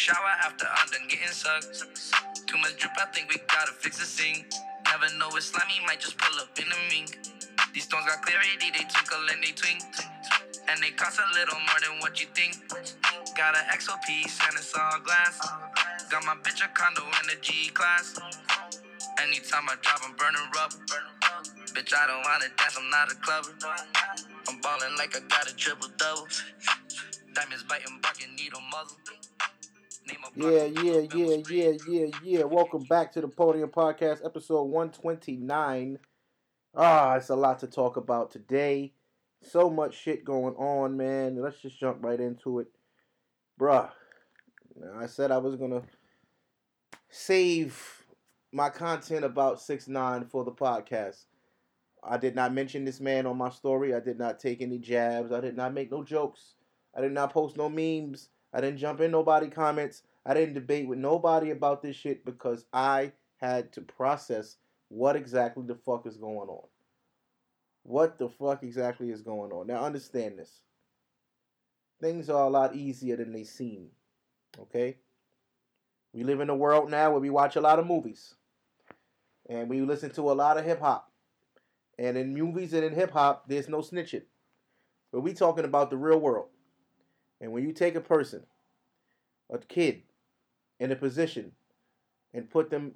shower 0.00 0.32
after 0.40 0.64
I'm 0.64 0.88
done 0.88 1.04
getting 1.12 1.28
sucked. 1.28 1.84
Too 2.48 2.56
much 2.56 2.80
drip, 2.80 2.96
I 2.96 3.04
think 3.12 3.28
we 3.28 3.36
gotta 3.52 3.76
fix 3.76 4.00
the 4.00 4.08
sink. 4.08 4.48
Never 4.88 5.12
know 5.20 5.28
it's 5.36 5.52
slimy, 5.52 5.76
might 5.84 6.00
just 6.00 6.16
pull 6.16 6.32
up 6.40 6.48
in 6.56 6.64
the 6.72 6.80
mink. 6.88 7.20
These 7.76 7.84
stones 7.84 8.08
got 8.08 8.24
clarity, 8.24 8.72
they 8.72 8.88
twinkle 8.88 9.28
and 9.28 9.44
they 9.44 9.52
twink. 9.52 9.84
And 10.72 10.80
they 10.80 10.96
cost 10.96 11.20
a 11.20 11.28
little 11.36 11.60
more 11.68 11.80
than 11.84 12.00
what 12.00 12.16
you 12.16 12.32
think. 12.32 12.56
Got 13.36 13.60
an 13.60 13.68
XO 13.76 14.00
piece 14.08 14.40
and 14.40 14.56
it's 14.56 14.72
all 14.72 15.04
glass. 15.04 15.36
Got 16.08 16.24
my 16.24 16.32
bitch 16.40 16.64
a 16.64 16.68
condo 16.72 17.04
in 17.04 17.26
the 17.28 17.36
G 17.44 17.68
class. 17.68 18.16
Anytime 19.20 19.68
I 19.68 19.76
drop, 19.84 20.00
I'm 20.00 20.16
burning 20.16 20.48
rubber. 20.56 20.80
Bitch, 21.76 21.92
I 21.92 22.08
don't 22.08 22.24
wanna 22.24 22.48
dance, 22.56 22.72
I'm 22.72 22.88
not 22.88 23.12
a 23.12 23.16
clubber. 23.20 23.52
I'm 24.48 24.60
ballin' 24.64 24.96
like 24.96 25.12
I 25.12 25.20
got 25.28 25.44
a 25.44 25.54
triple 25.54 25.92
double. 26.00 26.24
Diamonds 27.36 27.64
biting, 27.68 28.00
barking, 28.00 28.32
needle 28.34 28.64
muzzle. 28.72 28.96
Yeah, 30.34 30.64
yeah, 30.64 31.06
yeah, 31.14 31.36
yeah, 31.48 31.72
yeah, 31.88 32.06
yeah. 32.22 32.42
Welcome 32.44 32.82
back 32.84 33.12
to 33.12 33.20
the 33.20 33.28
Podium 33.28 33.68
Podcast, 33.68 34.24
episode 34.24 34.64
129. 34.64 35.98
Ah, 36.74 37.14
it's 37.14 37.28
a 37.28 37.36
lot 37.36 37.60
to 37.60 37.66
talk 37.66 37.96
about 37.96 38.30
today. 38.30 38.92
So 39.42 39.70
much 39.70 39.96
shit 39.96 40.24
going 40.24 40.54
on, 40.54 40.96
man. 40.96 41.40
Let's 41.40 41.60
just 41.60 41.78
jump 41.78 41.98
right 42.00 42.18
into 42.18 42.58
it. 42.58 42.68
Bruh, 43.60 43.90
I 44.96 45.06
said 45.06 45.30
I 45.30 45.38
was 45.38 45.56
going 45.56 45.70
to 45.72 45.82
save 47.08 48.04
my 48.52 48.68
content 48.68 49.24
about 49.24 49.60
6 49.60 49.86
9 49.88 50.24
for 50.26 50.44
the 50.44 50.52
podcast. 50.52 51.26
I 52.02 52.16
did 52.16 52.34
not 52.34 52.52
mention 52.52 52.84
this 52.84 53.00
man 53.00 53.26
on 53.26 53.36
my 53.36 53.50
story. 53.50 53.94
I 53.94 54.00
did 54.00 54.18
not 54.18 54.40
take 54.40 54.60
any 54.60 54.78
jabs. 54.78 55.30
I 55.30 55.40
did 55.40 55.56
not 55.56 55.74
make 55.74 55.92
no 55.92 56.02
jokes. 56.02 56.54
I 56.96 57.00
did 57.00 57.12
not 57.12 57.32
post 57.32 57.56
no 57.56 57.68
memes. 57.68 58.28
I 58.52 58.60
didn't 58.60 58.78
jump 58.78 59.00
in 59.00 59.10
nobody 59.10 59.48
comments. 59.48 60.02
I 60.26 60.34
didn't 60.34 60.54
debate 60.54 60.88
with 60.88 60.98
nobody 60.98 61.50
about 61.50 61.82
this 61.82 61.96
shit 61.96 62.24
because 62.24 62.64
I 62.72 63.12
had 63.36 63.72
to 63.72 63.80
process 63.80 64.56
what 64.88 65.16
exactly 65.16 65.64
the 65.66 65.76
fuck 65.76 66.06
is 66.06 66.16
going 66.16 66.48
on. 66.48 66.66
What 67.82 68.18
the 68.18 68.28
fuck 68.28 68.62
exactly 68.62 69.10
is 69.10 69.22
going 69.22 69.52
on? 69.52 69.66
Now 69.66 69.84
understand 69.84 70.38
this. 70.38 70.60
Things 72.00 72.28
are 72.28 72.46
a 72.46 72.50
lot 72.50 72.74
easier 72.74 73.16
than 73.16 73.32
they 73.32 73.44
seem. 73.44 73.88
Okay? 74.58 74.96
We 76.12 76.24
live 76.24 76.40
in 76.40 76.50
a 76.50 76.56
world 76.56 76.90
now 76.90 77.12
where 77.12 77.20
we 77.20 77.30
watch 77.30 77.56
a 77.56 77.60
lot 77.60 77.78
of 77.78 77.86
movies. 77.86 78.34
And 79.48 79.68
we 79.68 79.80
listen 79.80 80.10
to 80.12 80.30
a 80.30 80.34
lot 80.34 80.58
of 80.58 80.64
hip 80.64 80.80
hop. 80.80 81.10
And 81.98 82.16
in 82.16 82.34
movies 82.34 82.72
and 82.72 82.84
in 82.84 82.94
hip 82.94 83.12
hop, 83.12 83.48
there's 83.48 83.68
no 83.68 83.78
snitching. 83.78 84.22
But 85.12 85.20
we 85.20 85.34
talking 85.34 85.64
about 85.64 85.90
the 85.90 85.96
real 85.96 86.18
world. 86.18 86.48
And 87.40 87.52
when 87.52 87.66
you 87.66 87.72
take 87.72 87.94
a 87.94 88.00
person, 88.00 88.42
a 89.50 89.58
kid, 89.58 90.02
in 90.78 90.92
a 90.92 90.96
position 90.96 91.52
and 92.32 92.50
put 92.50 92.70
them 92.70 92.94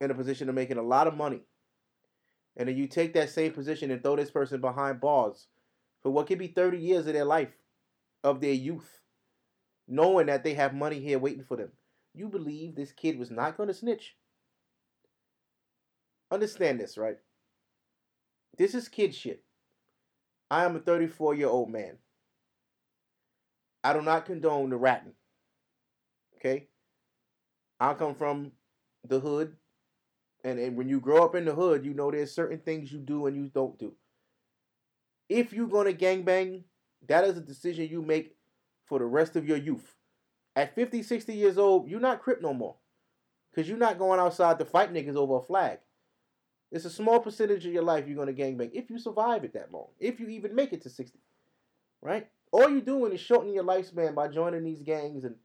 in 0.00 0.10
a 0.10 0.14
position 0.14 0.48
of 0.48 0.54
making 0.54 0.78
a 0.78 0.82
lot 0.82 1.06
of 1.06 1.16
money, 1.16 1.40
and 2.56 2.68
then 2.68 2.76
you 2.76 2.86
take 2.86 3.14
that 3.14 3.30
same 3.30 3.52
position 3.52 3.90
and 3.90 4.02
throw 4.02 4.16
this 4.16 4.30
person 4.30 4.60
behind 4.60 5.00
bars 5.00 5.46
for 6.02 6.10
what 6.10 6.26
could 6.26 6.38
be 6.38 6.48
30 6.48 6.78
years 6.78 7.06
of 7.06 7.14
their 7.14 7.24
life, 7.24 7.52
of 8.24 8.40
their 8.40 8.52
youth, 8.52 9.00
knowing 9.88 10.26
that 10.26 10.44
they 10.44 10.54
have 10.54 10.74
money 10.74 11.00
here 11.00 11.18
waiting 11.18 11.44
for 11.44 11.56
them, 11.56 11.70
you 12.14 12.28
believe 12.28 12.74
this 12.74 12.92
kid 12.92 13.18
was 13.18 13.30
not 13.30 13.56
going 13.56 13.68
to 13.68 13.74
snitch? 13.74 14.16
Understand 16.30 16.80
this, 16.80 16.98
right? 16.98 17.18
This 18.56 18.74
is 18.74 18.88
kid 18.88 19.14
shit. 19.14 19.42
I 20.50 20.64
am 20.64 20.76
a 20.76 20.80
34 20.80 21.34
year 21.34 21.48
old 21.48 21.70
man. 21.70 21.98
I 23.84 23.92
do 23.92 24.02
not 24.02 24.26
condone 24.26 24.70
the 24.70 24.76
ratting. 24.76 25.14
Okay? 26.36 26.68
I 27.80 27.94
come 27.94 28.14
from 28.14 28.52
the 29.06 29.20
hood. 29.20 29.56
And, 30.44 30.58
and 30.58 30.76
when 30.76 30.88
you 30.88 31.00
grow 31.00 31.24
up 31.24 31.34
in 31.34 31.44
the 31.44 31.54
hood, 31.54 31.84
you 31.84 31.94
know 31.94 32.10
there's 32.10 32.34
certain 32.34 32.58
things 32.58 32.92
you 32.92 32.98
do 32.98 33.26
and 33.26 33.36
you 33.36 33.50
don't 33.52 33.78
do. 33.78 33.94
If 35.28 35.52
you're 35.52 35.68
going 35.68 35.86
to 35.86 36.04
gangbang, 36.04 36.64
that 37.08 37.24
is 37.24 37.36
a 37.36 37.40
decision 37.40 37.88
you 37.88 38.02
make 38.02 38.36
for 38.86 38.98
the 38.98 39.04
rest 39.04 39.36
of 39.36 39.46
your 39.46 39.56
youth. 39.56 39.94
At 40.54 40.74
50, 40.74 41.02
60 41.02 41.32
years 41.32 41.58
old, 41.58 41.88
you're 41.88 42.00
not 42.00 42.22
crip 42.22 42.42
no 42.42 42.52
more. 42.52 42.76
Because 43.50 43.68
you're 43.68 43.78
not 43.78 43.98
going 43.98 44.20
outside 44.20 44.58
to 44.58 44.64
fight 44.64 44.92
niggas 44.92 45.16
over 45.16 45.36
a 45.36 45.42
flag. 45.42 45.78
It's 46.70 46.84
a 46.86 46.90
small 46.90 47.20
percentage 47.20 47.66
of 47.66 47.72
your 47.72 47.82
life 47.82 48.06
you're 48.06 48.16
going 48.16 48.34
to 48.34 48.42
gangbang 48.42 48.70
if 48.72 48.90
you 48.90 48.98
survive 48.98 49.44
it 49.44 49.52
that 49.52 49.72
long. 49.72 49.88
If 50.00 50.18
you 50.18 50.28
even 50.28 50.54
make 50.54 50.72
it 50.72 50.82
to 50.82 50.90
60. 50.90 51.18
Right? 52.00 52.28
All 52.52 52.68
you're 52.68 52.82
doing 52.82 53.12
is 53.12 53.20
shortening 53.20 53.54
your 53.54 53.64
lifespan 53.64 54.14
by 54.14 54.28
joining 54.28 54.62
these 54.62 54.82
gangs 54.82 55.24
and 55.24 55.36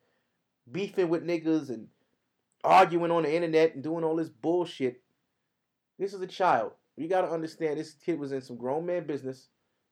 beefing 0.70 1.08
with 1.08 1.26
niggas 1.26 1.70
and 1.70 1.88
arguing 2.64 3.12
on 3.12 3.24
the 3.24 3.34
internet 3.34 3.76
and 3.76 3.84
doing 3.84 4.04
all 4.04 4.18
this 4.18 4.30
bullshit. 4.30 5.02
This 5.98 6.14
is 6.14 6.22
a 6.22 6.28
child. 6.28 6.74
You 6.98 7.08
got 7.08 7.22
to 7.22 7.32
understand 7.32 7.80
this 7.80 7.94
kid 7.94 8.20
was 8.20 8.34
in 8.34 8.42
some 8.42 8.58
grown 8.58 8.86
man 8.86 9.08
business 9.08 9.48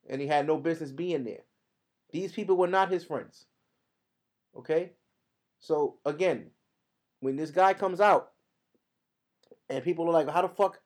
and 0.10 0.20
he 0.20 0.28
had 0.28 0.46
no 0.46 0.58
business 0.58 0.92
being 0.92 1.24
there. 1.24 1.44
These 2.12 2.34
people 2.34 2.58
were 2.58 2.68
not 2.68 2.92
his 2.92 3.06
friends. 3.06 3.46
Okay? 4.58 4.92
So, 5.60 5.98
again, 6.06 6.52
when 7.22 7.38
this 7.38 7.52
guy 7.52 7.74
comes 7.74 8.02
out 8.02 8.32
and 9.70 9.84
people 9.84 10.08
are 10.10 10.14
like, 10.14 10.30
how 10.30 10.42
the 10.42 10.50
fuck, 10.50 10.82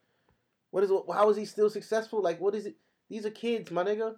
what 0.70 0.84
is, 0.84 0.92
how 1.12 1.30
is 1.30 1.38
he 1.38 1.46
still 1.46 1.70
successful? 1.72 2.22
Like, 2.22 2.40
what 2.40 2.54
is 2.54 2.68
it? 2.68 2.76
These 3.10 3.26
are 3.26 3.32
kids, 3.32 3.72
my 3.72 3.84
nigga. 3.84 4.16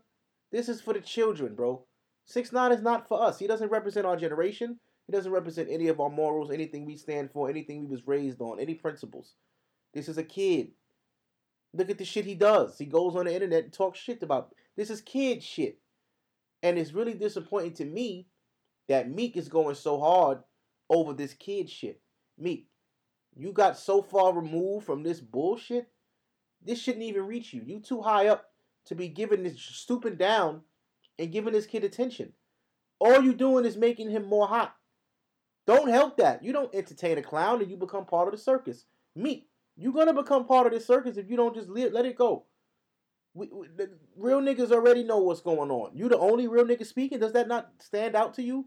This 0.51 0.67
is 0.67 0.81
for 0.81 0.93
the 0.93 0.99
children, 0.99 1.55
bro. 1.55 1.85
Six 2.31 2.53
nine 2.53 2.71
is 2.71 2.81
not 2.81 3.09
for 3.09 3.21
us. 3.21 3.39
He 3.39 3.45
doesn't 3.45 3.71
represent 3.71 4.05
our 4.05 4.15
generation. 4.15 4.79
He 5.05 5.11
doesn't 5.11 5.33
represent 5.33 5.67
any 5.69 5.89
of 5.89 5.99
our 5.99 6.09
morals, 6.09 6.49
anything 6.49 6.85
we 6.85 6.95
stand 6.95 7.29
for, 7.29 7.49
anything 7.49 7.81
we 7.81 7.87
was 7.87 8.07
raised 8.07 8.39
on, 8.39 8.57
any 8.57 8.73
principles. 8.73 9.33
This 9.93 10.07
is 10.07 10.17
a 10.17 10.23
kid. 10.23 10.69
Look 11.73 11.89
at 11.89 11.97
the 11.97 12.05
shit 12.05 12.23
he 12.23 12.35
does. 12.35 12.77
He 12.77 12.85
goes 12.85 13.17
on 13.17 13.25
the 13.25 13.33
internet 13.33 13.65
and 13.65 13.73
talks 13.73 13.99
shit 13.99 14.23
about. 14.23 14.55
This 14.77 14.89
is 14.89 15.01
kid 15.01 15.43
shit. 15.43 15.79
And 16.63 16.79
it's 16.79 16.93
really 16.93 17.15
disappointing 17.15 17.73
to 17.73 17.85
me 17.85 18.27
that 18.87 19.11
Meek 19.11 19.35
is 19.35 19.49
going 19.49 19.75
so 19.75 19.99
hard 19.99 20.39
over 20.89 21.11
this 21.11 21.33
kid 21.33 21.69
shit. 21.69 21.99
Meek, 22.37 22.67
you 23.35 23.51
got 23.51 23.77
so 23.77 24.01
far 24.01 24.33
removed 24.33 24.85
from 24.85 25.03
this 25.03 25.19
bullshit. 25.19 25.89
This 26.63 26.79
shouldn't 26.79 27.03
even 27.03 27.25
reach 27.25 27.51
you. 27.51 27.61
You 27.65 27.81
too 27.81 28.01
high 28.01 28.27
up 28.27 28.51
to 28.85 28.95
be 28.95 29.09
giving 29.09 29.43
this 29.43 29.59
stooping 29.59 30.15
down 30.15 30.61
and 31.19 31.31
giving 31.31 31.53
this 31.53 31.65
kid 31.65 31.83
attention. 31.83 32.33
All 32.99 33.21
you 33.21 33.33
doing 33.33 33.65
is 33.65 33.77
making 33.77 34.11
him 34.11 34.25
more 34.25 34.47
hot. 34.47 34.75
Don't 35.67 35.89
help 35.89 36.17
that. 36.17 36.43
You 36.43 36.53
don't 36.53 36.73
entertain 36.73 37.17
a 37.17 37.21
clown 37.21 37.61
and 37.61 37.69
you 37.69 37.77
become 37.77 38.05
part 38.05 38.27
of 38.27 38.33
the 38.33 38.37
circus. 38.37 38.85
Me, 39.15 39.47
you're 39.75 39.93
gonna 39.93 40.13
become 40.13 40.45
part 40.45 40.67
of 40.67 40.73
the 40.73 40.79
circus 40.79 41.17
if 41.17 41.29
you 41.29 41.37
don't 41.37 41.55
just 41.55 41.69
let, 41.69 41.93
let 41.93 42.05
it 42.05 42.17
go. 42.17 42.45
We, 43.33 43.47
we, 43.51 43.67
the 43.75 43.91
real 44.17 44.41
niggas 44.41 44.71
already 44.71 45.03
know 45.03 45.19
what's 45.19 45.41
going 45.41 45.71
on. 45.71 45.95
You 45.95 46.09
the 46.09 46.17
only 46.17 46.47
real 46.47 46.65
nigga 46.65 46.85
speaking. 46.85 47.19
Does 47.19 47.33
that 47.33 47.47
not 47.47 47.71
stand 47.79 48.15
out 48.15 48.33
to 48.35 48.43
you? 48.43 48.65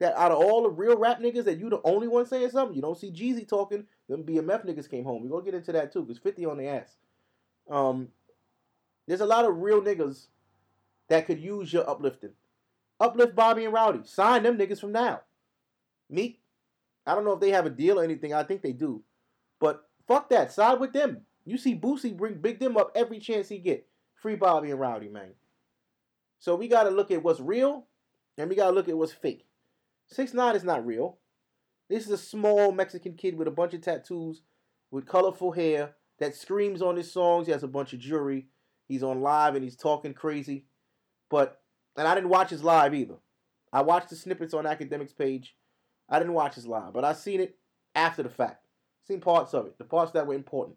That 0.00 0.16
out 0.16 0.32
of 0.32 0.38
all 0.38 0.64
the 0.64 0.70
real 0.70 0.96
rap 0.96 1.20
niggas, 1.20 1.44
that 1.44 1.58
you 1.58 1.70
the 1.70 1.80
only 1.84 2.08
one 2.08 2.26
saying 2.26 2.50
something. 2.50 2.74
You 2.74 2.82
don't 2.82 2.98
see 2.98 3.10
Jeezy 3.10 3.48
talking. 3.48 3.84
Them 4.08 4.24
BMF 4.24 4.66
niggas 4.66 4.90
came 4.90 5.04
home. 5.04 5.22
We 5.22 5.28
gonna 5.28 5.44
get 5.44 5.54
into 5.54 5.72
that 5.72 5.92
too, 5.92 6.04
cause 6.04 6.18
Fifty 6.18 6.44
on 6.44 6.58
the 6.58 6.68
ass. 6.68 6.96
Um, 7.70 8.08
there's 9.06 9.20
a 9.20 9.26
lot 9.26 9.44
of 9.44 9.58
real 9.58 9.80
niggas 9.82 10.26
that 11.08 11.26
could 11.26 11.40
use 11.40 11.72
your 11.72 11.88
uplifting. 11.88 12.32
Uplift 13.00 13.34
Bobby 13.34 13.64
and 13.64 13.74
Rowdy. 13.74 14.00
Sign 14.04 14.42
them 14.42 14.56
niggas 14.56 14.80
from 14.80 14.92
now. 14.92 15.20
Meek, 16.08 16.40
I 17.06 17.14
don't 17.14 17.24
know 17.24 17.32
if 17.32 17.40
they 17.40 17.50
have 17.50 17.66
a 17.66 17.70
deal 17.70 17.98
or 18.00 18.04
anything. 18.04 18.32
I 18.32 18.44
think 18.44 18.62
they 18.62 18.72
do. 18.72 19.02
But 19.60 19.86
fuck 20.06 20.28
that. 20.30 20.52
Side 20.52 20.80
with 20.80 20.92
them. 20.92 21.22
You 21.44 21.58
see 21.58 21.74
Boosie 21.74 22.16
bring 22.16 22.34
big 22.34 22.58
them 22.58 22.76
up 22.76 22.92
every 22.94 23.18
chance 23.18 23.48
he 23.48 23.58
get. 23.58 23.86
Free 24.14 24.36
Bobby 24.36 24.70
and 24.70 24.80
Rowdy, 24.80 25.08
man. 25.08 25.32
So 26.38 26.56
we 26.56 26.68
gotta 26.68 26.90
look 26.90 27.10
at 27.10 27.22
what's 27.22 27.40
real 27.40 27.86
and 28.38 28.48
we 28.48 28.56
gotta 28.56 28.74
look 28.74 28.88
at 28.88 28.96
what's 28.96 29.12
fake. 29.12 29.46
Six 30.06 30.32
nine 30.32 30.56
is 30.56 30.64
not 30.64 30.86
real. 30.86 31.18
This 31.88 32.06
is 32.06 32.10
a 32.10 32.18
small 32.18 32.72
Mexican 32.72 33.14
kid 33.14 33.36
with 33.36 33.48
a 33.48 33.50
bunch 33.50 33.74
of 33.74 33.82
tattoos, 33.82 34.42
with 34.90 35.06
colorful 35.06 35.52
hair 35.52 35.94
that 36.18 36.34
screams 36.34 36.80
on 36.80 36.96
his 36.96 37.12
songs. 37.12 37.46
He 37.46 37.52
has 37.52 37.62
a 37.62 37.68
bunch 37.68 37.92
of 37.92 37.98
jewelry. 37.98 38.46
He's 38.86 39.02
on 39.02 39.20
live 39.20 39.54
and 39.54 39.64
he's 39.64 39.76
talking 39.76 40.14
crazy. 40.14 40.64
But 41.28 41.60
and 41.96 42.08
I 42.08 42.14
didn't 42.14 42.30
watch 42.30 42.50
his 42.50 42.64
live 42.64 42.94
either. 42.94 43.16
I 43.72 43.82
watched 43.82 44.10
the 44.10 44.16
snippets 44.16 44.54
on 44.54 44.64
Akademiks 44.64 45.16
page. 45.16 45.56
I 46.08 46.18
didn't 46.18 46.34
watch 46.34 46.54
his 46.54 46.66
live, 46.66 46.92
but 46.92 47.04
I 47.04 47.12
seen 47.12 47.40
it 47.40 47.56
after 47.94 48.22
the 48.22 48.28
fact. 48.28 48.66
Seen 49.06 49.20
parts 49.20 49.54
of 49.54 49.66
it, 49.66 49.78
the 49.78 49.84
parts 49.84 50.12
that 50.12 50.26
were 50.26 50.34
important. 50.34 50.76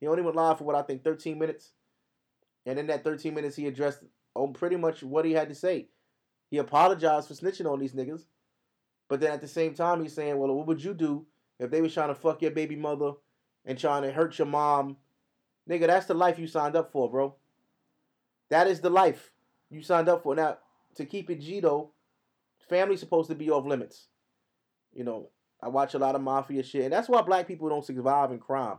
He 0.00 0.06
only 0.06 0.22
went 0.22 0.36
live 0.36 0.58
for 0.58 0.64
what 0.64 0.76
I 0.76 0.82
think 0.82 1.02
13 1.02 1.38
minutes, 1.38 1.72
and 2.64 2.78
in 2.78 2.86
that 2.88 3.04
13 3.04 3.34
minutes 3.34 3.56
he 3.56 3.66
addressed 3.66 4.04
on 4.34 4.52
pretty 4.52 4.76
much 4.76 5.02
what 5.02 5.24
he 5.24 5.32
had 5.32 5.48
to 5.48 5.54
say. 5.54 5.88
He 6.50 6.58
apologized 6.58 7.28
for 7.28 7.34
snitching 7.34 7.70
on 7.70 7.80
these 7.80 7.94
niggas, 7.94 8.26
but 9.08 9.20
then 9.20 9.32
at 9.32 9.40
the 9.40 9.48
same 9.48 9.74
time 9.74 10.02
he's 10.02 10.14
saying, 10.14 10.38
"Well, 10.38 10.54
what 10.54 10.66
would 10.66 10.84
you 10.84 10.94
do 10.94 11.26
if 11.58 11.70
they 11.70 11.80
was 11.80 11.94
trying 11.94 12.08
to 12.08 12.14
fuck 12.14 12.42
your 12.42 12.50
baby 12.50 12.76
mother 12.76 13.12
and 13.64 13.78
trying 13.78 14.02
to 14.02 14.12
hurt 14.12 14.38
your 14.38 14.46
mom?" 14.46 14.98
Nigga, 15.68 15.86
that's 15.86 16.06
the 16.06 16.14
life 16.14 16.38
you 16.38 16.46
signed 16.46 16.76
up 16.76 16.92
for, 16.92 17.10
bro. 17.10 17.34
That 18.50 18.68
is 18.68 18.80
the 18.80 18.90
life 18.90 19.32
you 19.70 19.82
signed 19.82 20.08
up 20.08 20.22
for. 20.22 20.34
Now, 20.34 20.58
to 20.96 21.04
keep 21.04 21.30
it 21.30 21.40
G 21.40 21.60
though, 21.60 21.90
family's 22.68 23.00
supposed 23.00 23.28
to 23.30 23.34
be 23.34 23.50
off 23.50 23.66
limits. 23.66 24.08
You 24.92 25.04
know, 25.04 25.28
I 25.62 25.68
watch 25.68 25.94
a 25.94 25.98
lot 25.98 26.14
of 26.14 26.22
mafia 26.22 26.62
shit, 26.62 26.84
and 26.84 26.92
that's 26.92 27.08
why 27.08 27.22
black 27.22 27.46
people 27.46 27.68
don't 27.68 27.84
survive 27.84 28.30
in 28.30 28.38
crime. 28.38 28.78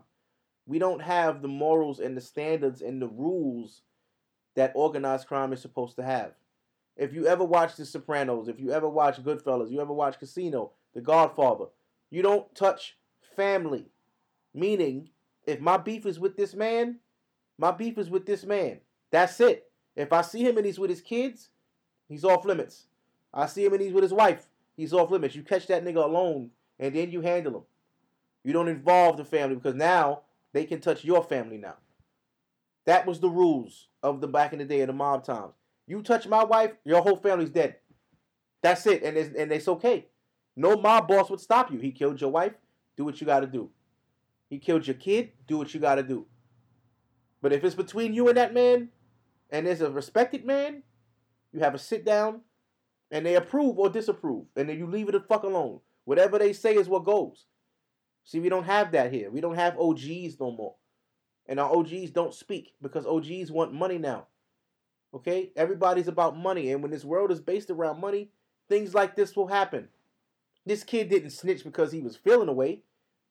We 0.65 0.79
don't 0.79 1.01
have 1.01 1.41
the 1.41 1.47
morals 1.47 1.99
and 1.99 2.15
the 2.15 2.21
standards 2.21 2.81
and 2.81 3.01
the 3.01 3.07
rules 3.07 3.81
that 4.55 4.73
organized 4.75 5.27
crime 5.27 5.53
is 5.53 5.61
supposed 5.61 5.95
to 5.95 6.03
have. 6.03 6.33
If 6.97 7.13
you 7.13 7.27
ever 7.27 7.45
watch 7.45 7.75
The 7.75 7.85
Sopranos, 7.85 8.47
if 8.47 8.59
you 8.59 8.71
ever 8.71 8.89
watch 8.89 9.23
Goodfellas, 9.23 9.71
you 9.71 9.79
ever 9.79 9.93
watch 9.93 10.19
Casino, 10.19 10.71
The 10.93 11.01
Godfather, 11.01 11.65
you 12.09 12.21
don't 12.21 12.53
touch 12.55 12.97
family. 13.35 13.85
Meaning, 14.53 15.09
if 15.45 15.59
my 15.59 15.77
beef 15.77 16.05
is 16.05 16.19
with 16.19 16.35
this 16.35 16.55
man, 16.55 16.97
my 17.57 17.71
beef 17.71 17.97
is 17.97 18.09
with 18.09 18.25
this 18.25 18.43
man. 18.43 18.79
That's 19.11 19.39
it. 19.39 19.66
If 19.97 20.13
I 20.13 20.21
see 20.21 20.44
him 20.47 20.57
and 20.57 20.65
he's 20.65 20.79
with 20.79 20.91
his 20.91 21.01
kids, 21.01 21.49
he's 22.07 22.23
off 22.23 22.45
limits. 22.45 22.85
I 23.33 23.47
see 23.47 23.65
him 23.65 23.73
and 23.73 23.81
he's 23.81 23.91
with 23.91 24.03
his 24.03 24.13
wife, 24.13 24.47
he's 24.77 24.94
off 24.94 25.11
limits. 25.11 25.35
You 25.35 25.41
catch 25.41 25.67
that 25.67 25.83
nigga 25.83 26.03
alone 26.03 26.51
and 26.79 26.95
then 26.95 27.11
you 27.11 27.21
handle 27.21 27.57
him. 27.57 27.63
You 28.44 28.53
don't 28.53 28.67
involve 28.67 29.17
the 29.17 29.25
family 29.25 29.55
because 29.55 29.75
now 29.75 30.21
they 30.53 30.65
can 30.65 30.79
touch 30.79 31.03
your 31.03 31.23
family 31.23 31.57
now. 31.57 31.75
That 32.85 33.05
was 33.05 33.19
the 33.19 33.29
rules 33.29 33.88
of 34.01 34.21
the 34.21 34.27
back 34.27 34.53
in 34.53 34.59
the 34.59 34.65
day 34.65 34.81
of 34.81 34.88
the 34.88 34.94
mob 34.94 35.25
times. 35.25 35.53
You 35.88 36.01
touch 36.01 36.27
my 36.27 36.44
wife, 36.44 36.71
your 36.85 37.01
whole 37.01 37.17
family's 37.17 37.49
dead. 37.49 37.77
That's 38.61 38.85
it, 38.85 39.03
and 39.03 39.17
it's, 39.17 39.35
and 39.35 39.51
it's 39.51 39.67
okay. 39.67 40.07
No 40.55 40.77
mob 40.77 41.07
boss 41.07 41.29
would 41.29 41.39
stop 41.39 41.71
you. 41.71 41.79
He 41.79 41.91
killed 41.91 42.21
your 42.21 42.31
wife, 42.31 42.53
do 42.95 43.03
what 43.03 43.19
you 43.19 43.27
got 43.27 43.41
to 43.41 43.47
do. 43.47 43.69
He 44.49 44.59
killed 44.59 44.88
your 44.88 44.95
kid, 44.95 45.31
do 45.47 45.57
what 45.57 45.73
you 45.73 45.79
got 45.79 45.95
to 45.95 46.03
do. 46.03 46.25
But 47.41 47.51
if 47.51 47.63
it's 47.63 47.75
between 47.75 48.13
you 48.13 48.27
and 48.29 48.38
that 48.38 48.53
man, 48.53 48.89
and 49.49 49.67
as 49.67 49.81
a 49.81 49.91
respected 49.91 50.45
man, 50.45 50.83
you 51.53 51.59
have 51.59 51.75
a 51.75 51.79
sit 51.79 52.05
down, 52.05 52.41
and 53.11 53.25
they 53.25 53.35
approve 53.35 53.77
or 53.79 53.89
disapprove, 53.89 54.45
and 54.55 54.69
then 54.69 54.77
you 54.77 54.85
leave 54.85 55.09
it 55.09 55.13
the 55.13 55.19
fuck 55.21 55.44
alone. 55.44 55.79
Whatever 56.05 56.39
they 56.39 56.53
say 56.53 56.75
is 56.75 56.88
what 56.89 57.05
goes. 57.05 57.45
See, 58.23 58.39
we 58.39 58.49
don't 58.49 58.65
have 58.65 58.91
that 58.91 59.11
here. 59.11 59.31
We 59.31 59.41
don't 59.41 59.55
have 59.55 59.79
OGs 59.79 60.39
no 60.39 60.51
more. 60.51 60.75
And 61.47 61.59
our 61.59 61.73
OGs 61.73 62.11
don't 62.11 62.33
speak 62.33 62.73
because 62.81 63.05
OGs 63.05 63.51
want 63.51 63.73
money 63.73 63.97
now. 63.97 64.27
Okay? 65.13 65.51
Everybody's 65.55 66.09
about 66.09 66.38
money. 66.38 66.71
And 66.71 66.81
when 66.81 66.91
this 66.91 67.05
world 67.05 67.31
is 67.31 67.39
based 67.39 67.69
around 67.69 68.01
money, 68.01 68.29
things 68.67 68.94
like 68.94 69.15
this 69.15 69.35
will 69.35 69.47
happen. 69.47 69.88
This 70.65 70.83
kid 70.83 71.09
didn't 71.09 71.29
snitch 71.29 71.63
because 71.63 71.94
he 71.94 72.01
was 72.01 72.17
feeling 72.17 72.49
away. 72.49 72.81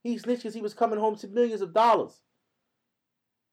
He 0.03 0.17
snitched 0.17 0.43
because 0.43 0.55
he 0.55 0.63
was 0.63 0.73
coming 0.73 0.99
home 0.99 1.17
to 1.17 1.29
millions 1.29 1.61
of 1.61 1.75
dollars. 1.75 2.23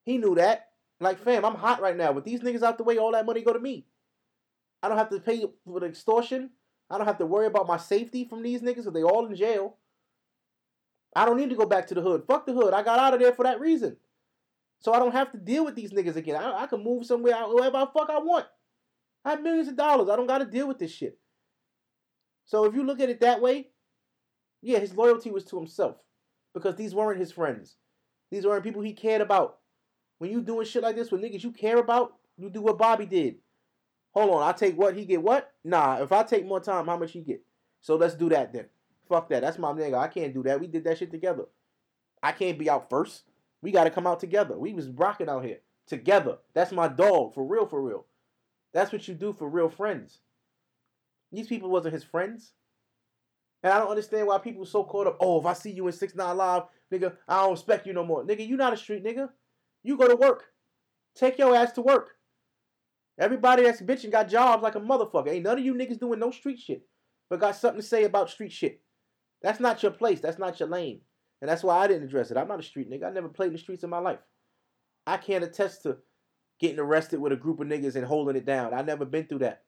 He 0.04 0.18
knew 0.18 0.36
that. 0.36 0.70
Like, 1.04 1.20
fam, 1.20 1.46
I'm 1.46 1.56
hot 1.56 1.82
right 1.82 1.96
now. 1.96 2.12
With 2.12 2.24
these 2.24 2.42
niggas 2.42 2.64
out 2.64 2.78
the 2.78 2.84
way, 2.84 2.98
all 2.98 3.12
that 3.12 3.26
money 3.26 3.42
go 3.42 3.54
to 3.54 3.60
me. 3.60 3.86
I 4.82 4.90
don't 4.90 4.98
have 4.98 5.10
to 5.10 5.20
pay 5.20 5.46
for 5.66 5.80
the 5.80 5.86
extortion. 5.86 6.52
I 6.90 6.98
don't 6.98 7.08
have 7.08 7.18
to 7.20 7.26
worry 7.26 7.46
about 7.46 7.68
my 7.68 7.78
safety 7.78 8.26
from 8.26 8.44
these 8.44 8.62
niggas 8.62 8.76
because 8.78 8.94
they 8.94 9.04
all 9.04 9.26
in 9.26 9.36
jail. 9.36 9.78
I 11.16 11.26
don't 11.26 11.38
need 11.38 11.50
to 11.50 11.56
go 11.56 11.66
back 11.66 11.88
to 11.88 11.94
the 11.94 12.02
hood. 12.02 12.24
Fuck 12.28 12.46
the 12.46 12.54
hood. 12.54 12.74
I 12.74 12.84
got 12.84 13.00
out 13.00 13.14
of 13.14 13.20
there 13.20 13.34
for 13.34 13.44
that 13.44 13.60
reason. 13.60 13.98
So 14.80 14.94
I 14.94 15.00
don't 15.00 15.14
have 15.14 15.32
to 15.32 15.38
deal 15.38 15.64
with 15.64 15.76
these 15.76 15.92
niggas 15.92 16.16
again. 16.16 16.36
I, 16.36 16.64
I 16.64 16.68
can 16.68 16.84
move 16.84 17.06
somewhere, 17.06 17.36
wherever 17.48 17.80
the 17.80 17.88
fuck 17.88 18.10
I 18.10 18.20
want. 18.20 18.46
I 19.24 19.32
have 19.32 19.42
millions 19.42 19.70
of 19.70 19.78
dollars. 19.78 20.10
I 20.10 20.16
don't 20.16 20.28
got 20.28 20.40
to 20.40 20.46
deal 20.46 20.68
with 20.68 20.80
this 20.80 20.92
shit. 20.92 21.18
So 22.46 22.66
if 22.66 22.76
you 22.76 22.84
look 22.84 23.00
at 23.00 23.10
it 23.10 23.22
that 23.22 23.42
way, 23.42 23.70
yeah, 24.62 24.80
his 24.80 24.96
loyalty 24.96 25.32
was 25.32 25.46
to 25.46 25.58
himself 25.58 25.96
because 26.54 26.76
these 26.76 26.94
weren't 26.94 27.20
his 27.20 27.32
friends. 27.32 27.78
These 28.32 28.46
weren't 28.46 28.64
people 28.64 28.82
he 28.82 28.94
cared 28.94 29.22
about. 29.22 29.60
When 30.24 30.32
you 30.32 30.40
doing 30.40 30.66
shit 30.66 30.84
like 30.84 30.96
this 30.96 31.12
with 31.12 31.20
niggas 31.20 31.44
you 31.44 31.52
care 31.52 31.80
about, 31.80 32.14
you 32.38 32.50
do 32.50 32.62
what 32.62 32.78
Bobby 32.78 33.06
did. 33.06 33.40
Hold 34.12 34.30
on, 34.36 34.42
I 34.42 34.54
take 34.54 34.78
what 34.78 34.96
he 34.96 35.04
get. 35.04 35.22
What? 35.22 35.52
Nah, 35.66 36.02
if 36.02 36.14
I 36.14 36.24
take 36.24 36.46
more 36.46 36.62
time, 36.62 36.86
how 36.86 36.96
much 36.96 37.12
he 37.12 37.20
get? 37.20 37.44
So 37.82 37.98
let's 37.98 38.16
do 38.16 38.30
that 38.30 38.54
then. 38.54 38.68
Fuck 39.10 39.28
that. 39.28 39.42
That's 39.42 39.60
my 39.60 39.74
nigga. 39.74 39.96
I 39.96 40.08
can't 40.08 40.34
do 40.34 40.42
that. 40.44 40.62
We 40.62 40.68
did 40.68 40.86
that 40.86 40.98
shit 40.98 41.12
together. 41.12 41.44
I 42.24 42.32
can't 42.32 42.58
be 42.58 42.70
out 42.70 42.90
first. 42.90 43.24
We 43.62 43.72
got 43.72 43.84
to 43.84 43.90
come 43.90 44.08
out 44.08 44.22
together. 44.22 44.58
We 44.58 44.72
was 44.72 44.88
rocking 44.88 45.28
out 45.28 45.44
here 45.44 45.58
together. 45.88 46.38
That's 46.54 46.72
my 46.72 46.88
dog 46.88 47.34
for 47.34 47.46
real, 47.46 47.66
for 47.66 47.82
real. 47.82 48.06
That's 48.72 48.94
what 48.94 49.06
you 49.10 49.16
do 49.16 49.34
for 49.34 49.50
real 49.50 49.68
friends. 49.68 50.20
These 51.34 51.48
people 51.48 51.70
wasn't 51.70 51.96
his 51.96 52.06
friends. 52.06 52.54
And 53.62 53.74
I 53.74 53.78
don't 53.78 53.90
understand 53.90 54.28
why 54.28 54.38
people 54.38 54.66
so 54.66 54.86
caught 54.86 55.08
up. 55.08 55.18
Oh, 55.20 55.42
if 55.42 55.46
I 55.46 55.52
see 55.52 55.72
you 55.72 55.86
in 55.88 55.92
6 55.92 56.16
9 56.16 56.38
Live, 56.38 56.64
nigga, 56.94 57.18
I 57.28 57.42
don't 57.42 57.52
respect 57.52 57.86
you 57.86 57.92
no 57.92 58.06
more. 58.06 58.24
Nigga, 58.24 58.48
you 58.48 58.56
not 58.56 58.72
a 58.72 58.78
street 58.78 59.04
nigga. 59.04 59.28
You 59.84 59.98
go 59.98 60.08
to 60.08 60.16
work. 60.16 60.46
Take 61.16 61.38
your 61.38 61.56
ass 61.56 61.74
to 61.74 61.82
work. 61.82 62.12
Everybody 63.20 63.64
that's 63.64 63.82
bitching 63.82 64.12
got 64.12 64.30
jobs 64.30 64.64
like 64.64 64.76
a 64.76 64.80
motherfucker. 64.80 65.30
Ain't 65.30 65.44
none 65.44 65.60
of 65.60 65.66
you 65.66 65.76
niggas 65.76 66.00
doing 66.00 66.20
no 66.20 66.32
street 66.32 66.60
shit, 66.60 66.88
but 67.30 67.40
got 67.40 67.56
something 67.56 67.82
to 67.82 67.88
say 67.88 68.06
about 68.06 68.30
street 68.30 68.52
shit. 68.52 68.82
That's 69.42 69.60
not 69.60 69.84
your 69.84 69.92
place. 69.92 70.20
That's 70.20 70.40
not 70.40 70.60
your 70.60 70.70
lane. 70.70 71.02
And 71.42 71.50
that's 71.50 71.64
why 71.64 71.78
I 71.78 71.88
didn't 71.88 72.06
address 72.06 72.32
it. 72.32 72.38
I'm 72.38 72.48
not 72.48 72.62
a 72.62 72.64
street 72.64 72.90
nigga. 72.90 73.04
I 73.06 73.12
never 73.12 73.28
played 73.28 73.48
in 73.48 73.54
the 73.54 73.60
streets 73.60 73.84
in 73.84 73.90
my 73.90 74.00
life. 74.00 74.20
I 75.06 75.18
can't 75.18 75.44
attest 75.44 75.84
to 75.84 75.98
getting 76.60 76.80
arrested 76.80 77.20
with 77.20 77.34
a 77.34 77.36
group 77.36 77.60
of 77.60 77.68
niggas 77.68 77.96
and 77.96 78.06
holding 78.06 78.38
it 78.38 78.46
down. 78.46 78.74
I 78.74 78.82
never 78.82 79.06
been 79.06 79.28
through 79.28 79.40
that. 79.40 79.64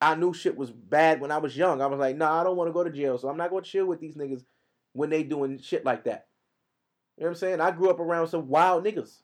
I 0.00 0.14
knew 0.14 0.32
shit 0.32 0.56
was 0.56 0.70
bad 0.70 1.20
when 1.20 1.32
I 1.32 1.38
was 1.38 1.56
young. 1.56 1.82
I 1.82 1.86
was 1.86 1.98
like, 1.98 2.16
nah, 2.16 2.40
I 2.40 2.44
don't 2.44 2.56
want 2.56 2.68
to 2.68 2.72
go 2.72 2.84
to 2.84 2.90
jail, 2.90 3.18
so 3.18 3.28
I'm 3.28 3.36
not 3.36 3.50
going 3.50 3.64
to 3.64 3.70
chill 3.70 3.86
with 3.86 3.98
these 3.98 4.14
niggas 4.14 4.44
when 4.92 5.10
they 5.10 5.22
doing 5.22 5.58
shit 5.58 5.84
like 5.84 6.04
that. 6.04 6.26
You 7.16 7.24
know 7.24 7.28
what 7.28 7.30
I'm 7.30 7.34
saying? 7.36 7.60
I 7.60 7.70
grew 7.70 7.90
up 7.90 8.00
around 8.00 8.28
some 8.28 8.48
wild 8.48 8.84
niggas. 8.84 9.20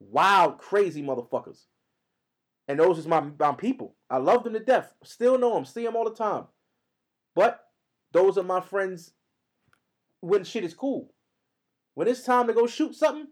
Wild, 0.00 0.58
crazy 0.58 1.02
motherfuckers. 1.02 1.66
And 2.68 2.78
those 2.78 2.98
is 2.98 3.06
my, 3.06 3.22
my 3.38 3.52
people. 3.52 3.94
I 4.10 4.18
love 4.18 4.44
them 4.44 4.54
to 4.54 4.60
death. 4.60 4.92
Still 5.04 5.38
know 5.38 5.54
them. 5.54 5.64
See 5.64 5.84
them 5.84 5.96
all 5.96 6.04
the 6.04 6.14
time. 6.14 6.44
But 7.34 7.64
those 8.12 8.38
are 8.38 8.42
my 8.42 8.60
friends 8.60 9.12
when 10.20 10.44
shit 10.44 10.64
is 10.64 10.74
cool. 10.74 11.12
When 11.94 12.08
it's 12.08 12.24
time 12.24 12.46
to 12.46 12.52
go 12.52 12.66
shoot 12.66 12.94
something, 12.94 13.28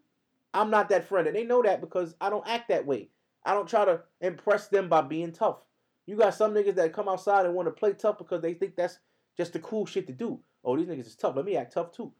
I'm 0.52 0.70
not 0.70 0.88
that 0.90 1.08
friend. 1.08 1.26
And 1.26 1.37
they 1.37 1.44
know 1.44 1.62
that 1.62 1.81
because 1.81 2.14
I 2.20 2.31
don't 2.31 2.46
act 2.46 2.69
that 2.69 2.87
way. 2.87 3.08
I 3.44 3.54
don't 3.54 3.69
try 3.69 3.84
to 3.84 4.02
impress 4.20 4.69
them 4.69 4.88
by 4.88 5.00
being 5.02 5.32
tough. 5.32 5.58
You 6.06 6.16
got 6.16 6.34
some 6.34 6.52
niggas 6.52 6.75
that 6.75 6.92
come 6.92 7.08
outside 7.08 7.46
and 7.46 7.54
want 7.54 7.66
to 7.66 7.72
play 7.72 7.92
tough 7.92 8.19
because 8.19 8.42
they 8.42 8.54
think 8.54 8.76
that's 8.76 8.98
just 9.37 9.52
the 9.52 9.58
cool 9.60 9.87
shit 9.87 10.06
to 10.08 10.12
do. 10.12 10.40
Oh, 10.64 10.76
these 10.76 10.87
niggas 10.87 11.06
is 11.06 11.16
tough. 11.16 11.37
Let 11.37 11.44
me 11.44 11.56
act 11.56 11.72
tough 11.72 11.92
too. 11.92 12.12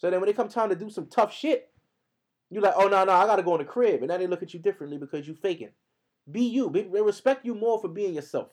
So 0.00 0.10
then 0.10 0.20
when 0.20 0.30
it 0.30 0.36
come 0.36 0.48
time 0.48 0.70
to 0.70 0.74
do 0.74 0.88
some 0.88 1.08
tough 1.08 1.32
shit, 1.32 1.68
you're 2.48 2.62
like, 2.62 2.72
oh 2.74 2.88
no, 2.88 3.04
no, 3.04 3.12
I 3.12 3.26
gotta 3.26 3.42
go 3.42 3.54
in 3.54 3.58
the 3.58 3.66
crib. 3.66 4.00
And 4.00 4.08
now 4.08 4.16
they 4.16 4.26
look 4.26 4.42
at 4.42 4.54
you 4.54 4.58
differently 4.58 4.96
because 4.96 5.28
you 5.28 5.34
faking. 5.34 5.70
Be 6.30 6.42
you. 6.42 6.70
They 6.72 7.02
respect 7.02 7.44
you 7.44 7.54
more 7.54 7.78
for 7.78 7.88
being 7.88 8.14
yourself. 8.14 8.48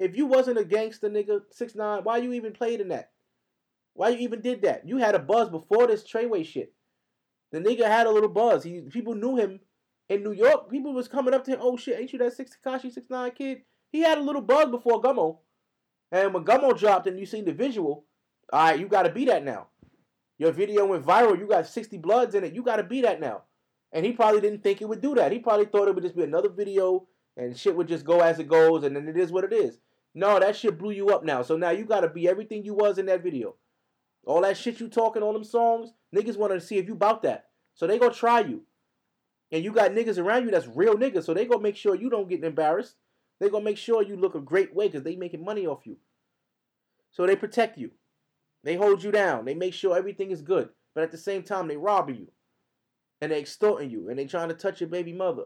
If 0.00 0.16
you 0.16 0.24
wasn't 0.24 0.58
a 0.58 0.64
gangster 0.64 1.10
nigga, 1.10 1.42
six 1.50 1.74
nine, 1.74 2.02
why 2.02 2.16
you 2.16 2.32
even 2.32 2.52
played 2.52 2.80
in 2.80 2.88
that? 2.88 3.10
Why 3.92 4.08
you 4.08 4.18
even 4.20 4.40
did 4.40 4.62
that? 4.62 4.88
You 4.88 4.96
had 4.96 5.14
a 5.14 5.18
buzz 5.18 5.50
before 5.50 5.86
this 5.86 6.02
Treyway 6.02 6.46
shit. 6.46 6.72
The 7.52 7.60
nigga 7.60 7.84
had 7.84 8.06
a 8.06 8.10
little 8.10 8.28
buzz. 8.30 8.64
He 8.64 8.80
people 8.80 9.14
knew 9.14 9.36
him 9.36 9.60
in 10.08 10.22
New 10.22 10.32
York. 10.32 10.70
People 10.70 10.94
was 10.94 11.08
coming 11.08 11.34
up 11.34 11.44
to 11.44 11.50
him. 11.50 11.58
Oh 11.60 11.76
shit, 11.76 11.98
ain't 11.98 12.12
you 12.12 12.18
that 12.20 12.32
six 12.32 12.52
Tekashi 12.56 12.90
six 12.90 13.10
nine 13.10 13.32
kid? 13.32 13.58
He 13.92 14.00
had 14.00 14.16
a 14.16 14.22
little 14.22 14.42
buzz 14.42 14.70
before 14.70 15.02
Gummo, 15.02 15.40
and 16.10 16.32
when 16.32 16.44
Gummo 16.44 16.76
dropped 16.76 17.06
and 17.06 17.18
you 17.18 17.26
seen 17.26 17.44
the 17.44 17.52
visual, 17.52 18.06
all 18.50 18.64
right, 18.70 18.78
you 18.78 18.88
got 18.88 19.02
to 19.02 19.10
be 19.10 19.26
that 19.26 19.44
now. 19.44 19.68
Your 20.38 20.52
video 20.52 20.86
went 20.86 21.04
viral. 21.04 21.38
You 21.38 21.46
got 21.46 21.66
sixty 21.66 21.98
bloods 21.98 22.34
in 22.34 22.44
it. 22.44 22.54
You 22.54 22.62
got 22.62 22.76
to 22.76 22.84
be 22.84 23.02
that 23.02 23.20
now. 23.20 23.42
And 23.92 24.04
he 24.04 24.12
probably 24.12 24.40
didn't 24.40 24.62
think 24.62 24.80
it 24.80 24.88
would 24.88 25.00
do 25.00 25.14
that. 25.14 25.32
He 25.32 25.38
probably 25.38 25.66
thought 25.66 25.88
it 25.88 25.94
would 25.94 26.04
just 26.04 26.16
be 26.16 26.22
another 26.22 26.48
video 26.48 27.06
and 27.36 27.56
shit 27.56 27.76
would 27.76 27.88
just 27.88 28.04
go 28.04 28.20
as 28.20 28.38
it 28.38 28.48
goes, 28.48 28.82
and 28.82 28.96
then 28.96 29.08
it 29.08 29.16
is 29.16 29.30
what 29.30 29.44
it 29.44 29.52
is. 29.52 29.78
No, 30.14 30.40
that 30.40 30.56
shit 30.56 30.78
blew 30.78 30.90
you 30.90 31.10
up 31.10 31.24
now. 31.24 31.42
So 31.42 31.56
now 31.56 31.70
you 31.70 31.84
gotta 31.84 32.08
be 32.08 32.28
everything 32.28 32.64
you 32.64 32.74
was 32.74 32.98
in 32.98 33.06
that 33.06 33.22
video. 33.22 33.54
All 34.26 34.42
that 34.42 34.56
shit 34.56 34.80
you 34.80 34.88
talking 34.88 35.22
on 35.22 35.34
them 35.34 35.44
songs, 35.44 35.92
niggas 36.14 36.36
want 36.36 36.52
to 36.52 36.60
see 36.60 36.76
if 36.76 36.86
you 36.86 36.94
bout 36.94 37.22
that. 37.22 37.46
So 37.74 37.86
they 37.86 37.98
gonna 37.98 38.12
try 38.12 38.40
you. 38.40 38.62
And 39.52 39.64
you 39.64 39.72
got 39.72 39.92
niggas 39.92 40.18
around 40.18 40.44
you 40.44 40.50
that's 40.50 40.66
real 40.66 40.96
niggas, 40.96 41.24
so 41.24 41.32
they 41.32 41.46
gonna 41.46 41.62
make 41.62 41.76
sure 41.76 41.94
you 41.94 42.10
don't 42.10 42.28
get 42.28 42.44
embarrassed. 42.44 42.96
They 43.40 43.48
gonna 43.48 43.64
make 43.64 43.78
sure 43.78 44.02
you 44.02 44.16
look 44.16 44.34
a 44.34 44.40
great 44.40 44.74
way 44.74 44.88
because 44.88 45.04
they 45.04 45.14
making 45.14 45.44
money 45.44 45.66
off 45.66 45.86
you. 45.86 45.96
So 47.12 47.24
they 47.26 47.36
protect 47.36 47.78
you. 47.78 47.92
They 48.68 48.76
hold 48.76 49.02
you 49.02 49.10
down. 49.10 49.46
They 49.46 49.54
make 49.54 49.72
sure 49.72 49.96
everything 49.96 50.30
is 50.30 50.42
good. 50.42 50.68
But 50.94 51.02
at 51.02 51.10
the 51.10 51.18
same 51.18 51.42
time, 51.42 51.68
they 51.68 51.78
robbing 51.78 52.16
you. 52.16 52.28
And 53.22 53.32
they 53.32 53.40
extorting 53.40 53.90
you. 53.90 54.10
And 54.10 54.18
they 54.18 54.26
trying 54.26 54.50
to 54.50 54.54
touch 54.54 54.80
your 54.80 54.90
baby 54.90 55.12
mother. 55.12 55.44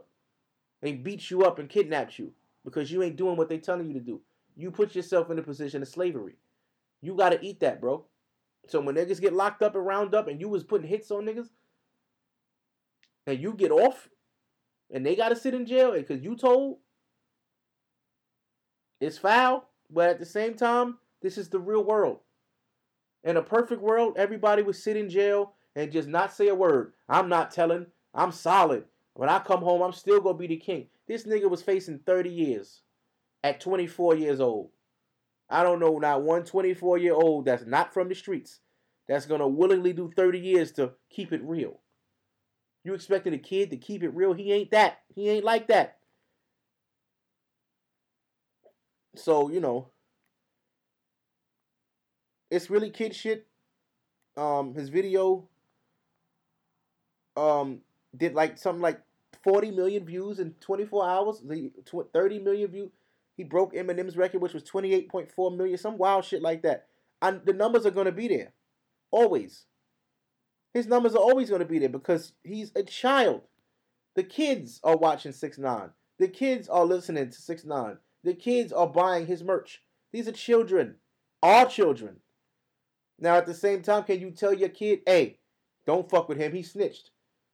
They 0.81 0.93
beat 0.93 1.31
you 1.31 1.45
up 1.45 1.61
and 1.61 1.69
kidnapped 1.69 2.19
you 2.19 2.33
because 2.65 2.91
you 2.91 3.03
ain't 3.03 3.17
doing 3.17 3.37
what 3.37 3.49
they 3.49 3.59
telling 3.59 3.87
you 3.87 3.95
to 3.95 4.01
do 4.01 4.21
you 4.57 4.71
put 4.71 4.95
yourself 4.95 5.31
in 5.31 5.39
a 5.39 5.43
position 5.43 5.83
of 5.83 5.89
slavery. 5.89 6.35
You 7.01 7.15
got 7.17 7.31
to 7.31 7.45
eat 7.45 7.61
that, 7.61 7.81
bro. 7.81 8.05
So 8.69 8.81
when 8.81 8.95
niggas 8.95 9.21
get 9.21 9.33
locked 9.33 9.63
up 9.63 9.75
and 9.75 9.85
round 9.87 10.15
up 10.15 10.29
and 10.29 10.41
you 10.41 10.49
was 10.49 10.63
putting 10.63 10.87
hits 10.87 11.11
on 11.11 11.25
niggas 11.25 11.49
and 13.27 13.41
you 13.41 13.55
get 13.55 13.73
off 13.73 14.09
and 14.93 15.05
they 15.05 15.17
got 15.17 15.31
to 15.31 15.37
sit 15.37 15.55
in 15.55 15.67
jail 15.67 15.93
because 15.93 16.23
you 16.23 16.37
told, 16.37 16.79
it's 19.01 19.19
foul. 19.19 19.69
But 19.91 20.11
at 20.11 20.19
the 20.21 20.27
same 20.27 20.55
time, 20.55 20.99
this 21.21 21.37
is 21.37 21.49
the 21.49 21.59
real 21.59 21.85
world. 21.85 22.21
In 23.25 23.37
a 23.37 23.43
perfect 23.43 23.81
world, 23.81 24.15
everybody 24.17 24.63
would 24.63 24.77
sit 24.77 24.97
in 24.97 25.09
jail 25.09 25.55
and 25.77 25.93
just 25.93 26.09
not 26.09 26.33
say 26.33 26.49
a 26.49 26.55
word. 26.55 26.93
I'm 27.09 27.29
not 27.29 27.51
telling. 27.51 27.87
I'm 28.15 28.33
solid. 28.33 28.85
When 29.15 29.29
I 29.29 29.39
come 29.39 29.63
home, 29.63 29.83
I'm 29.83 29.93
still 29.93 30.21
going 30.21 30.37
to 30.37 30.41
be 30.41 30.47
the 30.47 30.57
king. 30.57 30.89
This 31.07 31.25
nigga 31.25 31.49
was 31.49 31.63
facing 31.63 32.01
30 32.01 32.31
years 32.31 32.83
at 33.45 33.61
24 33.61 34.17
years 34.17 34.41
old. 34.41 34.71
I 35.51 35.63
don't 35.63 35.81
know 35.81 35.99
not 35.99 36.23
one 36.23 36.45
24 36.45 36.99
year 36.99 37.15
old 37.15 37.45
that's 37.45 37.67
not 37.67 37.93
from 37.93 38.09
the 38.09 38.15
streets 38.15 38.61
that's 39.07 39.27
gonna 39.27 39.47
willingly 39.47 39.93
do 39.93 40.11
30 40.17 40.39
years 40.39 40.73
to 40.73 40.93
keep 41.11 41.33
it 41.33 41.43
real. 41.45 41.81
You 42.85 42.95
expecting 42.95 43.35
a 43.35 43.39
kid 43.39 43.71
to 43.71 43.77
keep 43.77 44.03
it 44.03 44.15
real? 44.15 44.33
He 44.33 44.53
ain't 44.53 44.71
that. 44.71 45.01
He 45.15 45.29
ain't 45.29 45.45
like 45.45 45.69
that. 45.69 45.99
So, 49.15 49.51
you 49.51 49.61
know, 49.61 49.89
it's 52.53 52.69
really 52.69 52.91
kid 52.91 53.15
shit. 53.15 53.47
Um, 54.37 54.75
his 54.75 54.89
video 54.91 55.49
um 57.35 57.81
did 58.15 58.35
like 58.35 58.59
something 58.59 58.83
like 58.83 59.01
40 59.43 59.71
million 59.71 60.05
views 60.05 60.39
in 60.39 60.53
24 60.61 61.09
hours. 61.09 61.43
The 61.45 61.73
30 62.13 62.39
million 62.41 62.71
view. 62.71 62.93
He 63.37 63.45
broke 63.45 63.73
Eminem's 63.73 64.19
record, 64.19 64.43
which 64.43 64.53
was 64.53 64.63
28.4 64.65 65.57
million. 65.57 65.79
Some 65.79 65.97
wild 65.97 66.25
shit 66.27 66.43
like 66.43 66.63
that. 66.63 66.87
And 67.23 67.41
the 67.47 67.55
numbers 67.55 67.87
are 67.87 67.91
gonna 67.91 68.13
be 68.13 68.29
there, 68.29 68.53
always. 69.11 69.65
His 70.75 70.87
numbers 70.87 71.15
are 71.15 71.23
always 71.23 71.49
gonna 71.49 71.65
be 71.65 71.79
there 71.79 71.89
because 71.89 72.35
he's 72.45 72.71
a 72.77 72.83
child. 72.83 73.43
The 74.15 74.23
kids 74.23 74.79
are 74.85 74.97
watching 74.97 75.33
Six 75.33 75.57
Nine. 75.57 75.91
The 76.19 76.29
kids 76.29 76.69
are 76.69 76.85
listening 76.85 77.31
to 77.31 77.41
Six 77.41 77.65
Nine. 77.65 77.97
The 78.23 78.35
kids 78.35 78.73
are 78.73 78.87
buying 78.87 79.27
his 79.27 79.43
merch. 79.43 79.83
These 80.13 80.29
are 80.29 80.33
children, 80.33 80.97
all 81.43 81.67
children. 81.67 82.22
Now, 83.23 83.37
at 83.37 83.47
the 83.47 83.55
same 83.55 83.83
time, 83.83 84.03
can 84.03 84.19
you 84.19 84.33
tell 84.33 84.53
your 84.53 84.69
kid, 84.69 85.03
hey, 85.07 85.39
don't 85.87 86.11
fuck 86.11 86.29
with 86.29 86.39
him, 86.39 86.53
he 86.53 86.65
snitched? 86.65 87.13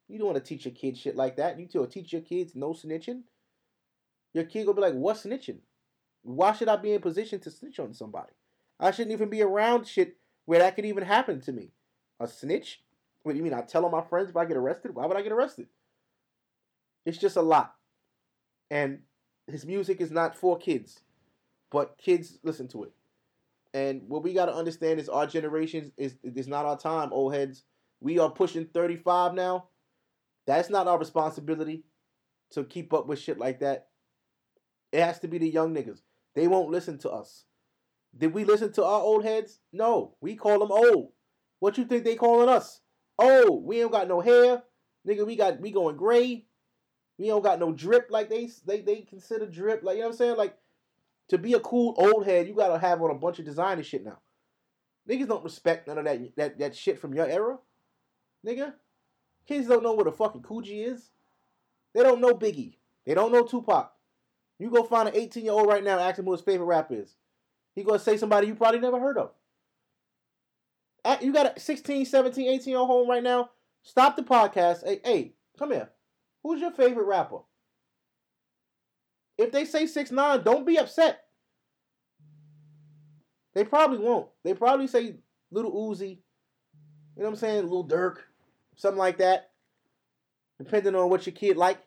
You 0.08 0.16
don't 0.16 0.28
want 0.28 0.42
to 0.42 0.42
teach 0.42 0.64
your 0.64 0.72
kid 0.72 0.96
shit 0.96 1.14
like 1.14 1.36
that. 1.36 1.60
You 1.60 1.66
tell 1.66 1.86
teach 1.86 2.10
your 2.10 2.22
kids 2.22 2.54
no 2.54 2.70
snitching. 2.70 3.24
Your 4.32 4.44
kid 4.44 4.64
gonna 4.64 4.76
be 4.76 4.80
like, 4.80 4.94
what 4.94 5.18
snitching? 5.18 5.58
Why 6.22 6.52
should 6.52 6.68
I 6.68 6.76
be 6.76 6.94
in 6.94 7.02
position 7.02 7.38
to 7.40 7.50
snitch 7.50 7.78
on 7.78 7.92
somebody? 7.92 8.32
I 8.80 8.92
shouldn't 8.92 9.12
even 9.12 9.28
be 9.28 9.42
around 9.42 9.86
shit 9.86 10.16
where 10.46 10.58
that 10.60 10.74
could 10.74 10.86
even 10.86 11.04
happen 11.04 11.42
to 11.42 11.52
me. 11.52 11.72
A 12.18 12.26
snitch? 12.26 12.82
What 13.22 13.32
do 13.32 13.38
you 13.38 13.44
mean? 13.44 13.52
I 13.52 13.60
tell 13.60 13.84
all 13.84 13.90
my 13.90 14.00
friends 14.00 14.30
if 14.30 14.36
I 14.38 14.46
get 14.46 14.56
arrested? 14.56 14.94
Why 14.94 15.04
would 15.04 15.18
I 15.18 15.22
get 15.22 15.32
arrested? 15.32 15.66
It's 17.04 17.18
just 17.18 17.36
a 17.36 17.42
lot. 17.42 17.74
And 18.70 19.00
his 19.46 19.66
music 19.66 20.00
is 20.00 20.10
not 20.10 20.34
for 20.34 20.56
kids, 20.56 21.00
but 21.70 21.98
kids 21.98 22.38
listen 22.42 22.68
to 22.68 22.84
it. 22.84 22.92
And 23.74 24.02
what 24.08 24.22
we 24.22 24.32
got 24.32 24.46
to 24.46 24.54
understand 24.54 24.98
is 24.98 25.08
our 25.08 25.26
generation 25.26 25.92
is 25.96 26.16
is 26.22 26.48
not 26.48 26.64
our 26.64 26.78
time, 26.78 27.12
old 27.12 27.34
heads. 27.34 27.64
We 28.00 28.18
are 28.18 28.30
pushing 28.30 28.66
35 28.66 29.34
now. 29.34 29.68
That's 30.46 30.70
not 30.70 30.88
our 30.88 30.98
responsibility 30.98 31.84
to 32.52 32.64
keep 32.64 32.94
up 32.94 33.06
with 33.06 33.18
shit 33.18 33.38
like 33.38 33.60
that. 33.60 33.88
It 34.92 35.02
has 35.02 35.18
to 35.20 35.28
be 35.28 35.38
the 35.38 35.48
young 35.48 35.74
niggas. 35.74 36.00
They 36.34 36.48
won't 36.48 36.70
listen 36.70 36.98
to 36.98 37.10
us. 37.10 37.44
Did 38.16 38.32
we 38.32 38.44
listen 38.44 38.72
to 38.72 38.84
our 38.84 39.00
old 39.00 39.24
heads? 39.24 39.58
No. 39.72 40.16
We 40.20 40.36
call 40.36 40.58
them 40.58 40.72
old. 40.72 41.12
What 41.60 41.76
you 41.76 41.84
think 41.84 42.04
they 42.04 42.14
calling 42.14 42.48
us? 42.48 42.80
Oh, 43.18 43.60
we 43.64 43.82
ain't 43.82 43.92
got 43.92 44.08
no 44.08 44.20
hair. 44.20 44.62
Nigga, 45.06 45.26
we 45.26 45.36
got 45.36 45.60
we 45.60 45.70
going 45.70 45.96
gray. 45.96 46.46
We 47.18 47.26
don't 47.26 47.42
got 47.42 47.58
no 47.58 47.72
drip 47.72 48.08
like 48.10 48.30
they 48.30 48.48
they 48.64 48.80
they 48.80 49.02
consider 49.02 49.46
drip. 49.46 49.82
Like 49.82 49.96
you 49.96 50.02
know 50.02 50.08
what 50.08 50.12
I'm 50.12 50.18
saying? 50.18 50.36
Like 50.36 50.56
to 51.28 51.38
be 51.38 51.54
a 51.54 51.60
cool 51.60 51.94
old 51.96 52.26
head, 52.26 52.48
you 52.48 52.54
gotta 52.54 52.78
have 52.78 53.02
on 53.02 53.10
a 53.10 53.14
bunch 53.14 53.38
of 53.38 53.44
designer 53.44 53.82
shit 53.82 54.04
now. 54.04 54.18
Niggas 55.08 55.28
don't 55.28 55.44
respect 55.44 55.88
none 55.88 55.98
of 55.98 56.04
that 56.04 56.36
that, 56.36 56.58
that 56.58 56.76
shit 56.76 56.98
from 56.98 57.14
your 57.14 57.26
era. 57.26 57.58
Nigga. 58.46 58.74
Kids 59.46 59.66
don't 59.66 59.82
know 59.82 59.92
what 59.92 60.06
a 60.06 60.12
fucking 60.12 60.42
Coogi 60.42 60.86
is. 60.86 61.10
They 61.94 62.02
don't 62.02 62.20
know 62.20 62.34
Biggie. 62.34 62.76
They 63.06 63.14
don't 63.14 63.32
know 63.32 63.44
Tupac. 63.44 63.90
You 64.58 64.70
go 64.70 64.82
find 64.82 65.08
an 65.08 65.16
18 65.16 65.44
year 65.44 65.52
old 65.52 65.68
right 65.68 65.82
now, 65.82 65.98
ask 65.98 66.18
him 66.18 66.26
who 66.26 66.32
his 66.32 66.40
favorite 66.40 66.66
rapper 66.66 66.94
is. 66.94 67.14
He 67.74 67.84
gonna 67.84 67.98
say 67.98 68.16
somebody 68.16 68.48
you 68.48 68.54
probably 68.54 68.80
never 68.80 69.00
heard 69.00 69.18
of. 69.18 69.30
You 71.22 71.32
got 71.32 71.56
a 71.56 71.60
16, 71.60 72.04
17, 72.04 72.48
18 72.48 72.70
year 72.70 72.78
old 72.78 72.88
home 72.88 73.08
right 73.08 73.22
now. 73.22 73.50
Stop 73.82 74.16
the 74.16 74.22
podcast. 74.22 74.84
Hey, 74.84 75.00
hey, 75.04 75.32
come 75.58 75.70
here. 75.70 75.88
Who's 76.42 76.60
your 76.60 76.72
favorite 76.72 77.06
rapper? 77.06 77.38
If 79.38 79.52
they 79.52 79.64
say 79.64 79.86
six 79.86 80.10
nine, 80.10 80.42
don't 80.42 80.66
be 80.66 80.78
upset. 80.78 81.20
They 83.54 83.64
probably 83.64 83.98
won't. 83.98 84.28
They 84.44 84.54
probably 84.54 84.88
say 84.88 85.16
little 85.50 85.72
Uzi. 85.72 86.18
You 87.16 87.22
know 87.22 87.24
what 87.24 87.28
I'm 87.30 87.36
saying? 87.36 87.62
Little 87.62 87.86
Durk, 87.86 88.16
something 88.76 88.98
like 88.98 89.18
that. 89.18 89.50
Depending 90.58 90.94
on 90.94 91.08
what 91.08 91.26
your 91.26 91.34
kid 91.34 91.56
like. 91.56 91.78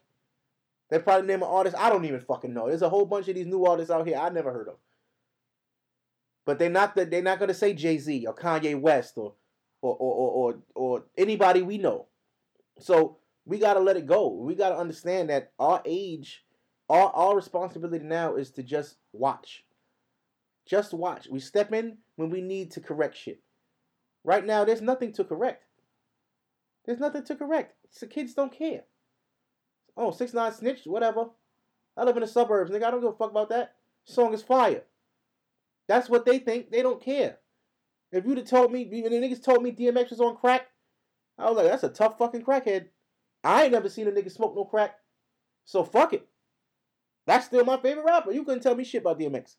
They 0.89 0.99
probably 0.99 1.27
name 1.27 1.41
an 1.41 1.49
artist 1.49 1.75
I 1.77 1.89
don't 1.89 2.03
even 2.03 2.19
fucking 2.19 2.53
know. 2.53 2.67
There's 2.67 2.81
a 2.81 2.89
whole 2.89 3.05
bunch 3.05 3.29
of 3.29 3.35
these 3.35 3.45
new 3.45 3.65
artists 3.65 3.91
out 3.91 4.05
here 4.05 4.17
I 4.17 4.29
never 4.29 4.51
heard 4.51 4.67
of. 4.67 4.75
But 6.45 6.59
they're 6.59 6.69
not 6.69 6.95
the, 6.95 7.05
they're 7.05 7.21
not 7.21 7.39
gonna 7.39 7.53
say 7.53 7.73
Jay 7.73 7.97
Z 7.97 8.25
or 8.25 8.35
Kanye 8.35 8.79
West 8.79 9.13
or 9.17 9.33
or, 9.81 9.95
or 9.95 10.31
or 10.31 10.55
or 10.75 11.03
anybody 11.17 11.61
we 11.61 11.77
know. 11.77 12.07
So 12.79 13.17
we 13.45 13.57
gotta 13.57 13.79
let 13.79 13.95
it 13.97 14.05
go. 14.05 14.29
We 14.29 14.55
gotta 14.55 14.77
understand 14.77 15.29
that 15.29 15.53
our 15.57 15.81
age, 15.85 16.43
our 16.91 17.35
responsibility 17.35 18.05
now 18.05 18.35
is 18.35 18.51
to 18.51 18.63
just 18.63 18.97
watch. 19.13 19.63
Just 20.65 20.93
watch. 20.93 21.27
We 21.29 21.39
step 21.39 21.73
in 21.73 21.97
when 22.15 22.29
we 22.29 22.41
need 22.41 22.71
to 22.71 22.81
correct 22.81 23.17
shit. 23.17 23.41
Right 24.23 24.45
now, 24.45 24.63
there's 24.63 24.81
nothing 24.81 25.13
to 25.13 25.23
correct. 25.23 25.63
There's 26.85 26.99
nothing 26.99 27.23
to 27.25 27.35
correct. 27.35 27.75
The 27.99 28.07
kids 28.07 28.33
don't 28.33 28.55
care. 28.55 28.83
Oh, 29.97 30.11
six 30.11 30.33
nine 30.33 30.53
snitched, 30.53 30.87
whatever. 30.87 31.29
I 31.97 32.03
live 32.03 32.15
in 32.17 32.21
the 32.21 32.27
suburbs, 32.27 32.71
nigga. 32.71 32.83
I 32.83 32.91
don't 32.91 33.01
give 33.01 33.09
a 33.09 33.15
fuck 33.15 33.31
about 33.31 33.49
that. 33.49 33.75
Song 34.05 34.33
is 34.33 34.41
fire. 34.41 34.83
That's 35.87 36.09
what 36.09 36.25
they 36.25 36.39
think. 36.39 36.71
They 36.71 36.81
don't 36.81 37.03
care. 37.03 37.37
If 38.11 38.25
you'd 38.25 38.37
have 38.37 38.47
told 38.47 38.71
me, 38.71 38.81
even 38.91 39.11
the 39.11 39.19
niggas 39.19 39.43
told 39.43 39.63
me 39.63 39.71
DMX 39.71 40.09
was 40.09 40.21
on 40.21 40.37
crack, 40.37 40.67
I 41.37 41.45
was 41.45 41.57
like, 41.57 41.67
that's 41.67 41.83
a 41.83 41.89
tough 41.89 42.17
fucking 42.17 42.43
crackhead. 42.43 42.87
I 43.43 43.63
ain't 43.63 43.71
never 43.71 43.89
seen 43.89 44.07
a 44.07 44.11
nigga 44.11 44.31
smoke 44.31 44.55
no 44.55 44.65
crack. 44.65 44.95
So 45.65 45.83
fuck 45.83 46.13
it. 46.13 46.27
That's 47.25 47.45
still 47.45 47.65
my 47.65 47.77
favorite 47.77 48.05
rapper. 48.05 48.31
You 48.31 48.43
couldn't 48.43 48.63
tell 48.63 48.75
me 48.75 48.83
shit 48.83 49.01
about 49.01 49.19
DMX. 49.19 49.55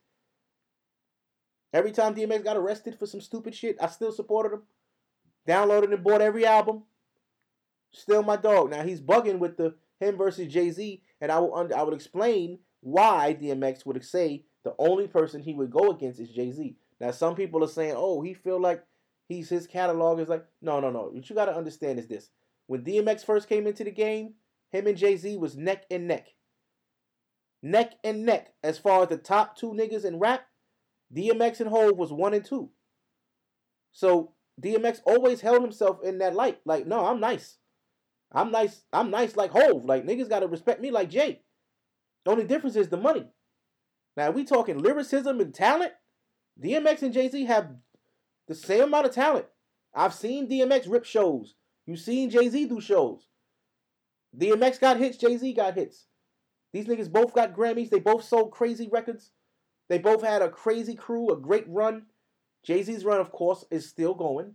Every 1.72 1.92
time 1.92 2.14
DMX 2.14 2.44
got 2.44 2.56
arrested 2.56 2.98
for 2.98 3.06
some 3.06 3.20
stupid 3.20 3.54
shit, 3.54 3.76
I 3.80 3.86
still 3.86 4.12
supported 4.12 4.54
him. 4.54 4.62
Downloaded 5.48 5.92
and 5.92 6.04
bought 6.04 6.20
every 6.20 6.44
album. 6.44 6.82
Still 7.92 8.22
my 8.22 8.36
dog. 8.36 8.70
Now 8.70 8.82
he's 8.82 9.00
bugging 9.00 9.38
with 9.38 9.56
the 9.56 9.74
him 10.00 10.16
versus 10.16 10.52
Jay 10.52 10.70
Z, 10.70 11.02
and 11.20 11.30
I 11.30 11.38
will 11.38 11.54
under, 11.54 11.76
I 11.76 11.82
would 11.82 11.94
explain 11.94 12.58
why 12.80 13.36
DMX 13.40 13.86
would 13.86 14.04
say 14.04 14.44
the 14.64 14.74
only 14.78 15.06
person 15.06 15.40
he 15.40 15.54
would 15.54 15.70
go 15.70 15.90
against 15.90 16.20
is 16.20 16.30
Jay 16.30 16.50
Z. 16.50 16.76
Now 17.00 17.10
some 17.10 17.34
people 17.34 17.64
are 17.64 17.68
saying, 17.68 17.94
oh, 17.96 18.20
he 18.20 18.34
feel 18.34 18.60
like 18.60 18.84
he's 19.28 19.48
his 19.48 19.66
catalog 19.66 20.20
is 20.20 20.28
like 20.28 20.44
no 20.60 20.80
no 20.80 20.90
no. 20.90 21.10
What 21.12 21.28
you 21.28 21.36
got 21.36 21.46
to 21.46 21.56
understand 21.56 21.98
is 21.98 22.06
this: 22.06 22.30
when 22.66 22.84
DMX 22.84 23.24
first 23.24 23.48
came 23.48 23.66
into 23.66 23.84
the 23.84 23.90
game, 23.90 24.34
him 24.70 24.86
and 24.86 24.96
Jay 24.96 25.16
Z 25.16 25.36
was 25.36 25.56
neck 25.56 25.84
and 25.90 26.06
neck. 26.06 26.28
Neck 27.62 27.92
and 28.02 28.26
neck 28.26 28.52
as 28.62 28.78
far 28.78 29.02
as 29.02 29.08
the 29.08 29.16
top 29.16 29.56
two 29.56 29.72
niggas 29.72 30.04
in 30.04 30.18
rap. 30.18 30.46
DMX 31.14 31.60
and 31.60 31.70
Hove 31.70 31.96
was 31.96 32.12
one 32.12 32.34
and 32.34 32.44
two. 32.44 32.70
So 33.92 34.32
DMX 34.60 35.00
always 35.04 35.40
held 35.40 35.62
himself 35.62 35.98
in 36.02 36.18
that 36.18 36.34
light. 36.34 36.58
Like, 36.64 36.86
no, 36.86 37.06
I'm 37.06 37.20
nice. 37.20 37.58
I'm 38.32 38.50
nice. 38.50 38.82
I'm 38.92 39.10
nice 39.10 39.36
like 39.36 39.50
Hove. 39.50 39.84
Like 39.84 40.06
niggas 40.06 40.28
gotta 40.28 40.46
respect 40.46 40.80
me 40.80 40.90
like 40.90 41.10
Jay. 41.10 41.42
The 42.24 42.30
only 42.30 42.44
difference 42.44 42.76
is 42.76 42.88
the 42.88 42.96
money. 42.96 43.26
Now 44.16 44.30
we 44.30 44.44
talking 44.44 44.78
lyricism 44.78 45.40
and 45.40 45.54
talent. 45.54 45.92
DMX 46.62 47.02
and 47.02 47.12
Jay 47.12 47.28
Z 47.28 47.44
have 47.44 47.70
the 48.48 48.54
same 48.54 48.84
amount 48.84 49.06
of 49.06 49.14
talent. 49.14 49.46
I've 49.94 50.14
seen 50.14 50.48
DMX 50.48 50.90
rip 50.90 51.04
shows. 51.04 51.54
You've 51.86 52.00
seen 52.00 52.30
Jay 52.30 52.48
Z 52.48 52.66
do 52.66 52.80
shows. 52.80 53.28
DMX 54.36 54.80
got 54.80 54.96
hits. 54.96 55.18
Jay 55.18 55.36
Z 55.36 55.52
got 55.52 55.74
hits. 55.74 56.06
These 56.72 56.86
niggas 56.86 57.12
both 57.12 57.34
got 57.34 57.54
Grammys. 57.54 57.90
They 57.90 58.00
both 58.00 58.24
sold 58.24 58.52
crazy 58.52 58.88
records. 58.90 59.30
They 59.88 59.98
both 59.98 60.22
had 60.22 60.42
a 60.42 60.48
crazy 60.48 60.94
crew, 60.94 61.30
a 61.30 61.36
great 61.36 61.68
run. 61.68 62.06
Jay 62.64 62.82
Z's 62.82 63.04
run, 63.04 63.20
of 63.20 63.30
course, 63.32 63.64
is 63.70 63.88
still 63.88 64.14
going. 64.14 64.54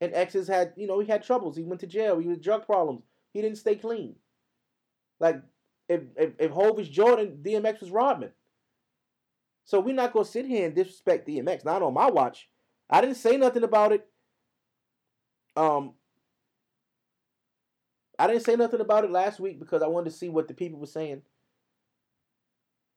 And 0.00 0.14
X 0.14 0.34
has 0.34 0.48
had, 0.48 0.72
you 0.76 0.86
know, 0.86 1.00
he 1.00 1.06
had 1.06 1.22
troubles. 1.22 1.56
He 1.56 1.64
went 1.64 1.80
to 1.80 1.86
jail. 1.86 2.18
He 2.18 2.28
had 2.28 2.40
drug 2.40 2.64
problems. 2.66 3.02
He 3.32 3.42
didn't 3.42 3.58
stay 3.58 3.76
clean. 3.76 4.16
Like, 5.20 5.42
if 5.88 6.02
if, 6.16 6.32
if 6.38 6.50
Hove 6.50 6.76
was 6.76 6.88
Jordan, 6.88 7.38
DMX 7.42 7.80
was 7.80 7.90
Rodman. 7.90 8.30
So 9.64 9.80
we're 9.80 9.94
not 9.94 10.12
gonna 10.12 10.24
sit 10.24 10.46
here 10.46 10.66
and 10.66 10.74
disrespect 10.74 11.28
DMX. 11.28 11.64
Not 11.64 11.82
on 11.82 11.94
my 11.94 12.10
watch. 12.10 12.48
I 12.88 13.00
didn't 13.00 13.16
say 13.16 13.36
nothing 13.36 13.64
about 13.64 13.92
it. 13.92 14.06
Um, 15.56 15.94
I 18.18 18.26
didn't 18.26 18.44
say 18.44 18.56
nothing 18.56 18.80
about 18.80 19.04
it 19.04 19.10
last 19.10 19.40
week 19.40 19.58
because 19.58 19.82
I 19.82 19.86
wanted 19.86 20.10
to 20.10 20.16
see 20.16 20.28
what 20.28 20.48
the 20.48 20.54
people 20.54 20.78
were 20.78 20.86
saying. 20.86 21.22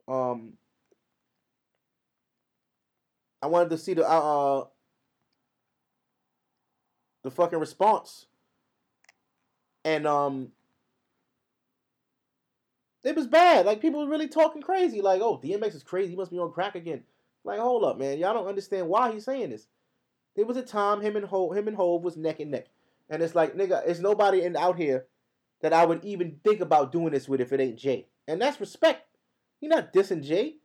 Um, 0.08 0.54
I 3.42 3.48
wanted 3.48 3.70
to 3.72 3.78
see 3.78 3.94
the 3.94 4.10
uh, 4.10 4.62
uh 4.62 4.66
the 7.24 7.32
fucking 7.32 7.60
response, 7.60 8.26
and 9.84 10.08
um, 10.08 10.50
it 13.04 13.16
was 13.16 13.28
bad. 13.28 13.66
Like 13.66 13.82
people 13.82 14.02
were 14.02 14.10
really 14.10 14.28
talking 14.28 14.62
crazy. 14.62 15.02
Like, 15.02 15.22
oh, 15.22 15.40
DMX 15.44 15.76
is 15.76 15.84
crazy. 15.84 16.12
He 16.12 16.16
must 16.16 16.32
be 16.32 16.40
on 16.40 16.52
crack 16.52 16.76
again. 16.76 17.04
Like, 17.44 17.60
hold 17.60 17.84
up, 17.84 17.98
man. 17.98 18.18
Y'all 18.18 18.34
don't 18.34 18.48
understand 18.48 18.88
why 18.88 19.12
he's 19.12 19.26
saying 19.26 19.52
this. 19.52 19.68
There 20.36 20.46
was 20.46 20.58
a 20.58 20.62
time 20.62 21.02
him 21.02 21.16
and 21.16 21.26
Hove, 21.26 21.56
him 21.56 21.68
and 21.68 21.78
Hove 21.78 22.04
was 22.04 22.18
neck 22.18 22.40
and 22.40 22.52
neck. 22.52 22.68
And 23.10 23.24
it's 23.24 23.36
like, 23.36 23.56
nigga, 23.56 23.82
it's 23.88 24.00
nobody 24.00 24.44
in 24.44 24.56
out 24.56 24.78
here 24.78 25.06
that 25.62 25.74
I 25.74 25.86
would 25.86 26.04
even 26.04 26.40
think 26.44 26.60
about 26.60 26.92
doing 26.92 27.12
this 27.12 27.28
with 27.28 27.42
if 27.42 27.54
it 27.54 27.60
ain't 27.60 27.78
Jay. 27.80 28.08
And 28.28 28.42
that's 28.42 28.60
respect. 28.60 29.07
You're 29.62 29.70
not 29.70 29.94
dissing 29.94 30.24
Jay. 30.24 30.56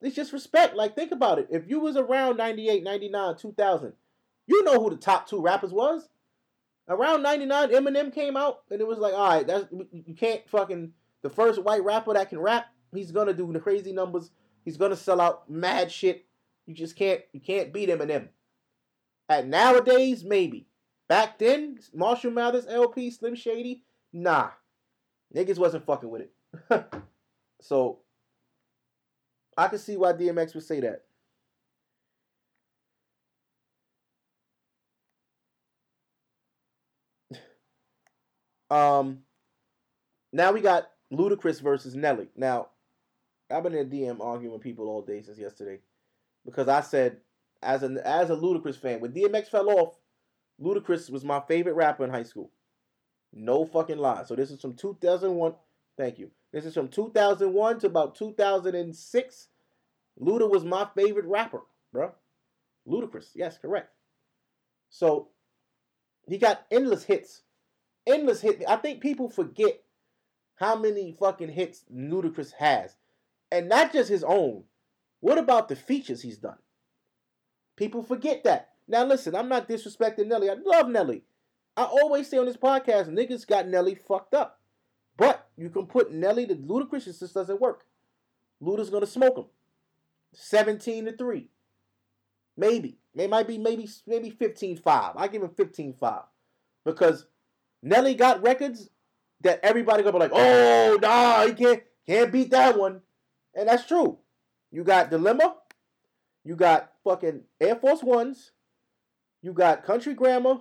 It's 0.00 0.14
just 0.16 0.32
respect. 0.32 0.76
Like, 0.76 0.94
think 0.94 1.12
about 1.12 1.38
it. 1.38 1.48
If 1.50 1.68
you 1.68 1.80
was 1.80 1.96
around 1.96 2.36
98, 2.36 2.82
99, 2.82 3.36
2000, 3.36 3.92
you 4.46 4.64
know 4.64 4.80
who 4.80 4.90
the 4.90 4.96
top 4.96 5.28
two 5.28 5.40
rappers 5.40 5.72
was. 5.72 6.08
Around 6.88 7.22
99, 7.22 7.68
Eminem 7.68 8.14
came 8.14 8.36
out, 8.36 8.60
and 8.70 8.80
it 8.80 8.86
was 8.86 8.98
like, 8.98 9.12
all 9.12 9.28
right, 9.28 9.46
that's 9.46 9.66
you 9.92 10.14
can't 10.14 10.48
fucking 10.48 10.92
the 11.22 11.28
first 11.28 11.62
white 11.62 11.84
rapper 11.84 12.14
that 12.14 12.30
can 12.30 12.38
rap. 12.38 12.66
He's 12.94 13.12
gonna 13.12 13.34
do 13.34 13.52
the 13.52 13.60
crazy 13.60 13.92
numbers. 13.92 14.30
He's 14.64 14.78
gonna 14.78 14.96
sell 14.96 15.20
out 15.20 15.50
mad 15.50 15.92
shit. 15.92 16.24
You 16.66 16.74
just 16.74 16.96
can't 16.96 17.20
you 17.32 17.40
can't 17.40 17.74
beat 17.74 17.90
Eminem. 17.90 18.28
At 19.28 19.46
nowadays, 19.46 20.24
maybe. 20.24 20.66
Back 21.08 21.38
then, 21.38 21.78
Marshall 21.92 22.30
Mathers, 22.30 22.66
LP, 22.66 23.10
Slim 23.10 23.34
Shady, 23.34 23.82
nah. 24.12 24.50
Niggas 25.34 25.58
wasn't 25.58 25.84
fucking 25.84 26.08
with 26.08 26.22
it. 26.22 26.32
so 27.60 27.98
I 29.58 29.68
can 29.68 29.78
see 29.78 29.98
why 29.98 30.14
DMX 30.14 30.54
would 30.54 30.64
say 30.64 30.80
that. 30.80 31.04
um 38.70 39.22
now 40.32 40.52
we 40.52 40.60
got 40.60 40.90
Ludacris 41.12 41.60
versus 41.60 41.94
Nelly. 41.94 42.28
Now, 42.36 42.68
I've 43.50 43.62
been 43.62 43.74
in 43.74 43.86
a 43.86 43.90
DM 43.90 44.20
arguing 44.20 44.52
with 44.52 44.62
people 44.62 44.88
all 44.88 45.02
day 45.02 45.22
since 45.22 45.38
yesterday 45.38 45.80
because 46.44 46.68
I 46.68 46.80
said 46.82 47.18
as 47.62 47.82
an 47.82 47.98
as 47.98 48.30
a 48.30 48.36
Ludacris 48.36 48.76
fan, 48.80 49.00
when 49.00 49.12
DMX 49.12 49.48
fell 49.48 49.70
off, 49.70 49.98
Ludacris 50.62 51.10
was 51.10 51.24
my 51.24 51.40
favorite 51.48 51.74
rapper 51.74 52.04
in 52.04 52.10
high 52.10 52.24
school. 52.24 52.50
No 53.32 53.66
fucking 53.66 53.98
lie. 53.98 54.24
So 54.24 54.36
this 54.36 54.50
is 54.50 54.60
from 54.60 54.74
2001. 54.74 55.54
Thank 55.96 56.18
you. 56.18 56.30
This 56.52 56.64
is 56.64 56.74
from 56.74 56.88
2001 56.88 57.80
to 57.80 57.86
about 57.86 58.14
2006. 58.14 59.48
Luda 60.20 60.50
was 60.50 60.64
my 60.64 60.86
favorite 60.96 61.26
rapper, 61.26 61.62
bro. 61.92 62.12
Ludacris. 62.88 63.30
Yes, 63.34 63.58
correct. 63.58 63.92
So 64.90 65.28
he 66.26 66.38
got 66.38 66.64
endless 66.70 67.04
hits. 67.04 67.42
Endless 68.06 68.40
hit. 68.40 68.62
I 68.66 68.76
think 68.76 69.00
people 69.00 69.28
forget 69.28 69.82
how 70.56 70.76
many 70.76 71.12
fucking 71.12 71.50
hits 71.50 71.84
Ludacris 71.94 72.52
has. 72.58 72.96
And 73.52 73.68
not 73.68 73.92
just 73.92 74.08
his 74.08 74.24
own. 74.24 74.64
What 75.20 75.38
about 75.38 75.68
the 75.68 75.76
features 75.76 76.22
he's 76.22 76.38
done? 76.38 76.58
People 77.76 78.02
forget 78.02 78.44
that. 78.44 78.70
Now 78.86 79.04
listen, 79.04 79.34
I'm 79.34 79.48
not 79.48 79.68
disrespecting 79.68 80.26
Nelly. 80.26 80.50
I 80.50 80.54
love 80.54 80.88
Nelly. 80.88 81.22
I 81.76 81.84
always 81.84 82.28
say 82.28 82.38
on 82.38 82.46
this 82.46 82.56
podcast, 82.56 83.08
niggas 83.08 83.46
got 83.46 83.68
Nelly 83.68 83.94
fucked 83.94 84.34
up. 84.34 84.60
But 85.16 85.47
you 85.58 85.70
can 85.70 85.86
put 85.86 86.12
Nelly 86.12 86.46
to 86.46 86.54
Ludacris, 86.54 87.08
it 87.08 87.18
just 87.18 87.34
doesn't 87.34 87.60
work. 87.60 87.84
Luda's 88.62 88.90
gonna 88.90 89.06
smoke 89.06 89.36
him. 89.36 89.46
17 90.32 91.06
to 91.06 91.16
3. 91.16 91.50
Maybe. 92.56 92.98
It 93.16 93.28
might 93.28 93.48
be 93.48 93.58
maybe 93.58 93.88
maybe 94.06 94.30
15-5. 94.30 95.12
I 95.16 95.28
give 95.28 95.42
him 95.42 95.50
15-5. 95.50 96.24
Because 96.84 97.26
Nelly 97.82 98.14
got 98.14 98.42
records 98.42 98.88
that 99.40 99.60
everybody 99.62 100.02
gonna 100.02 100.12
be 100.12 100.18
like, 100.20 100.30
oh 100.32 100.98
nah, 101.02 101.46
he 101.46 101.52
can't 101.52 101.82
can't 102.06 102.32
beat 102.32 102.50
that 102.50 102.78
one. 102.78 103.00
And 103.54 103.68
that's 103.68 103.86
true. 103.86 104.18
You 104.70 104.84
got 104.84 105.10
Dilemma, 105.10 105.56
you 106.44 106.54
got 106.54 106.92
fucking 107.04 107.42
Air 107.60 107.76
Force 107.76 108.02
Ones. 108.02 108.52
You 109.42 109.52
got 109.52 109.84
Country 109.84 110.14
Grammar. 110.14 110.58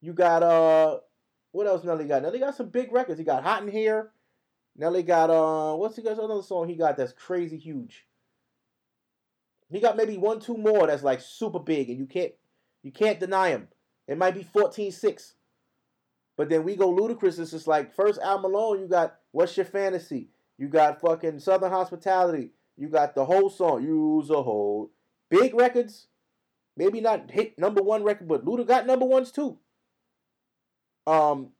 You 0.00 0.12
got 0.12 0.42
uh 0.42 0.98
what 1.52 1.66
else 1.66 1.84
Nelly 1.84 2.04
got? 2.04 2.22
Nelly 2.22 2.38
got 2.38 2.56
some 2.56 2.68
big 2.68 2.92
records. 2.92 3.18
He 3.18 3.24
got 3.24 3.42
Hot 3.42 3.62
in 3.62 3.68
Here. 3.68 4.10
Nelly 4.76 5.02
got 5.02 5.30
uh 5.30 5.74
what's 5.76 5.96
he 5.96 6.02
got 6.02 6.18
another 6.18 6.42
song 6.42 6.68
he 6.68 6.76
got 6.76 6.96
that's 6.96 7.12
crazy 7.12 7.58
huge. 7.58 8.06
He 9.70 9.80
got 9.80 9.96
maybe 9.96 10.16
one, 10.16 10.40
two 10.40 10.56
more 10.56 10.86
that's 10.86 11.02
like 11.02 11.20
super 11.20 11.58
big 11.58 11.90
and 11.90 11.98
you 11.98 12.06
can't 12.06 12.32
you 12.82 12.92
can't 12.92 13.20
deny 13.20 13.50
him. 13.50 13.68
It 14.08 14.18
might 14.18 14.34
be 14.34 14.42
14-6. 14.42 15.34
But 16.36 16.48
then 16.48 16.64
we 16.64 16.74
go 16.74 16.92
Ludacris. 16.92 17.38
It's 17.38 17.50
just 17.50 17.66
like 17.66 17.94
first 17.94 18.20
album 18.20 18.52
alone, 18.52 18.80
you 18.80 18.88
got 18.88 19.16
What's 19.30 19.56
Your 19.56 19.66
Fantasy? 19.66 20.30
You 20.56 20.68
got 20.68 21.00
fucking 21.00 21.38
Southern 21.40 21.70
Hospitality. 21.70 22.50
You 22.76 22.88
got 22.88 23.14
the 23.14 23.24
whole 23.26 23.50
song, 23.50 23.82
You's 23.82 24.30
a 24.30 24.42
Ho. 24.42 24.90
Big 25.28 25.54
records. 25.54 26.06
Maybe 26.76 27.00
not 27.00 27.30
hit 27.30 27.58
number 27.58 27.82
one 27.82 28.02
record, 28.02 28.26
but 28.28 28.44
Luda 28.44 28.66
got 28.66 28.86
number 28.86 29.04
ones 29.04 29.30
too. 29.30 29.58
Um, 31.06 31.50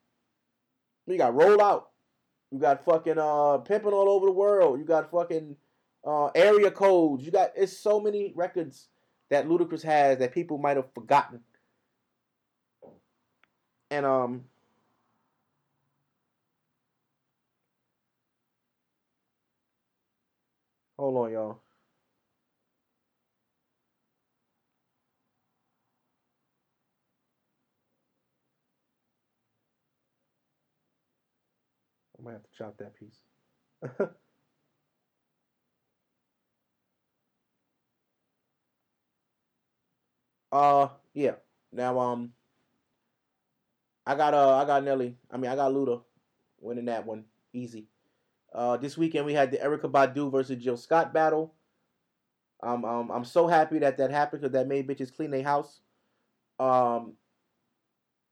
you 1.07 1.19
got 1.19 1.35
Roll 1.35 1.61
Out. 1.61 1.89
You 2.51 2.59
got 2.59 2.85
fucking 2.85 3.19
uh 3.19 3.59
pimping 3.59 3.93
all 3.93 4.09
over 4.09 4.27
the 4.27 4.33
world. 4.33 4.79
You 4.79 4.85
got 4.85 5.11
fucking 5.11 5.57
uh 6.05 6.27
area 6.35 6.71
codes. 6.71 7.25
You 7.25 7.31
got 7.31 7.51
it's 7.57 7.77
so 7.79 8.01
many 8.01 8.33
records 8.35 8.89
that 9.31 9.47
Ludacris 9.47 9.83
has 9.83 10.19
that 10.19 10.35
people 10.35 10.59
might 10.59 10.77
have 10.77 10.93
forgotten. 10.95 11.41
And 13.91 14.05
um 14.05 14.45
Hold 20.99 21.17
on, 21.17 21.33
y'all. 21.33 21.61
I 32.21 32.25
might 32.25 32.33
have 32.33 32.43
to 32.43 32.51
chop 32.57 32.77
that 32.79 32.95
piece. 32.95 33.21
uh 40.53 40.89
yeah. 41.15 41.37
Now 41.73 41.99
um 41.99 42.33
I 44.07 44.15
got 44.15 44.35
uh 44.35 44.57
I 44.57 44.65
got 44.67 44.85
Nelly. 44.85 45.17
I 45.31 45.39
mean 45.39 45.51
I 45.51 45.57
got 45.57 45.73
Luda 45.73 46.03
winning 46.61 46.87
that 46.87 47.07
one. 47.07 47.25
Easy. 47.53 47.87
Uh, 48.53 48.77
this 48.77 48.99
weekend 48.99 49.27
we 49.27 49.33
had 49.33 49.51
the 49.51 49.59
Erykah 49.59 49.91
Badu 49.91 50.31
versus 50.31 50.63
Jill 50.63 50.77
Scott 50.77 51.15
battle. 51.15 51.55
Um, 52.63 52.85
um, 52.85 53.11
I'm 53.11 53.25
so 53.25 53.47
happy 53.47 53.79
that 53.79 53.97
that 53.99 54.11
happened 54.11 54.43
because 54.43 54.53
that 54.53 54.67
made 54.69 54.87
bitches 54.89 55.15
clean 55.15 55.31
their 55.31 55.43
house. 55.43 55.81
Um, 56.59 57.15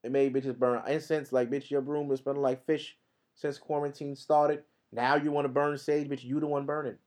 it 0.03 0.11
made 0.11 0.35
bitches 0.35 0.59
burn 0.59 0.83
incense. 0.89 1.33
Like, 1.33 1.51
bitch, 1.51 1.71
your 1.71 1.81
broom 1.81 2.11
is 2.11 2.21
smelling 2.21 2.43
like 2.43 2.67
fish 2.67 2.97
since 3.39 3.57
quarantine 3.57 4.17
started. 4.17 4.65
Now 4.93 5.17
you 5.17 5.31
want 5.31 5.47
to 5.47 5.49
burn 5.49 5.79
sage, 5.79 6.09
bitch. 6.09 6.25
You 6.25 6.41
the 6.41 6.47
one 6.47 6.67
burning. 6.67 6.99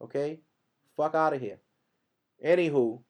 Okay? 0.00 0.40
Fuck 0.96 1.14
out 1.14 1.34
of 1.34 1.40
here. 1.40 1.58
Anywho, 2.44 3.00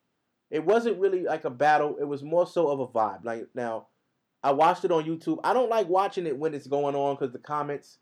it 0.51 0.65
wasn't 0.65 1.01
really 1.01 1.25
like 1.25 1.45
a 1.45 1.51
battle. 1.51 1.97
It 2.01 2.05
was 2.05 2.23
more 2.23 2.47
so 2.47 2.69
of 2.69 2.81
a 2.81 2.87
vibe. 2.87 3.25
Like, 3.25 3.49
now, 3.55 3.89
I 4.43 4.53
watched 4.53 4.85
it 4.85 4.93
on 4.93 5.05
YouTube. 5.05 5.41
I 5.43 5.53
don't 5.53 5.71
like 5.71 5.89
watching 5.89 6.27
it 6.27 6.39
when 6.39 6.55
it's 6.55 6.67
going 6.67 6.95
on 6.95 7.17
because 7.17 7.33
the 7.33 7.39
comments 7.39 7.99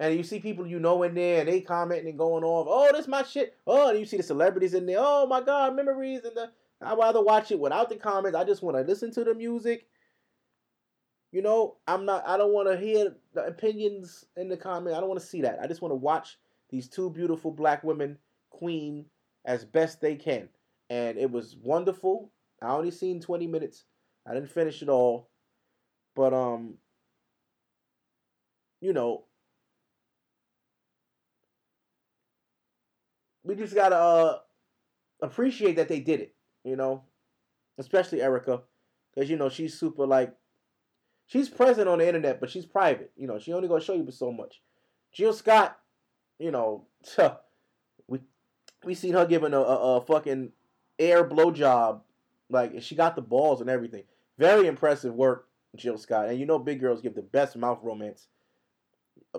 and 0.00 0.16
you 0.16 0.22
see 0.22 0.40
people 0.40 0.66
you 0.66 0.80
know 0.80 1.02
in 1.02 1.14
there 1.14 1.40
and 1.40 1.48
they 1.48 1.60
commenting 1.60 2.08
and 2.08 2.18
going 2.18 2.42
off, 2.42 2.66
oh, 2.68 2.90
this 2.96 3.06
my 3.06 3.22
shit. 3.22 3.54
Oh, 3.66 3.90
and 3.90 3.98
you 3.98 4.06
see 4.06 4.16
the 4.16 4.22
celebrities 4.22 4.72
in 4.72 4.86
there, 4.86 4.96
oh 4.98 5.26
my 5.26 5.42
god, 5.42 5.76
memories 5.76 6.22
and 6.24 6.34
the 6.34 6.50
I'd 6.82 6.96
rather 6.96 7.22
watch 7.22 7.52
it 7.52 7.60
without 7.60 7.90
the 7.90 7.96
comments. 7.96 8.34
I 8.34 8.44
just 8.44 8.62
want 8.62 8.78
to 8.78 8.82
listen 8.82 9.12
to 9.12 9.24
the 9.24 9.34
music. 9.34 9.86
You 11.32 11.42
know, 11.42 11.76
I'm 11.86 12.04
not 12.04 12.26
I 12.26 12.36
don't 12.36 12.52
want 12.52 12.68
to 12.68 12.76
hear 12.76 13.14
the 13.34 13.44
opinions 13.46 14.26
in 14.36 14.48
the 14.48 14.56
comment. 14.56 14.96
I 14.96 15.00
don't 15.00 15.08
want 15.08 15.20
to 15.20 15.26
see 15.26 15.42
that. 15.42 15.60
I 15.62 15.66
just 15.66 15.80
want 15.82 15.92
to 15.92 15.96
watch 15.96 16.38
these 16.70 16.88
two 16.88 17.10
beautiful 17.10 17.52
black 17.52 17.84
women 17.84 18.18
queen 18.50 19.06
as 19.44 19.64
best 19.64 20.00
they 20.00 20.16
can. 20.16 20.48
And 20.88 21.18
it 21.18 21.30
was 21.30 21.56
wonderful. 21.62 22.32
I 22.62 22.68
only 22.70 22.90
seen 22.90 23.20
20 23.20 23.46
minutes. 23.46 23.84
I 24.26 24.34
didn't 24.34 24.50
finish 24.50 24.82
it 24.82 24.88
all. 24.88 25.30
But 26.16 26.34
um 26.34 26.74
you 28.80 28.92
know, 28.92 29.24
we 33.44 33.54
just 33.54 33.74
gotta 33.74 33.96
uh, 33.96 34.38
appreciate 35.22 35.76
that 35.76 35.88
they 35.88 36.00
did 36.00 36.20
it. 36.20 36.34
You 36.64 36.76
know, 36.76 37.04
especially 37.78 38.18
Erykah, 38.18 38.62
because 39.14 39.30
you 39.30 39.36
know 39.36 39.48
she's 39.48 39.78
super 39.78 40.06
like 40.06 40.34
she's 41.30 41.48
present 41.48 41.88
on 41.88 41.98
the 41.98 42.06
internet, 42.06 42.40
but 42.40 42.50
she's 42.50 42.66
private. 42.66 43.12
You 43.16 43.26
know, 43.26 43.38
she 43.38 43.52
only 43.52 43.68
gonna 43.68 43.80
show 43.80 43.94
you 43.94 44.10
so 44.10 44.32
much. 44.32 44.60
Jill 45.12 45.32
Scott, 45.32 45.78
you 46.38 46.50
know, 46.50 46.86
we 48.08 48.20
we 48.84 48.94
seen 48.94 49.14
her 49.14 49.26
giving 49.26 49.54
a, 49.54 49.60
a, 49.60 49.96
a 49.96 50.00
fucking 50.00 50.50
air 50.98 51.24
blowjob, 51.24 52.00
like 52.50 52.82
she 52.82 52.94
got 52.94 53.14
the 53.14 53.22
balls 53.22 53.60
and 53.60 53.70
everything. 53.70 54.02
Very 54.38 54.66
impressive 54.66 55.14
work, 55.14 55.46
Jill 55.76 55.98
Scott. 55.98 56.28
And 56.28 56.38
you 56.38 56.46
know, 56.46 56.58
big 56.58 56.80
girls 56.80 57.00
give 57.00 57.14
the 57.14 57.22
best 57.22 57.56
mouth 57.56 57.78
romance. 57.82 58.26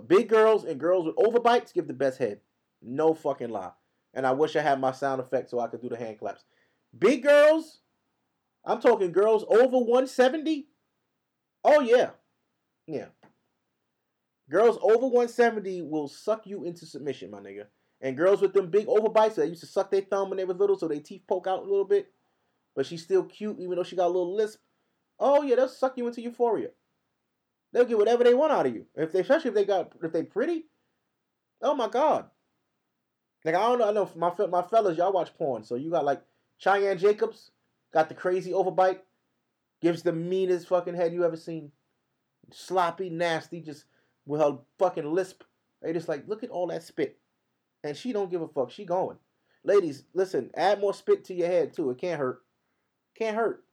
Big 0.07 0.29
girls 0.29 0.63
and 0.63 0.79
girls 0.79 1.05
with 1.05 1.15
overbites 1.17 1.73
give 1.73 1.87
the 1.87 1.93
best 1.93 2.17
head. 2.17 2.39
No 2.81 3.13
fucking 3.13 3.49
lie. 3.49 3.71
And 4.13 4.25
I 4.25 4.31
wish 4.31 4.55
I 4.55 4.61
had 4.61 4.79
my 4.79 4.91
sound 4.91 5.19
effect 5.19 5.49
so 5.49 5.59
I 5.59 5.67
could 5.67 5.81
do 5.81 5.89
the 5.89 5.97
hand 5.97 6.19
claps. 6.19 6.45
Big 6.97 7.23
girls, 7.23 7.79
I'm 8.65 8.81
talking 8.81 9.11
girls 9.11 9.43
over 9.49 9.77
170. 9.77 10.67
Oh 11.63 11.81
yeah. 11.81 12.11
Yeah. 12.87 13.07
Girls 14.49 14.77
over 14.81 15.07
170 15.07 15.83
will 15.83 16.07
suck 16.07 16.45
you 16.45 16.65
into 16.65 16.85
submission, 16.85 17.31
my 17.31 17.39
nigga. 17.39 17.65
And 18.01 18.17
girls 18.17 18.41
with 18.41 18.53
them 18.53 18.69
big 18.69 18.87
overbites 18.87 19.35
that 19.35 19.47
used 19.47 19.61
to 19.61 19.67
suck 19.67 19.91
their 19.91 20.01
thumb 20.01 20.29
when 20.29 20.37
they 20.37 20.45
was 20.45 20.57
little 20.57 20.77
so 20.77 20.87
their 20.87 20.99
teeth 20.99 21.21
poke 21.27 21.47
out 21.47 21.59
a 21.59 21.69
little 21.69 21.85
bit, 21.85 22.11
but 22.75 22.85
she's 22.85 23.03
still 23.03 23.23
cute 23.23 23.59
even 23.59 23.75
though 23.75 23.83
she 23.83 23.95
got 23.95 24.07
a 24.07 24.07
little 24.07 24.35
lisp. 24.35 24.59
Oh 25.19 25.43
yeah, 25.43 25.55
they'll 25.55 25.67
suck 25.67 25.97
you 25.97 26.07
into 26.07 26.21
euphoria. 26.21 26.69
They'll 27.71 27.85
get 27.85 27.97
whatever 27.97 28.23
they 28.23 28.33
want 28.33 28.51
out 28.51 28.65
of 28.65 28.73
you. 28.73 28.87
If 28.95 29.11
they, 29.11 29.21
especially 29.21 29.49
if 29.49 29.55
they 29.55 29.65
got, 29.65 29.93
if 30.03 30.11
they 30.11 30.23
pretty. 30.23 30.65
Oh 31.61 31.75
my 31.75 31.87
god. 31.87 32.25
Like 33.45 33.55
I 33.55 33.59
don't 33.59 33.79
know, 33.79 33.89
I 33.89 33.93
know 33.93 34.09
my 34.15 34.33
my 34.47 34.63
fellas, 34.63 34.97
y'all 34.97 35.13
watch 35.13 35.33
porn, 35.35 35.63
so 35.63 35.75
you 35.75 35.91
got 35.91 36.05
like 36.05 36.21
Cheyenne 36.57 36.97
Jacobs, 36.97 37.51
got 37.93 38.09
the 38.09 38.15
crazy 38.15 38.51
overbite, 38.51 38.99
gives 39.81 40.03
the 40.03 40.13
meanest 40.13 40.67
fucking 40.67 40.95
head 40.95 41.13
you 41.13 41.25
ever 41.25 41.37
seen, 41.37 41.71
sloppy, 42.51 43.09
nasty, 43.09 43.61
just 43.61 43.85
with 44.25 44.41
her 44.41 44.59
fucking 44.77 45.11
lisp. 45.11 45.43
They 45.81 45.93
just 45.93 46.07
like 46.07 46.27
look 46.27 46.43
at 46.43 46.49
all 46.49 46.67
that 46.67 46.83
spit, 46.83 47.17
and 47.83 47.97
she 47.97 48.13
don't 48.13 48.31
give 48.31 48.41
a 48.41 48.47
fuck. 48.47 48.71
She 48.71 48.85
going. 48.85 49.17
Ladies, 49.63 50.03
listen, 50.13 50.49
add 50.55 50.79
more 50.79 50.93
spit 50.93 51.25
to 51.25 51.33
your 51.33 51.47
head 51.47 51.73
too. 51.73 51.89
It 51.91 51.97
can't 51.97 52.19
hurt. 52.19 52.41
Can't 53.15 53.35
hurt. 53.35 53.63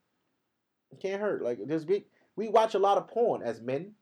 It 0.91 1.01
can't 1.01 1.21
hurt. 1.21 1.43
Like 1.43 1.59
there's 1.67 1.85
big 1.85 2.05
we 2.37 2.49
watch 2.49 2.75
a 2.75 2.79
lot 2.79 2.99
of 2.99 3.09
porn 3.09 3.43
as 3.43 3.61
men, 3.61 3.93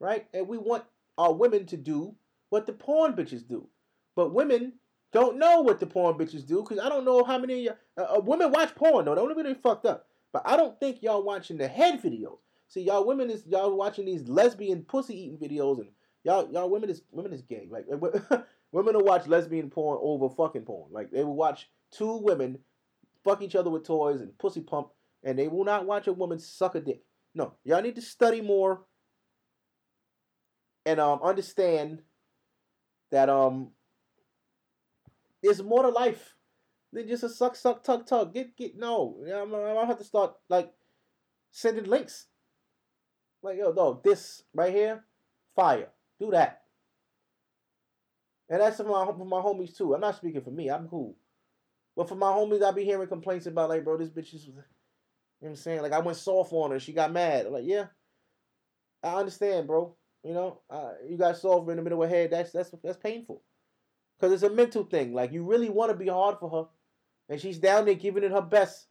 right? 0.00 0.26
And 0.32 0.48
we 0.48 0.56
want 0.56 0.84
our 1.18 1.32
women 1.32 1.66
to 1.66 1.76
do 1.76 2.14
what 2.48 2.66
the 2.66 2.72
porn 2.72 3.12
bitches 3.12 3.46
do. 3.46 3.68
But 4.16 4.32
women 4.32 4.72
don't 5.12 5.38
know 5.38 5.60
what 5.60 5.78
the 5.78 5.86
porn 5.86 6.16
bitches 6.16 6.46
do 6.46 6.62
because 6.62 6.78
I 6.78 6.88
don't 6.88 7.04
know 7.04 7.22
how 7.22 7.38
many 7.38 7.68
uh, 7.68 7.74
uh, 7.98 8.20
women 8.20 8.50
watch 8.50 8.74
porn 8.74 9.04
though. 9.04 9.14
Don't 9.14 9.36
let 9.36 9.44
me 9.44 9.54
fucked 9.54 9.86
up. 9.86 10.06
But 10.32 10.42
I 10.46 10.56
don't 10.56 10.78
think 10.80 11.02
y'all 11.02 11.22
watching 11.22 11.58
the 11.58 11.68
head 11.68 12.02
videos. 12.02 12.38
See, 12.68 12.82
y'all 12.82 13.06
women 13.06 13.30
is 13.30 13.44
y'all 13.46 13.76
watching 13.76 14.06
these 14.06 14.26
lesbian 14.28 14.82
pussy 14.82 15.14
eating 15.14 15.38
videos 15.38 15.78
and 15.78 15.90
y'all 16.24 16.50
y'all 16.50 16.70
women 16.70 16.90
is 16.90 17.02
women 17.10 17.32
is 17.32 17.42
gay. 17.42 17.68
Like 17.70 17.86
women 18.72 18.96
will 18.96 19.04
watch 19.04 19.26
lesbian 19.26 19.70
porn 19.70 19.98
over 20.00 20.34
fucking 20.34 20.62
porn. 20.62 20.90
Like 20.90 21.10
they 21.10 21.24
will 21.24 21.36
watch 21.36 21.68
two 21.90 22.16
women 22.16 22.58
fuck 23.24 23.42
each 23.42 23.54
other 23.54 23.70
with 23.70 23.84
toys 23.84 24.20
and 24.20 24.36
pussy 24.38 24.62
pump, 24.62 24.88
and 25.22 25.38
they 25.38 25.48
will 25.48 25.64
not 25.64 25.86
watch 25.86 26.06
a 26.06 26.12
woman 26.12 26.38
suck 26.38 26.74
a 26.74 26.80
dick. 26.80 27.02
No, 27.34 27.54
y'all 27.64 27.82
need 27.82 27.96
to 27.96 28.02
study 28.02 28.40
more 28.40 28.82
and 30.86 30.98
um 30.98 31.20
understand 31.22 32.00
that 33.10 33.28
um 33.28 33.70
there's 35.42 35.62
more 35.62 35.82
to 35.82 35.88
life 35.88 36.34
than 36.92 37.08
just 37.08 37.24
a 37.24 37.28
suck 37.28 37.56
suck 37.56 37.82
tug 37.82 38.06
tug. 38.06 38.34
Get 38.34 38.56
get 38.56 38.78
no. 38.78 39.16
I'm, 39.26 39.54
I'm 39.54 39.86
have 39.86 39.98
to 39.98 40.04
start 40.04 40.34
like 40.48 40.72
sending 41.50 41.84
links. 41.84 42.26
Like 43.42 43.58
yo, 43.58 43.72
dog, 43.72 44.04
this 44.04 44.42
right 44.54 44.72
here, 44.72 45.04
fire. 45.56 45.88
Do 46.20 46.30
that. 46.30 46.62
And 48.48 48.60
that's 48.60 48.76
for 48.76 48.84
my 48.84 49.06
for 49.06 49.24
my 49.24 49.38
homies 49.38 49.76
too. 49.76 49.94
I'm 49.94 50.00
not 50.00 50.16
speaking 50.16 50.42
for 50.42 50.50
me. 50.50 50.70
I'm 50.70 50.88
cool. 50.88 51.16
But 51.96 52.08
for 52.08 52.14
my 52.14 52.32
homies, 52.32 52.62
I 52.62 52.70
be 52.70 52.84
hearing 52.84 53.08
complaints 53.08 53.46
about 53.46 53.68
like, 53.68 53.84
bro, 53.84 53.96
this 53.98 54.08
bitch 54.08 54.34
is 54.34 54.46
You 54.46 54.52
know 54.54 54.62
what 55.38 55.48
I'm 55.48 55.56
saying? 55.56 55.82
Like 55.82 55.92
I 55.92 55.98
went 55.98 56.18
soft 56.18 56.52
on 56.52 56.70
her, 56.70 56.78
she 56.78 56.92
got 56.92 57.12
mad. 57.12 57.46
I'm 57.46 57.52
like, 57.52 57.64
yeah, 57.66 57.86
I 59.02 59.14
understand, 59.14 59.66
bro. 59.66 59.94
You 60.22 60.34
know, 60.34 60.60
uh, 60.70 60.92
you 61.08 61.16
got 61.16 61.36
soft 61.36 61.68
in 61.70 61.76
the 61.76 61.82
middle 61.82 62.02
of 62.02 62.08
her 62.08 62.14
head. 62.14 62.30
That's 62.30 62.52
that's 62.52 62.70
that's 62.82 62.96
painful, 62.96 63.42
cause 64.20 64.32
it's 64.32 64.44
a 64.44 64.50
mental 64.50 64.84
thing. 64.84 65.12
Like 65.12 65.32
you 65.32 65.44
really 65.44 65.68
want 65.68 65.90
to 65.90 65.96
be 65.96 66.08
hard 66.08 66.38
for 66.38 66.50
her, 66.50 66.68
and 67.32 67.40
she's 67.40 67.58
down 67.58 67.86
there 67.86 67.94
giving 67.94 68.24
it 68.24 68.30
her 68.30 68.42
best, 68.42 68.88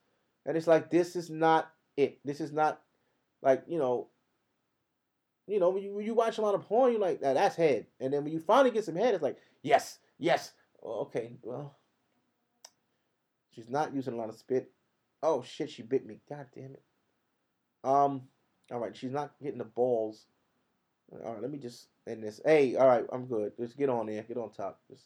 and 0.47 0.58
it's 0.58 0.65
like 0.65 0.89
this 0.89 1.15
is 1.15 1.30
not 1.30 1.71
it. 1.95 2.17
This 2.25 2.41
is 2.41 2.51
not 2.51 2.82
like 3.43 3.63
you 3.67 3.77
know. 3.77 4.08
You 5.47 5.60
know, 5.60 5.69
when 5.69 5.84
you, 5.84 5.93
when 5.93 6.06
you 6.06 6.13
watch 6.13 6.38
a 6.38 6.41
lot 6.41 6.56
of 6.56 6.67
porn, 6.67 6.91
you're 6.91 7.01
like, 7.01 7.19
that's 7.19 7.56
head. 7.56 7.86
And 7.99 8.13
then 8.13 8.23
when 8.23 8.32
you 8.32 8.39
finally 8.39 8.71
get 8.71 8.86
some 8.86 8.95
head, 8.95 9.13
it's 9.13 9.23
like, 9.23 9.38
yes, 9.63 9.97
yes. 10.17 10.54
okay, 10.84 11.34
well, 11.41 11.75
she's 13.51 13.69
not 13.69 13.93
using 13.93 14.13
a 14.13 14.17
lot 14.17 14.30
of 14.30 14.36
spit. 14.36 14.71
Oh 15.21 15.43
shit, 15.43 15.69
she 15.69 15.84
bit 15.84 16.06
me. 16.06 16.21
God 16.27 16.47
damn 16.56 16.71
it. 16.71 16.84
Um, 17.84 18.21
all 18.71 18.80
right, 18.80 18.95
she's 18.95 19.12
not 19.12 19.34
getting 19.41 19.60
the 19.60 19.65
balls. 19.65 20.25
All 21.12 21.34
right, 21.34 21.41
let 21.41 21.51
me 21.51 21.60
just 21.60 21.88
end 22.08 22.23
this. 22.23 22.41
Hey, 22.43 22.75
all 22.75 22.88
right, 22.88 23.06
I'm 23.12 23.25
good. 23.25 23.51
Just 23.60 23.77
get 23.77 23.89
on 23.89 24.08
there, 24.08 24.23
get 24.23 24.38
on 24.38 24.51
top. 24.51 24.80
Just 24.89 25.04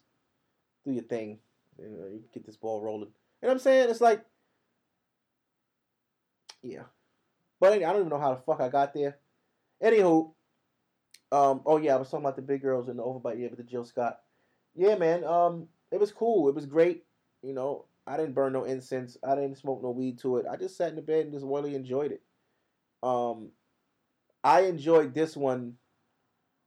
do 0.86 0.92
your 0.92 1.04
thing. 1.04 1.40
You, 1.80 1.90
know, 1.90 2.08
you 2.08 2.22
get 2.34 2.46
this 2.46 2.58
ball 2.58 2.82
rolling. 2.82 3.12
And 3.46 3.52
I'm 3.52 3.60
saying 3.60 3.92
it's 3.92 4.02
like, 4.02 4.26
yeah. 6.64 6.86
But 7.60 7.74
I 7.74 7.78
don't 7.78 7.98
even 7.98 8.10
know 8.10 8.18
how 8.18 8.34
the 8.34 8.42
fuck 8.42 8.60
I 8.60 8.70
got 8.70 8.96
there. 8.96 9.20
Anywho, 9.84 10.34
um, 11.32 11.62
oh 11.64 11.78
yeah, 11.78 11.94
I 11.94 11.98
was 11.98 12.10
talking 12.10 12.26
about 12.26 12.38
the 12.38 12.42
big 12.42 12.64
girls 12.64 12.90
in 12.90 12.98
the 12.98 13.04
overbite. 13.04 13.40
Yeah, 13.40 13.50
with 13.50 13.58
the 13.58 13.64
Jill 13.64 13.86
Scott. 13.86 14.18
Yeah, 14.74 14.96
man. 14.96 15.24
Um, 15.24 15.68
it 15.92 16.00
was 16.00 16.12
cool. 16.12 16.50
It 16.50 16.56
was 16.56 16.66
great. 16.66 17.04
You 17.44 17.54
know, 17.54 17.86
I 18.08 18.18
didn't 18.18 18.34
burn 18.34 18.54
no 18.54 18.64
incense. 18.64 19.16
I 19.24 19.36
didn't 19.36 19.60
smoke 19.60 19.84
no 19.84 19.92
weed 19.92 20.18
to 20.22 20.38
it. 20.38 20.48
I 20.50 20.56
just 20.56 20.76
sat 20.76 20.90
in 20.90 20.96
the 20.96 21.04
bed 21.04 21.26
and 21.26 21.32
just 21.32 21.46
really 21.46 21.76
enjoyed 21.76 22.14
it. 22.14 22.24
Um, 23.04 23.50
I 24.44 24.62
enjoyed 24.62 25.14
this 25.14 25.38
one 25.38 25.76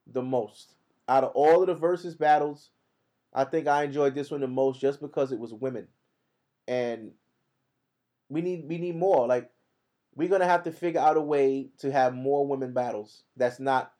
the 0.07 0.23
most 0.23 0.75
out 1.09 1.25
of 1.25 1.33
all 1.35 1.61
of 1.61 1.67
the 1.67 1.75
versus 1.75 2.15
battles. 2.15 2.71
I 3.35 3.43
think 3.43 3.67
I 3.67 3.83
enjoyed 3.83 4.15
this 4.15 4.31
one 4.31 4.43
the 4.43 4.47
most 4.47 4.81
just 4.81 5.01
because 5.01 5.33
it 5.33 5.41
was 5.41 5.53
women, 5.53 5.89
and 6.69 7.11
we 8.29 8.41
need 8.41 8.69
we 8.69 8.79
need 8.79 8.97
more. 8.97 9.27
Like 9.27 9.51
we're 10.15 10.29
gonna 10.29 10.47
have 10.47 10.63
to 10.65 10.73
figure 10.73 11.01
out 11.01 11.17
a 11.17 11.21
way 11.21 11.71
to 11.79 11.91
have 11.91 12.15
more 12.15 12.47
women 12.47 12.73
battles. 12.73 13.25
That's 13.37 13.59
not 13.59 13.93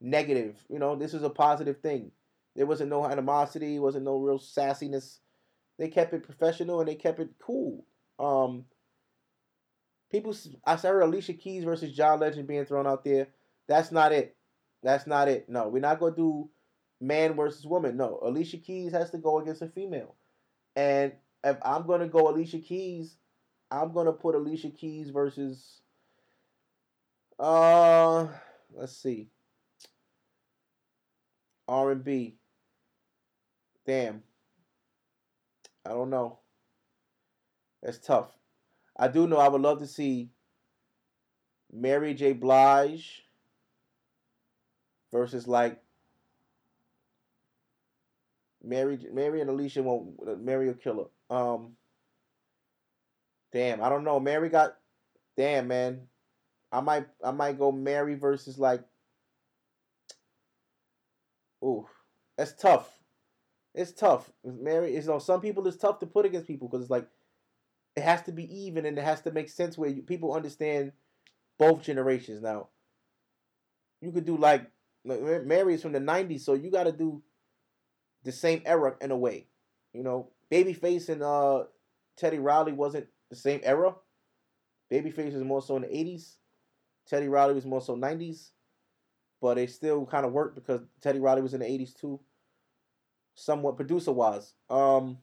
negative. 0.00 0.56
You 0.70 0.78
know, 0.78 0.96
this 0.96 1.12
is 1.12 1.22
a 1.22 1.30
positive 1.30 1.80
thing. 1.80 2.12
There 2.56 2.66
wasn't 2.66 2.90
no 2.90 3.04
animosity. 3.04 3.78
Wasn't 3.78 4.04
no 4.04 4.16
real 4.16 4.38
sassiness 4.38 5.18
they 5.78 5.88
kept 5.88 6.12
it 6.14 6.22
professional 6.22 6.80
and 6.80 6.88
they 6.88 6.94
kept 6.94 7.20
it 7.20 7.30
cool. 7.40 7.84
Um, 8.18 8.64
people, 10.10 10.34
I 10.64 10.76
heard 10.76 11.02
Alicia 11.02 11.34
Keys 11.34 11.64
versus 11.64 11.92
John 11.92 12.20
Legend 12.20 12.46
being 12.46 12.64
thrown 12.64 12.86
out 12.86 13.04
there. 13.04 13.28
That's 13.66 13.90
not 13.90 14.12
it. 14.12 14.36
That's 14.82 15.06
not 15.06 15.28
it. 15.28 15.48
No, 15.48 15.68
we're 15.68 15.80
not 15.80 15.98
gonna 15.98 16.14
do 16.14 16.50
man 17.00 17.34
versus 17.34 17.66
woman. 17.66 17.96
No, 17.96 18.20
Alicia 18.22 18.58
Keys 18.58 18.92
has 18.92 19.10
to 19.10 19.18
go 19.18 19.38
against 19.40 19.62
a 19.62 19.68
female. 19.68 20.14
And 20.76 21.12
if 21.44 21.58
I'm 21.62 21.86
gonna 21.86 22.08
go 22.08 22.28
Alicia 22.28 22.58
Keys, 22.58 23.16
I'm 23.70 23.92
gonna 23.92 24.12
put 24.12 24.34
Alicia 24.34 24.70
Keys 24.70 25.10
versus 25.10 25.80
uh 27.38 28.26
let's 28.72 28.96
see. 28.96 29.28
R 31.68 31.92
and 31.92 32.04
B. 32.04 32.36
Damn. 33.86 34.22
I 35.86 35.90
don't 35.90 36.10
know. 36.10 36.38
That's 37.82 37.98
tough. 37.98 38.30
I 38.96 39.08
do 39.08 39.26
know 39.26 39.38
I 39.38 39.48
would 39.48 39.60
love 39.60 39.80
to 39.80 39.86
see 39.86 40.30
Mary 41.72 42.14
J. 42.14 42.32
Blige 42.32 43.24
versus 45.12 45.46
like 45.46 45.82
Mary 48.62 48.98
Mary 49.12 49.40
and 49.40 49.50
Alicia 49.50 49.82
won't 49.82 50.42
Mary 50.42 50.66
will 50.66 50.74
kill 50.74 50.96
her. 50.96 51.10
Um 51.34 51.76
Damn, 53.52 53.82
I 53.82 53.88
don't 53.88 54.04
know. 54.04 54.18
Mary 54.18 54.48
got 54.48 54.76
damn 55.36 55.68
man. 55.68 56.08
I 56.72 56.80
might 56.80 57.06
I 57.24 57.30
might 57.30 57.58
go 57.58 57.70
Mary 57.72 58.14
versus 58.14 58.58
like 58.58 58.82
Ooh, 61.62 61.86
that's 62.36 62.52
tough 62.52 62.90
it's 63.74 63.92
tough. 63.92 64.30
Mary, 64.44 64.94
you 64.94 65.02
know, 65.02 65.18
some 65.18 65.40
people 65.40 65.66
it's 65.66 65.76
tough 65.76 65.98
to 65.98 66.06
put 66.06 66.24
against 66.24 66.46
people 66.46 66.68
because 66.68 66.82
it's 66.82 66.90
like 66.90 67.08
it 67.96 68.02
has 68.02 68.22
to 68.22 68.32
be 68.32 68.44
even 68.66 68.86
and 68.86 68.96
it 68.96 69.04
has 69.04 69.20
to 69.22 69.32
make 69.32 69.48
sense 69.48 69.76
where 69.76 69.90
you, 69.90 70.02
people 70.02 70.32
understand 70.32 70.92
both 71.58 71.82
generations. 71.82 72.40
Now, 72.40 72.68
you 74.00 74.12
could 74.12 74.24
do 74.24 74.36
like 74.36 74.70
Mary 75.04 75.74
is 75.74 75.82
from 75.82 75.92
the 75.92 75.98
'90s, 75.98 76.40
so 76.40 76.54
you 76.54 76.70
got 76.70 76.84
to 76.84 76.92
do 76.92 77.22
the 78.22 78.32
same 78.32 78.62
era 78.64 78.94
in 79.00 79.10
a 79.10 79.16
way. 79.16 79.46
You 79.92 80.04
know, 80.04 80.30
Babyface 80.50 81.08
and 81.08 81.22
uh, 81.22 81.64
Teddy 82.16 82.38
Riley 82.38 82.72
wasn't 82.72 83.06
the 83.30 83.36
same 83.36 83.60
era. 83.62 83.94
Babyface 84.92 85.34
was 85.34 85.42
more 85.42 85.62
so 85.62 85.76
in 85.76 85.82
the 85.82 85.88
'80s. 85.88 86.36
Teddy 87.06 87.28
Riley 87.28 87.54
was 87.54 87.66
more 87.66 87.80
so 87.80 87.96
'90s, 87.96 88.50
but 89.40 89.58
it 89.58 89.70
still 89.70 90.06
kind 90.06 90.24
of 90.24 90.32
worked 90.32 90.54
because 90.54 90.80
Teddy 91.00 91.18
Riley 91.18 91.42
was 91.42 91.54
in 91.54 91.60
the 91.60 91.66
'80s 91.66 91.94
too 91.94 92.20
somewhat 93.34 93.76
producer 93.76 94.12
wise. 94.12 94.54
Um, 94.70 95.18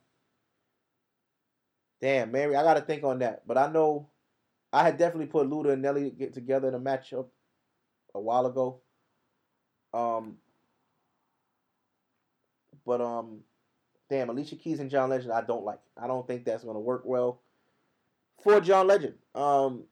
damn, 2.00 2.32
Mary, 2.32 2.56
I 2.56 2.64
gotta 2.64 2.82
think 2.82 3.04
on 3.04 3.20
that. 3.20 3.48
But 3.48 3.58
I 3.58 3.72
know 3.72 4.10
I 4.72 4.84
had 4.84 4.98
definitely 4.98 5.28
put 5.28 5.50
Luda 5.50 5.74
and 5.74 5.82
Nelly 5.82 6.12
get 6.12 6.34
together 6.34 6.68
in 6.68 6.76
a 6.76 6.80
matchup 6.80 7.28
a 8.14 8.20
while 8.20 8.46
ago. 8.46 8.82
Um, 9.94 10.38
but 12.86 13.02
um, 13.02 13.42
damn, 14.12 14.30
Alicia 14.30 14.58
Keys 14.58 14.82
and 14.82 14.92
John 14.92 15.10
Legend, 15.10 15.32
I 15.32 15.42
don't 15.42 15.64
like. 15.64 15.80
I 16.00 16.06
don't 16.06 16.28
think 16.28 16.44
that's 16.44 16.66
gonna 16.66 16.82
work 16.82 17.04
well 17.06 17.40
for 18.44 18.60
John 18.60 18.86
Legend. 18.86 19.14
Um, 19.34 19.86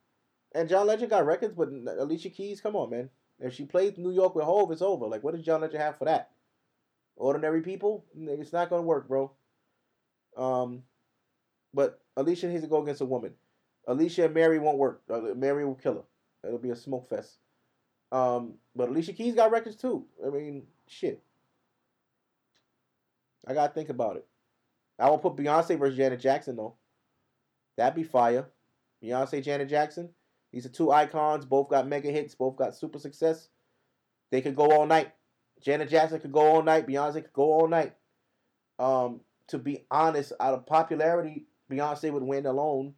and 0.54 0.68
John 0.68 0.86
Legend 0.86 1.10
got 1.10 1.26
records, 1.26 1.54
but 1.56 1.70
Alicia 1.98 2.30
Keys, 2.30 2.60
come 2.60 2.76
on, 2.76 2.90
man. 2.90 3.10
If 3.40 3.54
she 3.54 3.64
plays 3.64 3.98
New 3.98 4.12
York 4.12 4.36
with 4.36 4.44
Hove, 4.44 4.72
it's 4.72 4.82
over. 4.82 5.08
Like, 5.08 5.24
what 5.24 5.34
does 5.34 5.46
John 5.46 5.62
Legend 5.62 5.82
have 5.82 5.98
for 5.98 6.06
that? 6.06 6.32
Ordinary 7.16 7.62
people, 7.62 8.06
it's 8.14 8.52
not 8.52 8.70
gonna 8.70 8.82
work, 8.82 9.08
bro. 9.08 9.32
Um, 10.36 10.84
but 11.74 12.02
Alicia 12.18 12.50
needs 12.50 12.64
to 12.64 12.70
go 12.70 12.84
against 12.84 13.02
a 13.02 13.06
woman. 13.06 13.34
Alicia 13.88 14.26
and 14.26 14.34
Mary 14.34 14.60
won't 14.60 14.78
work. 14.78 15.02
Uh, 15.10 15.34
Mary 15.34 15.66
will 15.66 15.76
kill 15.76 15.94
her. 15.94 16.48
It'll 16.48 16.60
be 16.60 16.72
a 16.72 16.76
smoke 16.76 17.10
fest. 17.10 17.38
Um, 18.12 18.56
but 18.76 18.90
Alicia 18.90 19.14
Keys 19.14 19.36
got 19.36 19.52
records 19.52 19.78
too. 19.78 20.06
I 20.26 20.30
mean, 20.30 20.64
shit. 20.88 21.24
I 23.50 23.56
gotta 23.56 23.74
think 23.74 23.90
about 23.90 24.16
it. 24.16 24.28
I 25.00 25.10
will 25.10 25.18
put 25.18 25.36
Beyonce 25.36 25.78
versus 25.78 25.98
Janet 25.98 26.20
Jackson 26.20 26.56
though. 26.56 26.76
That'd 27.76 27.96
be 27.96 28.04
fire. 28.04 28.48
Beyonce, 29.04 29.44
Janet 29.44 29.70
Jackson. 29.70 30.10
These 30.52 30.66
are 30.68 30.70
two 30.70 30.92
icons. 30.92 31.46
Both 31.46 31.70
got 31.70 31.88
mega 31.88 32.12
hits. 32.12 32.36
Both 32.36 32.58
got 32.58 32.76
super 32.76 33.00
success. 33.00 33.50
They 34.32 34.42
could 34.42 34.56
go 34.56 34.72
all 34.72 34.86
night. 34.86 35.14
Janet 35.62 35.90
Jackson 35.90 36.20
could 36.20 36.32
go 36.32 36.42
all 36.42 36.64
night. 36.64 36.88
Beyonce 36.88 37.16
could 37.16 37.34
go 37.34 37.52
all 37.54 37.68
night. 37.68 37.94
Um, 38.78 39.22
to 39.48 39.58
be 39.58 39.86
honest, 39.90 40.32
out 40.40 40.54
of 40.54 40.66
popularity, 40.66 41.48
Beyonce 41.72 42.12
would 42.12 42.24
win 42.24 42.46
alone 42.46 42.94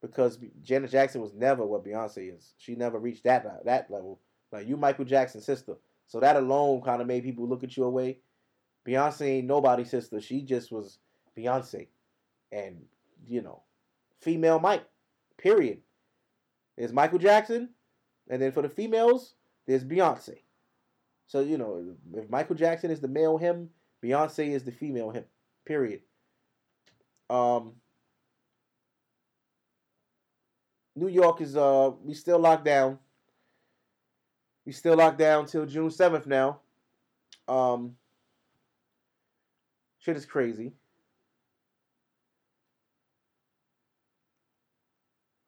because 0.00 0.38
Janet 0.62 0.90
Jackson 0.90 1.20
was 1.20 1.34
never 1.34 1.66
what 1.66 1.84
Beyonce 1.84 2.36
is. 2.36 2.54
She 2.58 2.76
never 2.76 2.98
reached 2.98 3.24
that 3.24 3.64
that 3.64 3.90
level. 3.90 4.20
Like 4.52 4.68
you, 4.68 4.76
Michael 4.76 5.04
Jackson's 5.04 5.44
sister. 5.44 5.74
So 6.06 6.20
that 6.20 6.36
alone 6.36 6.82
kind 6.82 7.00
of 7.00 7.08
made 7.08 7.24
people 7.24 7.48
look 7.48 7.64
at 7.64 7.76
you 7.76 7.84
away. 7.84 8.18
Beyonce 8.86 9.26
ain't 9.38 9.46
nobody's 9.46 9.90
sister. 9.90 10.20
She 10.20 10.42
just 10.42 10.72
was 10.72 10.98
Beyonce, 11.36 11.88
and 12.50 12.82
you 13.26 13.42
know, 13.42 13.62
female 14.20 14.58
Mike. 14.58 14.84
Period. 15.38 15.78
There's 16.76 16.92
Michael 16.92 17.18
Jackson, 17.18 17.70
and 18.28 18.40
then 18.40 18.52
for 18.52 18.62
the 18.62 18.68
females, 18.68 19.34
there's 19.66 19.84
Beyonce. 19.84 20.38
So 21.26 21.40
you 21.40 21.58
know, 21.58 21.94
if 22.14 22.28
Michael 22.30 22.56
Jackson 22.56 22.90
is 22.90 23.00
the 23.00 23.08
male 23.08 23.38
him, 23.38 23.70
Beyonce 24.02 24.50
is 24.50 24.64
the 24.64 24.72
female 24.72 25.10
him. 25.10 25.24
Period. 25.64 26.00
Um, 27.30 27.72
New 30.94 31.08
York 31.08 31.40
is 31.40 31.56
uh 31.56 31.90
we 32.02 32.14
still 32.14 32.38
locked 32.38 32.64
down. 32.64 32.98
We 34.66 34.72
still 34.72 34.96
locked 34.96 35.18
down 35.18 35.46
till 35.46 35.66
June 35.66 35.90
seventh 35.90 36.26
now. 36.26 36.60
Um, 37.48 37.96
shit 40.02 40.16
is 40.16 40.26
crazy. 40.26 40.72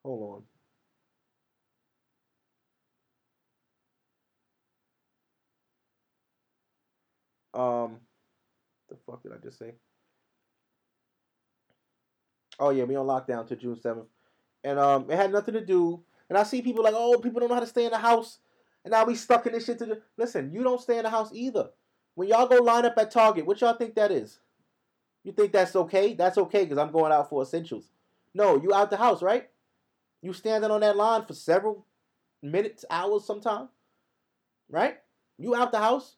Hold 0.03 0.45
on. 7.53 7.85
Um, 7.85 7.99
the 8.89 8.97
fuck 9.05 9.23
did 9.23 9.31
I 9.31 9.37
just 9.43 9.57
say? 9.57 9.73
Oh 12.59 12.69
yeah, 12.69 12.83
we 12.83 12.95
on 12.95 13.05
lockdown 13.07 13.47
till 13.47 13.57
June 13.57 13.79
seventh, 13.79 14.07
and 14.63 14.79
um, 14.79 15.09
it 15.09 15.15
had 15.15 15.31
nothing 15.31 15.53
to 15.55 15.65
do. 15.65 16.03
And 16.29 16.37
I 16.37 16.43
see 16.43 16.61
people 16.61 16.83
like, 16.83 16.95
oh, 16.95 17.19
people 17.19 17.39
don't 17.39 17.49
know 17.49 17.55
how 17.55 17.61
to 17.61 17.67
stay 17.67 17.85
in 17.85 17.91
the 17.91 17.97
house, 17.97 18.39
and 18.83 18.91
now 18.91 19.05
we 19.05 19.15
stuck 19.15 19.45
in 19.45 19.53
this 19.53 19.65
shit. 19.65 19.79
To 19.79 20.01
listen, 20.17 20.51
you 20.53 20.63
don't 20.63 20.81
stay 20.81 20.97
in 20.97 21.03
the 21.03 21.09
house 21.09 21.31
either. 21.33 21.69
When 22.15 22.27
y'all 22.29 22.47
go 22.47 22.57
line 22.57 22.85
up 22.85 22.97
at 22.97 23.11
Target, 23.11 23.45
what 23.45 23.59
y'all 23.61 23.73
think 23.73 23.95
that 23.95 24.11
is? 24.11 24.39
You 25.25 25.33
think 25.33 25.51
that's 25.51 25.75
okay? 25.75 26.13
That's 26.13 26.37
okay 26.37 26.63
because 26.63 26.77
I'm 26.77 26.91
going 26.91 27.11
out 27.11 27.29
for 27.29 27.41
essentials. 27.41 27.89
No, 28.33 28.61
you 28.61 28.73
out 28.73 28.91
the 28.91 28.97
house, 28.97 29.21
right? 29.21 29.49
You 30.21 30.31
standing 30.33 30.71
on 30.71 30.81
that 30.81 30.95
line 30.95 31.25
for 31.25 31.33
several 31.33 31.85
minutes, 32.43 32.85
hours, 32.89 33.25
sometime, 33.25 33.69
right? 34.69 34.97
You 35.37 35.55
out 35.55 35.71
the 35.71 35.79
house. 35.79 36.15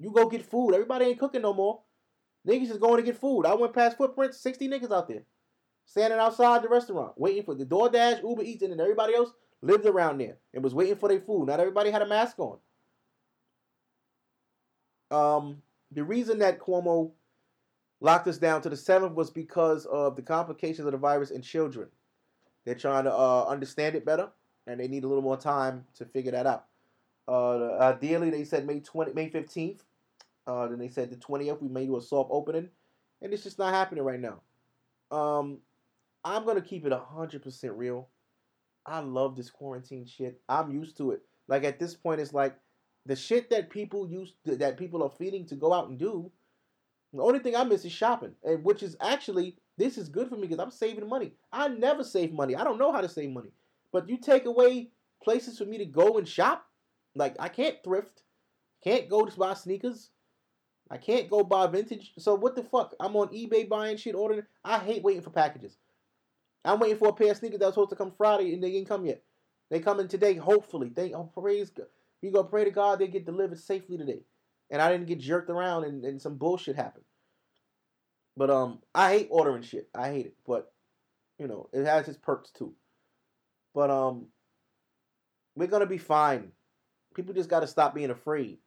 You 0.00 0.10
go 0.10 0.28
get 0.28 0.44
food. 0.44 0.72
Everybody 0.72 1.04
ain't 1.04 1.20
cooking 1.20 1.42
no 1.42 1.52
more. 1.52 1.82
Niggas 2.48 2.70
is 2.70 2.78
going 2.78 2.96
to 2.96 3.02
get 3.02 3.20
food. 3.20 3.44
I 3.44 3.54
went 3.54 3.74
past 3.74 3.98
footprints, 3.98 4.40
60 4.40 4.68
niggas 4.68 4.90
out 4.90 5.08
there 5.08 5.24
standing 5.84 6.18
outside 6.18 6.62
the 6.62 6.68
restaurant, 6.68 7.12
waiting 7.16 7.42
for 7.42 7.54
the 7.54 7.66
DoorDash, 7.66 8.22
Uber 8.22 8.42
Eats, 8.42 8.62
and 8.62 8.80
everybody 8.80 9.14
else 9.14 9.30
lived 9.60 9.86
around 9.86 10.18
there 10.18 10.38
and 10.54 10.64
was 10.64 10.74
waiting 10.74 10.96
for 10.96 11.08
their 11.08 11.20
food. 11.20 11.46
Not 11.46 11.60
everybody 11.60 11.90
had 11.90 12.02
a 12.02 12.06
mask 12.06 12.36
on. 12.38 12.58
Um, 15.10 15.62
the 15.90 16.02
reason 16.02 16.38
that 16.38 16.58
Cuomo 16.58 17.10
locked 18.02 18.26
us 18.26 18.36
down 18.36 18.60
to 18.60 18.68
the 18.68 18.76
seventh 18.76 19.14
was 19.14 19.30
because 19.30 19.86
of 19.86 20.16
the 20.16 20.22
complications 20.22 20.84
of 20.86 20.92
the 20.92 20.98
virus 20.98 21.30
in 21.30 21.40
children. 21.40 21.88
They're 22.64 22.74
trying 22.74 23.04
to 23.04 23.12
uh, 23.12 23.44
understand 23.48 23.94
it 23.94 24.04
better, 24.04 24.28
and 24.66 24.78
they 24.78 24.88
need 24.88 25.04
a 25.04 25.08
little 25.08 25.22
more 25.22 25.36
time 25.36 25.86
to 25.94 26.04
figure 26.04 26.32
that 26.32 26.46
out. 26.46 26.66
Uh, 27.28 27.78
ideally, 27.78 28.30
they 28.30 28.44
said 28.44 28.66
May 28.66 28.80
twenty, 28.80 29.12
May 29.12 29.28
fifteenth. 29.28 29.84
Uh, 30.46 30.66
then 30.66 30.78
they 30.78 30.88
said 30.88 31.10
the 31.10 31.16
twentieth. 31.16 31.62
We 31.62 31.68
may 31.68 31.86
do 31.86 31.96
a 31.96 32.02
soft 32.02 32.30
opening, 32.32 32.68
and 33.22 33.32
it's 33.32 33.44
just 33.44 33.58
not 33.58 33.72
happening 33.72 34.04
right 34.04 34.20
now. 34.20 34.40
Um, 35.16 35.58
I'm 36.24 36.44
gonna 36.44 36.60
keep 36.60 36.84
it 36.84 36.92
hundred 36.92 37.42
percent 37.42 37.74
real. 37.74 38.08
I 38.84 38.98
love 38.98 39.36
this 39.36 39.50
quarantine 39.50 40.06
shit. 40.06 40.40
I'm 40.48 40.72
used 40.72 40.96
to 40.96 41.12
it. 41.12 41.22
Like 41.46 41.62
at 41.62 41.78
this 41.78 41.94
point, 41.94 42.20
it's 42.20 42.32
like 42.32 42.56
the 43.06 43.14
shit 43.14 43.50
that 43.50 43.70
people 43.70 44.08
use 44.08 44.32
that 44.44 44.76
people 44.76 45.04
are 45.04 45.10
feeding 45.10 45.46
to 45.46 45.54
go 45.54 45.72
out 45.72 45.88
and 45.88 45.98
do. 45.98 46.32
The 47.12 47.22
only 47.22 47.40
thing 47.40 47.54
I 47.54 47.64
miss 47.64 47.84
is 47.84 47.92
shopping, 47.92 48.32
and 48.42 48.64
which 48.64 48.82
is 48.82 48.96
actually 49.00 49.56
this 49.76 49.98
is 49.98 50.08
good 50.08 50.28
for 50.28 50.36
me 50.36 50.42
because 50.42 50.58
I'm 50.58 50.70
saving 50.70 51.08
money. 51.08 51.32
I 51.52 51.68
never 51.68 52.04
save 52.04 52.32
money. 52.32 52.56
I 52.56 52.64
don't 52.64 52.78
know 52.78 52.92
how 52.92 53.00
to 53.00 53.08
save 53.08 53.30
money. 53.30 53.50
But 53.92 54.08
you 54.08 54.16
take 54.16 54.46
away 54.46 54.90
places 55.22 55.58
for 55.58 55.64
me 55.64 55.78
to 55.78 55.84
go 55.84 56.18
and 56.18 56.26
shop. 56.26 56.66
Like 57.14 57.36
I 57.38 57.48
can't 57.48 57.76
thrift, 57.84 58.22
can't 58.82 59.08
go 59.08 59.24
to 59.24 59.38
buy 59.38 59.54
sneakers. 59.54 60.10
I 60.90 60.98
can't 60.98 61.30
go 61.30 61.42
buy 61.42 61.66
vintage. 61.66 62.12
So 62.18 62.34
what 62.34 62.54
the 62.54 62.62
fuck? 62.62 62.94
I'm 63.00 63.16
on 63.16 63.28
eBay 63.28 63.68
buying 63.68 63.96
shit, 63.96 64.14
ordering. 64.14 64.42
I 64.64 64.78
hate 64.78 65.02
waiting 65.02 65.22
for 65.22 65.30
packages. 65.30 65.76
I'm 66.64 66.78
waiting 66.78 66.98
for 66.98 67.08
a 67.08 67.12
pair 67.12 67.30
of 67.30 67.36
sneakers 67.36 67.58
that 67.60 67.66
was 67.66 67.74
supposed 67.74 67.90
to 67.90 67.96
come 67.96 68.12
Friday 68.16 68.54
and 68.54 68.62
they 68.62 68.70
didn't 68.70 68.88
come 68.88 69.04
yet. 69.04 69.22
They 69.70 69.80
coming 69.80 70.08
today, 70.08 70.34
hopefully. 70.34 70.90
They 70.94 71.12
oh 71.12 71.30
praise 71.34 71.70
God. 71.70 71.86
We 72.22 72.30
gonna 72.30 72.48
pray 72.48 72.64
to 72.64 72.70
God 72.70 72.98
they 72.98 73.08
get 73.08 73.26
delivered 73.26 73.58
safely 73.58 73.96
today. 73.96 74.20
And 74.72 74.82
I 74.82 74.90
didn't 74.90 75.06
get 75.06 75.20
jerked 75.20 75.50
around 75.50 75.84
and, 75.84 76.04
and 76.04 76.20
some 76.20 76.36
bullshit 76.36 76.74
happened. 76.74 77.04
But 78.36 78.50
um 78.50 78.80
I 78.94 79.12
hate 79.12 79.28
ordering 79.30 79.62
shit. 79.62 79.88
I 79.94 80.08
hate 80.08 80.26
it. 80.26 80.34
But 80.44 80.72
you 81.38 81.46
know, 81.46 81.68
it 81.72 81.84
has 81.84 82.08
its 82.08 82.18
perks 82.18 82.50
too. 82.50 82.74
But 83.74 83.90
um 83.90 84.26
we're 85.54 85.68
gonna 85.68 85.86
be 85.86 85.98
fine. 85.98 86.50
People 87.14 87.34
just 87.34 87.50
gotta 87.50 87.66
stop 87.68 87.94
being 87.94 88.10
afraid. 88.10 88.58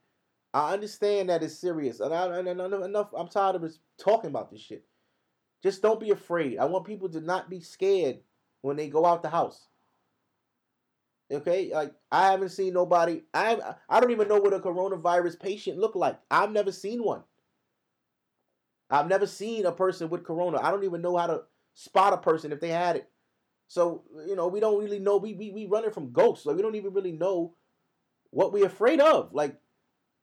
I 0.54 0.72
understand 0.72 1.28
that 1.28 1.44
it's 1.44 1.60
serious, 1.60 2.00
and 2.00 2.14
I 2.14 2.38
and 2.38 2.48
enough. 2.48 3.10
I'm 3.14 3.28
tired 3.28 3.58
of 3.58 3.64
us 3.64 3.80
talking 4.00 4.30
about 4.30 4.52
this 4.52 4.62
shit. 4.62 4.86
Just 5.62 5.82
don't 5.82 6.00
be 6.00 6.12
afraid. 6.12 6.60
I 6.60 6.66
want 6.66 6.86
people 6.86 7.10
to 7.10 7.20
not 7.20 7.50
be 7.50 7.60
scared 7.60 8.20
when 8.62 8.78
they 8.78 8.88
go 8.88 9.06
out 9.06 9.22
the 9.22 9.30
house. 9.30 9.68
Okay, 11.32 11.72
like 11.74 11.92
I 12.12 12.32
haven't 12.32 12.50
seen 12.50 12.74
nobody. 12.74 13.24
I 13.34 13.58
I 13.90 14.00
don't 14.00 14.12
even 14.12 14.28
know 14.28 14.38
what 14.40 14.54
a 14.54 14.60
coronavirus 14.60 15.40
patient 15.40 15.80
look 15.80 15.96
like. 15.96 16.20
I've 16.30 16.52
never 16.52 16.72
seen 16.72 17.04
one. 17.04 17.24
I've 18.92 19.08
never 19.08 19.26
seen 19.26 19.66
a 19.66 19.72
person 19.72 20.10
with 20.10 20.24
corona. 20.24 20.60
I 20.62 20.70
don't 20.70 20.84
even 20.84 21.02
know 21.02 21.18
how 21.18 21.28
to 21.28 21.42
spot 21.74 22.14
a 22.14 22.18
person 22.18 22.52
if 22.52 22.60
they 22.60 22.70
had 22.70 22.98
it. 22.98 23.10
So 23.68 24.04
you 24.28 24.36
know, 24.36 24.48
we 24.48 24.60
don't 24.60 24.80
really 24.84 25.00
know. 25.00 25.18
We 25.18 25.34
we 25.34 25.52
we 25.52 25.66
running 25.66 25.92
from 25.92 26.12
ghosts. 26.12 26.46
Like 26.46 26.56
we 26.56 26.62
don't 26.62 26.76
even 26.76 26.94
really 26.94 27.12
know 27.12 27.56
what 28.30 28.54
we're 28.54 28.68
afraid 28.68 29.02
of. 29.02 29.34
Like, 29.34 29.58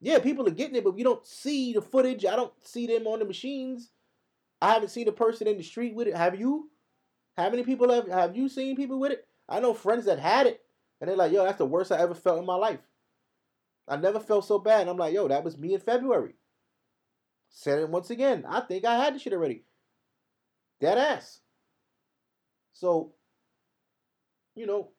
yeah, 0.01 0.21
people 0.21 0.47
are 0.47 0.53
getting 0.53 0.77
it, 0.77 0.85
but 0.85 0.95
we 0.95 1.03
don't 1.03 1.27
see 1.27 1.73
the 1.73 1.83
footage. 1.83 2.25
I 2.25 2.37
don't 2.37 2.53
see 2.63 2.87
them 2.87 3.07
on 3.09 3.19
the 3.19 3.25
machines. 3.25 3.91
I 4.61 4.75
haven't 4.75 4.91
seen 4.91 5.09
a 5.09 5.13
person 5.13 5.49
in 5.49 5.57
the 5.57 5.65
street 5.65 5.95
with 5.95 6.07
it. 6.07 6.17
Have 6.17 6.39
you? 6.39 6.71
How 7.37 7.51
many 7.51 7.65
people 7.65 7.93
have 7.93 8.09
have 8.09 8.37
you 8.37 8.49
seen 8.49 8.77
people 8.77 9.01
with 9.01 9.13
it? 9.13 9.27
I 9.49 9.61
know 9.61 9.75
friends 9.75 10.05
that 10.07 10.21
had 10.21 10.47
it, 10.47 10.62
and 11.03 11.09
they're 11.09 11.17
like, 11.17 11.33
"Yo, 11.33 11.43
that's 11.45 11.59
the 11.59 11.67
worst 11.67 11.91
I 11.91 11.99
ever 11.99 12.15
felt 12.15 12.39
in 12.39 12.47
my 12.47 12.55
life." 12.55 12.79
I 13.89 13.97
never 13.97 14.21
felt 14.21 14.47
so 14.47 14.61
bad. 14.61 14.83
And 14.83 14.91
I'm 14.91 14.97
like, 14.97 15.13
"Yo, 15.13 15.27
that 15.27 15.43
was 15.43 15.59
me 15.59 15.75
in 15.75 15.81
February." 15.81 16.35
Said 17.51 17.81
it 17.81 17.89
once 17.89 18.11
again. 18.11 18.45
I 18.49 18.61
think 18.61 18.85
I 18.85 19.03
had 19.05 19.17
the 19.17 19.19
shit 19.19 19.33
already. 19.33 19.65
Dead 20.81 20.99
ass. 20.99 21.41
So, 22.73 23.15
you 24.55 24.65
know, 24.65 24.91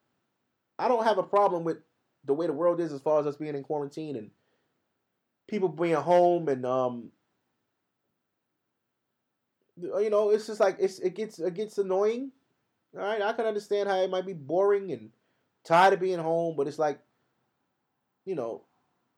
I 0.78 0.90
don't 0.90 1.06
have 1.06 1.20
a 1.20 1.24
problem 1.24 1.64
with 1.64 1.78
the 2.26 2.34
way 2.34 2.48
the 2.48 2.54
world 2.54 2.82
is 2.82 2.92
as 2.92 3.02
far 3.02 3.22
as 3.22 3.26
us 3.26 3.38
being 3.38 3.56
in 3.56 3.64
quarantine 3.64 4.18
and 4.18 4.30
people 5.48 5.70
being 5.70 5.96
home 5.96 6.50
and 6.50 6.66
um 6.66 7.12
you 9.78 10.10
know, 10.10 10.32
it's 10.32 10.48
just 10.48 10.60
like 10.60 10.76
it's 10.80 11.00
it 11.00 11.16
gets 11.16 11.40
it 11.40 11.54
gets 11.54 11.78
annoying. 11.78 12.32
All 12.94 13.02
right, 13.02 13.22
I 13.22 13.34
can 13.34 13.46
understand 13.46 13.88
how 13.88 14.02
it 14.02 14.10
might 14.10 14.26
be 14.26 14.34
boring 14.34 14.92
and 14.92 15.10
tired 15.66 15.94
of 15.94 16.00
being 16.00 16.20
home, 16.20 16.56
but 16.56 16.68
it's 16.68 16.80
like, 16.80 17.00
you 18.26 18.36
know, 18.36 18.64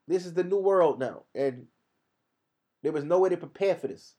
this 0.07 0.25
is 0.25 0.33
the 0.33 0.43
new 0.43 0.59
world 0.59 0.99
now, 0.99 1.23
and 1.33 1.65
there 2.83 2.91
was 2.91 3.03
no 3.03 3.19
way 3.19 3.29
to 3.29 3.37
prepare 3.37 3.75
for 3.75 3.87
this. 3.87 4.13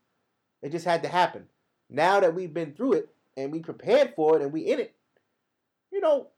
It 0.63 0.73
just 0.73 0.85
had 0.85 1.03
to 1.03 1.09
happen. 1.09 1.45
Now 1.89 2.21
that 2.21 2.35
we've 2.35 2.53
been 2.53 2.75
through 2.75 2.95
it 2.95 3.09
and 3.37 3.53
we 3.53 3.61
prepared 3.61 4.15
for 4.17 4.37
it 4.37 4.43
and 4.43 4.53
we 4.53 4.63
in 4.63 4.81
it, 4.81 4.95
you 5.93 6.01
know, 6.01 6.29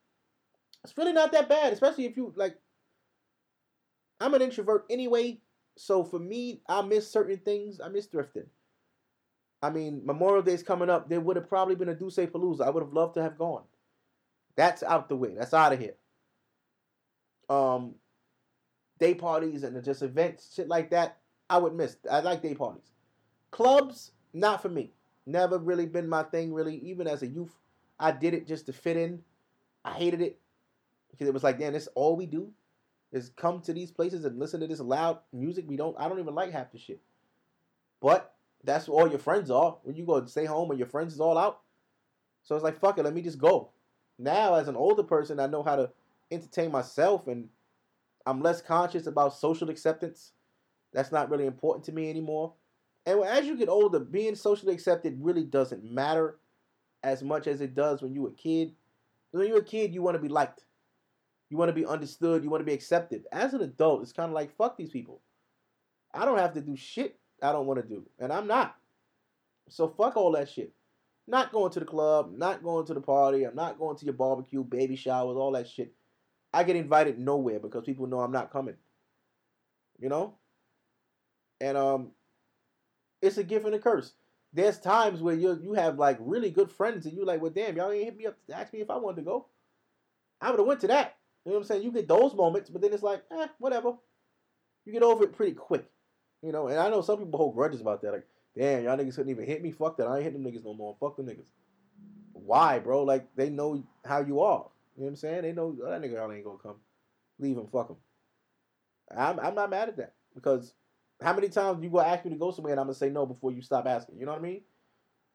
it's 0.85 0.97
really 0.99 1.13
not 1.13 1.33
that 1.33 1.49
bad, 1.49 1.73
especially 1.73 2.05
if 2.05 2.17
you 2.17 2.33
like 2.37 2.57
I'm 4.21 4.35
an 4.35 4.43
introvert 4.43 4.85
anyway, 4.91 5.41
so 5.77 6.05
for 6.05 6.19
me, 6.19 6.61
I 6.69 6.83
miss 6.83 7.11
certain 7.11 7.39
things. 7.39 7.81
I 7.81 7.89
miss 7.89 8.09
thrifting. 8.09 8.47
I 9.63 9.71
mean, 9.71 10.03
Memorial 10.05 10.43
Day's 10.43 10.63
coming 10.63 10.91
up. 10.91 11.09
There 11.09 11.21
would 11.21 11.37
have 11.37 11.49
probably 11.49 11.75
been 11.75 11.89
a 11.89 11.95
Duce 11.95 12.17
Palooza. 12.17 12.63
I 12.63 12.71
would 12.71 12.83
have 12.83 12.93
loved 12.93 13.15
to 13.15 13.23
have 13.23 13.39
gone. 13.39 13.63
That's 14.59 14.83
out 14.83 15.09
the 15.09 15.15
way. 15.15 15.35
That's 15.39 15.55
out 15.55 15.73
of 15.73 15.79
here. 15.79 15.95
Um, 17.49 17.95
day 18.99 19.15
parties 19.15 19.63
and 19.63 19.83
just 19.85 20.03
events, 20.03 20.53
shit 20.53 20.67
like 20.67 20.91
that. 20.91 21.19
I 21.49 21.59
would 21.59 21.77
miss. 21.77 21.97
I 22.11 22.21
like 22.21 22.43
day 22.43 22.55
parties. 22.55 22.91
Clubs, 23.53 24.11
not 24.35 24.61
for 24.61 24.69
me. 24.69 24.91
Never 25.27 25.59
really 25.59 25.87
been 25.87 26.09
my 26.09 26.25
thing. 26.25 26.53
Really, 26.53 26.75
even 26.79 27.07
as 27.07 27.23
a 27.23 27.29
youth, 27.29 27.55
I 28.01 28.11
did 28.11 28.35
it 28.35 28.49
just 28.49 28.67
to 28.67 28.73
fit 28.73 28.97
in. 28.97 29.23
I 29.85 29.93
hated 29.93 30.21
it 30.23 30.41
because 31.13 31.29
it 31.29 31.35
was 31.35 31.45
like, 31.45 31.61
damn, 31.61 31.73
this 31.73 31.89
all 31.95 32.17
we 32.17 32.27
do 32.27 32.51
is 33.13 33.31
come 33.37 33.61
to 33.61 33.73
these 33.73 33.93
places 33.93 34.25
and 34.25 34.41
listen 34.41 34.59
to 34.59 34.67
this 34.67 34.81
loud 34.81 35.21
music. 35.33 35.67
We 35.69 35.77
don't. 35.77 35.95
I 36.01 36.09
don't 36.09 36.19
even 36.19 36.35
like 36.35 36.51
half 36.51 36.73
the 36.73 36.79
shit. 36.79 37.01
But 38.03 38.35
that's 38.65 38.89
where 38.89 39.05
all 39.05 39.09
your 39.09 39.21
friends 39.21 39.53
are. 39.53 39.77
When 39.85 39.95
you 39.95 40.05
go 40.05 40.27
stay 40.27 40.47
home 40.47 40.71
and 40.71 40.81
your 40.81 40.89
friends 40.89 41.15
is 41.15 41.21
all 41.21 41.39
out. 41.39 41.61
So 42.43 42.57
it's 42.57 42.65
like, 42.65 42.81
fuck 42.81 42.99
it, 42.99 43.05
let 43.05 43.15
me 43.15 43.23
just 43.23 43.39
go. 43.39 43.71
Now, 44.19 44.55
as 44.55 44.69
an 44.69 44.77
older 44.77 45.03
person, 45.03 45.39
I 45.39 45.47
know 45.47 45.63
how 45.63 45.77
to 45.77 45.91
entertain 46.31 46.73
myself 46.73 47.27
and 47.27 47.49
I'm 48.27 48.43
less 48.43 48.61
conscious 48.61 49.07
about 49.07 49.35
social 49.35 49.71
acceptance. 49.71 50.33
That's 50.93 51.13
not 51.13 51.31
really 51.31 51.47
important 51.47 51.85
to 51.87 51.93
me 51.93 52.11
anymore. 52.11 52.55
And 53.07 53.23
as 53.25 53.47
you 53.47 53.57
get 53.57 53.69
older, 53.69 54.01
being 54.01 54.35
socially 54.35 54.75
accepted 54.75 55.19
really 55.21 55.45
doesn't 55.45 55.85
matter 55.85 56.39
as 57.03 57.23
much 57.23 57.47
as 57.47 57.61
it 57.61 57.75
does 57.75 58.03
when 58.03 58.13
you're 58.13 58.29
a 58.29 58.33
kid. 58.33 58.75
When 59.31 59.47
you're 59.47 59.59
a 59.59 59.65
kid, 59.65 59.95
you 59.95 60.03
want 60.03 60.17
to 60.17 60.23
be 60.23 60.29
liked. 60.29 60.65
You 61.49 61.57
want 61.57 61.71
to 61.71 61.75
be 61.75 61.87
understood. 61.87 62.43
You 62.43 62.51
want 62.51 62.61
to 62.61 62.67
be 62.67 62.75
accepted. 62.75 63.25
As 63.33 63.55
an 63.55 63.63
adult, 63.63 64.03
it's 64.03 64.13
kind 64.13 64.29
of 64.29 64.35
like, 64.35 64.55
fuck 64.57 64.77
these 64.77 64.91
people. 64.91 65.23
I 66.13 66.25
don't 66.25 66.39
have 66.39 66.55
to 66.55 66.61
do 66.61 66.77
shit 66.77 67.19
I 67.43 67.53
don't 67.53 67.67
want 67.67 67.81
to 67.81 67.89
do. 67.89 68.05
And 68.19 68.33
I'm 68.33 68.47
not. 68.47 68.75
So 69.69 69.89
fuck 69.89 70.17
all 70.17 70.33
that 70.33 70.49
shit. 70.49 70.73
Not 71.29 71.53
going 71.53 71.71
to 71.73 71.81
the 71.81 71.85
club, 71.87 72.33
not 72.35 72.63
going 72.63 72.87
to 72.87 72.95
the 72.95 73.03
party, 73.03 73.45
I'm 73.45 73.55
not 73.55 73.79
going 73.79 73.99
to 73.99 74.05
your 74.07 74.15
barbecue, 74.15 74.65
baby 74.65 74.97
showers, 74.97 75.37
all 75.37 75.53
that 75.53 75.69
shit. 75.69 75.93
I 76.55 76.65
get 76.65 76.75
invited 76.75 77.19
nowhere 77.19 77.61
because 77.61 77.85
people 77.85 78.07
know 78.07 78.21
I'm 78.21 78.33
not 78.33 78.51
coming. 78.51 78.77
You 80.01 80.09
know? 80.09 80.35
And 81.61 81.77
um 81.77 82.13
it's 83.21 83.37
a 83.37 83.45
gift 83.45 83.67
and 83.67 83.75
a 83.75 83.79
curse. 83.79 84.15
There's 84.55 84.79
times 84.79 85.21
where 85.21 85.35
you 85.35 85.61
you 85.63 85.75
have 85.75 85.99
like 85.99 86.17
really 86.21 86.51
good 86.51 86.71
friends 86.71 87.05
and 87.05 87.15
you're 87.15 87.27
like, 87.27 87.43
well 87.43 87.51
damn, 87.51 87.77
y'all 87.77 87.93
ain't 87.93 88.05
hit 88.05 88.17
me 88.17 88.27
up 88.27 88.37
to 88.47 88.57
ask 88.57 88.73
me 88.73 88.81
if 88.81 88.91
I 88.91 88.97
wanted 88.97 89.17
to 89.17 89.23
go. 89.23 89.47
I 90.41 90.51
would 90.51 90.61
have 90.61 90.67
went 90.67 90.81
to 90.81 90.87
that. 90.87 91.17
You 91.45 91.53
know 91.53 91.59
what 91.59 91.65
I'm 91.65 91.69
saying? 91.69 91.83
You 91.83 91.93
get 91.93 92.09
those 92.09 92.35
moments, 92.35 92.71
but 92.71 92.81
then 92.81 92.95
it's 92.95 93.03
like, 93.03 93.23
eh, 93.31 93.49
whatever. 93.59 93.93
You 94.87 94.93
get 94.93 95.03
over 95.03 95.25
it 95.25 95.37
pretty 95.37 95.53
quick. 95.53 95.85
You 96.43 96.53
know, 96.53 96.69
and 96.69 96.79
I 96.79 96.89
know 96.89 97.03
some 97.03 97.19
people 97.19 97.39
hold 97.39 97.55
grudges 97.55 97.81
about 97.81 98.01
that. 98.03 98.13
Like, 98.13 98.27
damn, 98.59 98.85
y'all 98.85 98.97
niggas 98.97 99.15
couldn't 99.15 99.31
even 99.31 99.47
hit 99.47 99.63
me. 99.63 99.71
Fuck 99.71 99.97
that. 99.99 100.09
I 100.09 100.17
ain't 100.17 100.25
hitting 100.25 100.43
them 100.43 100.53
niggas 100.53 100.65
no 100.65 100.75
more. 100.75 100.97
Fuck 100.99 101.17
them 101.17 101.27
niggas. 101.27 101.47
Why, 102.33 102.79
bro? 102.79 103.05
Like, 103.05 103.29
they 103.37 103.51
know 103.51 103.83
how 104.05 104.21
you 104.21 104.41
are. 104.41 104.67
You 104.97 105.03
know 105.03 105.05
what 105.05 105.09
I'm 105.11 105.17
saying? 105.17 105.43
They 105.43 105.53
know 105.53 105.77
oh, 105.81 105.91
that 105.91 106.03
nigga 106.03 106.35
ain't 106.35 106.45
gonna 106.45 106.59
come. 106.59 106.77
Leave 107.39 107.57
him. 107.57 107.69
Fuck 107.73 107.91
him. 107.91 107.97
I'm, 109.17 109.39
I'm 109.39 109.55
not 109.55 109.71
mad 109.71 109.89
at 109.89 109.97
that 109.99 110.15
because 110.35 110.75
how 111.23 111.33
many 111.33 111.49
times 111.49 111.83
you 111.83 111.89
gonna 111.89 112.09
ask 112.09 112.25
me 112.25 112.33
to 112.33 112.37
go 112.37 112.51
somewhere 112.51 112.73
and 112.73 112.81
I'm 112.81 112.87
gonna 112.87 112.95
say 112.95 113.11
no 113.11 113.27
before 113.27 113.53
you 113.53 113.63
stop 113.63 113.87
asking? 113.87 114.19
You 114.19 114.27
know 114.27 114.33
what 114.33 114.41
I 114.41 114.45
mean? 114.45 114.63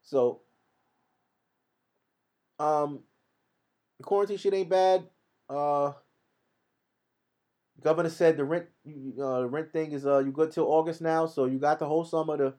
So, 0.02 0.42
um, 2.60 3.00
the 3.98 4.04
quarantine 4.04 4.38
shit 4.38 4.54
ain't 4.54 4.70
bad. 4.70 5.08
Uh, 5.50 5.94
governor 7.82 8.10
said 8.10 8.38
the 8.38 8.44
rent 8.44 8.66
uh, 8.88 9.42
the 9.42 9.48
rent 9.48 9.72
thing 9.74 9.92
is 9.92 10.06
uh 10.06 10.20
you 10.20 10.32
good 10.32 10.52
till 10.52 10.66
August 10.66 11.02
now, 11.02 11.26
so 11.26 11.46
you 11.46 11.58
got 11.58 11.80
the 11.80 11.86
whole 11.86 12.06
summer 12.06 12.38
to 12.38 12.54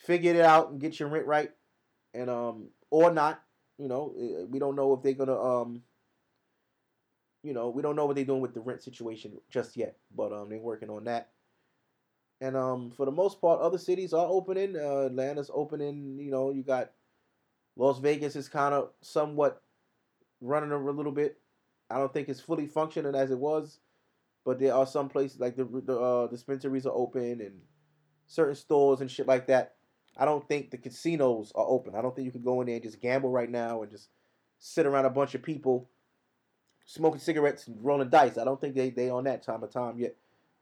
figure 0.00 0.34
it 0.34 0.40
out 0.40 0.70
and 0.70 0.80
get 0.80 0.98
your 0.98 1.08
rent 1.08 1.26
right, 1.26 1.50
and 2.14 2.28
um 2.28 2.68
or 2.90 3.12
not. 3.12 3.42
You 3.78 3.88
know, 3.88 4.14
eh, 4.18 4.44
we 4.48 4.58
don't 4.58 4.76
know 4.76 4.92
if 4.94 5.02
they're 5.02 5.14
gonna 5.14 5.40
um. 5.40 5.82
You 7.42 7.54
know, 7.54 7.70
we 7.70 7.80
don't 7.80 7.96
know 7.96 8.04
what 8.04 8.16
they're 8.16 8.24
doing 8.26 8.42
with 8.42 8.52
the 8.52 8.60
rent 8.60 8.82
situation 8.82 9.32
just 9.48 9.74
yet, 9.74 9.96
but 10.14 10.30
um, 10.30 10.50
they're 10.50 10.58
working 10.58 10.90
on 10.90 11.04
that. 11.04 11.30
And 12.42 12.54
um, 12.54 12.90
for 12.90 13.06
the 13.06 13.12
most 13.12 13.40
part, 13.40 13.62
other 13.62 13.78
cities 13.78 14.12
are 14.12 14.26
opening. 14.28 14.76
Uh, 14.76 15.06
Atlanta's 15.06 15.50
opening. 15.54 16.18
You 16.18 16.30
know, 16.30 16.50
you 16.50 16.62
got 16.62 16.90
Las 17.76 17.98
Vegas 17.98 18.36
is 18.36 18.48
kind 18.48 18.74
of 18.74 18.90
somewhat 19.00 19.62
running 20.42 20.72
a 20.72 20.76
little 20.76 21.12
bit. 21.12 21.38
I 21.88 21.96
don't 21.96 22.12
think 22.12 22.28
it's 22.28 22.40
fully 22.40 22.66
functioning 22.66 23.14
as 23.14 23.30
it 23.30 23.38
was 23.38 23.80
but 24.44 24.58
there 24.58 24.74
are 24.74 24.86
some 24.86 25.08
places 25.08 25.38
like 25.40 25.56
the 25.56 25.64
the 25.64 25.98
uh, 25.98 26.26
dispensaries 26.26 26.86
are 26.86 26.94
open 26.94 27.40
and 27.40 27.60
certain 28.26 28.54
stores 28.54 29.00
and 29.00 29.10
shit 29.10 29.26
like 29.26 29.46
that. 29.46 29.74
I 30.20 30.26
don't 30.26 30.46
think 30.46 30.70
the 30.70 30.76
casinos 30.76 31.50
are 31.54 31.64
open. 31.66 31.94
I 31.94 32.02
don't 32.02 32.14
think 32.14 32.26
you 32.26 32.30
can 32.30 32.42
go 32.42 32.60
in 32.60 32.66
there 32.66 32.76
and 32.76 32.84
just 32.84 33.00
gamble 33.00 33.30
right 33.30 33.50
now 33.50 33.80
and 33.80 33.90
just 33.90 34.10
sit 34.58 34.84
around 34.84 35.06
a 35.06 35.10
bunch 35.10 35.34
of 35.34 35.42
people 35.42 35.88
smoking 36.84 37.20
cigarettes 37.20 37.66
and 37.66 37.82
rolling 37.82 38.10
dice. 38.10 38.36
I 38.36 38.44
don't 38.44 38.60
think 38.60 38.74
they 38.74 38.90
they 38.90 39.08
on 39.08 39.24
that 39.24 39.42
time 39.42 39.62
of 39.62 39.70
time 39.70 39.98
yet. 39.98 40.14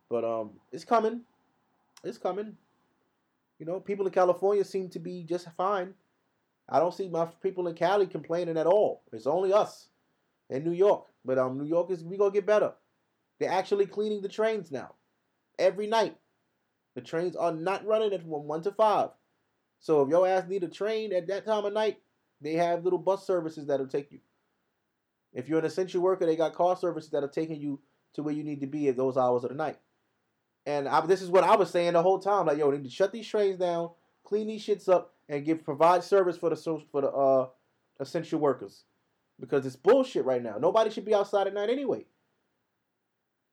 But 0.08 0.24
um 0.24 0.52
it's 0.70 0.84
coming. 0.84 1.22
It's 2.04 2.18
coming. 2.18 2.56
You 3.58 3.66
know, 3.66 3.80
people 3.80 4.06
in 4.06 4.12
California 4.12 4.64
seem 4.64 4.90
to 4.90 5.00
be 5.00 5.24
just 5.24 5.48
fine. 5.56 5.92
I 6.68 6.78
don't 6.78 6.94
see 6.94 7.08
my 7.08 7.24
people 7.42 7.66
in 7.66 7.74
Cali 7.74 8.06
complaining 8.06 8.58
at 8.58 8.66
all. 8.66 9.02
It's 9.12 9.26
only 9.26 9.52
us 9.52 9.88
in 10.50 10.62
New 10.62 10.72
York. 10.72 11.06
But 11.24 11.36
um 11.36 11.58
New 11.58 11.66
York 11.66 11.90
is 11.90 12.04
we 12.04 12.16
gonna 12.16 12.30
get 12.30 12.46
better. 12.46 12.74
They're 13.40 13.50
actually 13.50 13.86
cleaning 13.86 14.22
the 14.22 14.28
trains 14.28 14.70
now. 14.70 14.94
Every 15.58 15.88
night. 15.88 16.16
The 16.94 17.00
trains 17.00 17.34
are 17.36 17.52
not 17.52 17.86
running 17.86 18.12
at 18.12 18.22
from 18.22 18.30
1 18.30 18.62
to 18.62 18.72
5. 18.72 19.10
So 19.80 20.02
if 20.02 20.08
your 20.08 20.26
ass 20.26 20.48
need 20.48 20.64
a 20.64 20.68
train 20.68 21.12
at 21.12 21.28
that 21.28 21.46
time 21.46 21.64
of 21.64 21.72
night, 21.72 21.98
they 22.40 22.54
have 22.54 22.84
little 22.84 22.98
bus 22.98 23.26
services 23.26 23.66
that'll 23.66 23.86
take 23.86 24.12
you. 24.12 24.20
If 25.32 25.48
you're 25.48 25.58
an 25.58 25.64
essential 25.64 26.00
worker, 26.00 26.26
they 26.26 26.36
got 26.36 26.54
car 26.54 26.76
services 26.76 27.10
that 27.10 27.22
are 27.22 27.28
taking 27.28 27.60
you 27.60 27.80
to 28.14 28.22
where 28.22 28.34
you 28.34 28.42
need 28.42 28.60
to 28.60 28.66
be 28.66 28.88
at 28.88 28.96
those 28.96 29.16
hours 29.16 29.44
of 29.44 29.50
the 29.50 29.56
night. 29.56 29.78
And 30.66 30.88
I, 30.88 31.04
this 31.06 31.22
is 31.22 31.30
what 31.30 31.44
I 31.44 31.56
was 31.56 31.70
saying 31.70 31.92
the 31.92 32.02
whole 32.02 32.18
time. 32.18 32.46
Like, 32.46 32.58
yo, 32.58 32.70
need 32.70 32.84
to 32.84 32.90
shut 32.90 33.12
these 33.12 33.26
trains 33.26 33.58
down, 33.58 33.90
clean 34.24 34.48
these 34.48 34.64
shits 34.64 34.88
up, 34.88 35.14
and 35.28 35.44
give 35.44 35.64
provide 35.64 36.02
service 36.02 36.36
for 36.36 36.50
the 36.50 36.56
for 36.90 37.00
the 37.00 37.10
uh, 37.10 37.48
essential 38.00 38.40
workers. 38.40 38.84
Because 39.40 39.64
it's 39.64 39.76
bullshit 39.76 40.24
right 40.24 40.42
now. 40.42 40.58
Nobody 40.58 40.90
should 40.90 41.04
be 41.04 41.14
outside 41.14 41.46
at 41.46 41.54
night 41.54 41.70
anyway. 41.70 42.04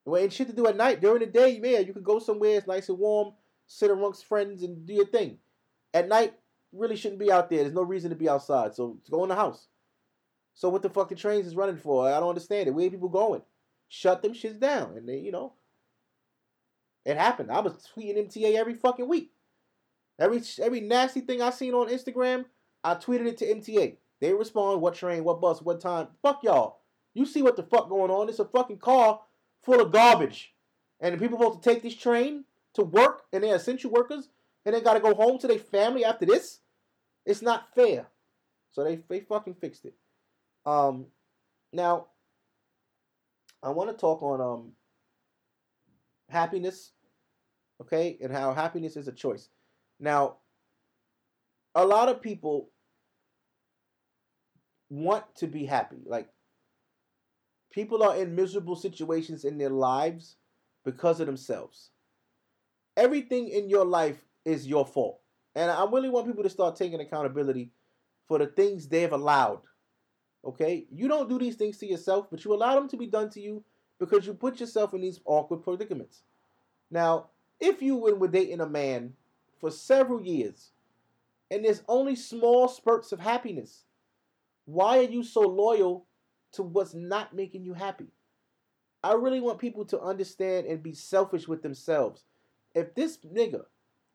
Well, 0.03 0.21
ain't 0.21 0.33
shit 0.33 0.47
to 0.47 0.53
do 0.53 0.67
at 0.67 0.75
night. 0.77 1.01
During 1.01 1.19
the 1.19 1.25
day, 1.25 1.59
man, 1.59 1.85
you 1.85 1.93
can 1.93 2.03
go 2.03 2.19
somewhere, 2.19 2.57
it's 2.57 2.67
nice 2.67 2.89
and 2.89 2.97
warm, 2.97 3.33
sit 3.67 3.91
amongst 3.91 4.25
friends 4.25 4.63
and 4.63 4.85
do 4.85 4.93
your 4.93 5.07
thing. 5.07 5.37
At 5.95 6.09
night, 6.09 6.33
really 6.73 6.97
shouldn't 6.97 7.21
be 7.21 7.31
out 7.31 7.49
there. 7.49 7.63
There's 7.63 7.73
no 7.73 7.81
reason 7.81 8.09
to 8.09 8.17
be 8.17 8.27
outside. 8.27 8.75
So 8.75 8.97
go 9.09 9.23
in 9.23 9.29
the 9.29 9.35
house. 9.35 9.67
So 10.53 10.67
what 10.67 10.81
the 10.81 10.89
fuck 10.89 11.07
the 11.07 11.15
trains 11.15 11.47
is 11.47 11.55
running 11.55 11.77
for? 11.77 12.07
I 12.07 12.19
don't 12.19 12.29
understand 12.29 12.67
it. 12.67 12.71
Where 12.71 12.89
people 12.89 13.07
going? 13.07 13.41
Shut 13.87 14.21
them 14.21 14.33
shits 14.33 14.59
down. 14.59 14.97
And 14.97 15.07
they, 15.07 15.19
you 15.19 15.31
know, 15.31 15.53
it 17.05 17.15
happened. 17.15 17.49
I 17.49 17.61
was 17.61 17.87
tweeting 17.95 18.27
MTA 18.27 18.55
every 18.55 18.73
fucking 18.73 19.07
week. 19.07 19.31
Every 20.19 20.41
every 20.61 20.81
nasty 20.81 21.21
thing 21.21 21.41
I 21.41 21.49
seen 21.49 21.73
on 21.73 21.87
Instagram, 21.87 22.43
I 22.83 22.95
tweeted 22.95 23.27
it 23.27 23.37
to 23.37 23.45
MTA. 23.45 23.95
They 24.19 24.33
respond, 24.33 24.81
what 24.81 24.95
train, 24.95 25.23
what 25.23 25.39
bus, 25.39 25.61
what 25.61 25.79
time. 25.79 26.07
Fuck 26.21 26.43
y'all. 26.43 26.79
You 27.13 27.25
see 27.25 27.41
what 27.41 27.55
the 27.55 27.63
fuck 27.63 27.87
going 27.87 28.11
on. 28.11 28.27
It's 28.27 28.39
a 28.39 28.45
fucking 28.45 28.79
car 28.79 29.21
full 29.63 29.79
of 29.79 29.93
garbage. 29.93 30.53
And 30.99 31.13
the 31.13 31.19
people 31.19 31.37
supposed 31.37 31.63
to 31.63 31.69
take 31.69 31.83
this 31.83 31.95
train 31.95 32.43
to 32.73 32.83
work 32.83 33.23
and 33.31 33.43
they're 33.43 33.55
essential 33.55 33.91
workers 33.91 34.27
and 34.65 34.75
they 34.75 34.81
gotta 34.81 34.99
go 34.99 35.13
home 35.13 35.37
to 35.39 35.47
their 35.47 35.59
family 35.59 36.03
after 36.05 36.25
this. 36.25 36.59
It's 37.25 37.41
not 37.41 37.73
fair. 37.75 38.07
So 38.71 38.83
they 38.83 38.99
they 39.09 39.21
fucking 39.21 39.55
fixed 39.55 39.85
it. 39.85 39.95
Um 40.65 41.07
now 41.73 42.07
I 43.63 43.69
want 43.69 43.89
to 43.89 43.97
talk 43.97 44.21
on 44.21 44.41
um 44.41 44.71
happiness, 46.29 46.91
okay, 47.81 48.17
and 48.21 48.31
how 48.31 48.53
happiness 48.53 48.97
is 48.97 49.07
a 49.07 49.11
choice. 49.11 49.49
Now, 49.99 50.37
a 51.73 51.85
lot 51.85 52.09
of 52.09 52.21
people 52.21 52.69
want 54.89 55.23
to 55.37 55.47
be 55.47 55.65
happy. 55.65 55.97
Like 56.05 56.29
People 57.75 58.03
are 58.03 58.15
in 58.15 58.35
miserable 58.35 58.77
situations 58.77 59.43
in 59.43 59.57
their 59.57 59.69
lives 59.69 60.37
because 60.85 61.19
of 61.19 61.25
themselves. 61.25 61.89
Everything 62.95 63.49
in 63.49 63.69
your 63.69 63.83
life 63.83 64.23
is 64.45 64.67
your 64.67 64.85
fault. 64.85 65.19
And 65.55 65.71
I 65.71 65.85
really 65.85 66.09
want 66.09 66.27
people 66.27 66.43
to 66.43 66.49
start 66.49 66.75
taking 66.75 67.01
accountability 67.01 67.71
for 68.27 68.39
the 68.39 68.47
things 68.47 68.87
they've 68.87 69.11
allowed. 69.11 69.61
Okay? 70.45 70.87
You 70.91 71.07
don't 71.07 71.29
do 71.29 71.39
these 71.39 71.55
things 71.55 71.77
to 71.79 71.87
yourself, 71.87 72.27
but 72.31 72.45
you 72.45 72.53
allow 72.53 72.75
them 72.75 72.89
to 72.89 72.97
be 72.97 73.07
done 73.07 73.29
to 73.31 73.41
you 73.41 73.63
because 73.99 74.27
you 74.27 74.33
put 74.33 74.59
yourself 74.59 74.93
in 74.93 75.01
these 75.01 75.21
awkward 75.25 75.63
predicaments. 75.63 76.23
Now, 76.91 77.27
if 77.59 77.81
you 77.81 77.97
were 77.97 78.27
dating 78.27 78.61
a 78.61 78.69
man 78.69 79.13
for 79.59 79.71
several 79.71 80.21
years 80.21 80.71
And 81.51 81.63
there's 81.65 81.83
only 81.87 82.15
small 82.15 82.67
spurts 82.67 83.11
of 83.11 83.19
happiness. 83.19 83.85
Why 84.65 84.99
are 84.99 85.03
you 85.03 85.23
so 85.23 85.41
loyal 85.41 86.05
to 86.53 86.63
what's 86.63 86.93
not 86.93 87.35
making 87.35 87.63
you 87.63 87.73
happy? 87.73 88.07
I 89.03 89.13
really 89.13 89.41
want 89.41 89.59
people 89.59 89.85
to 89.85 90.01
understand 90.01 90.67
and 90.67 90.83
be 90.83 90.93
selfish 90.93 91.47
with 91.47 91.63
themselves. 91.63 92.23
If 92.73 92.95
this 92.95 93.17
nigga 93.19 93.65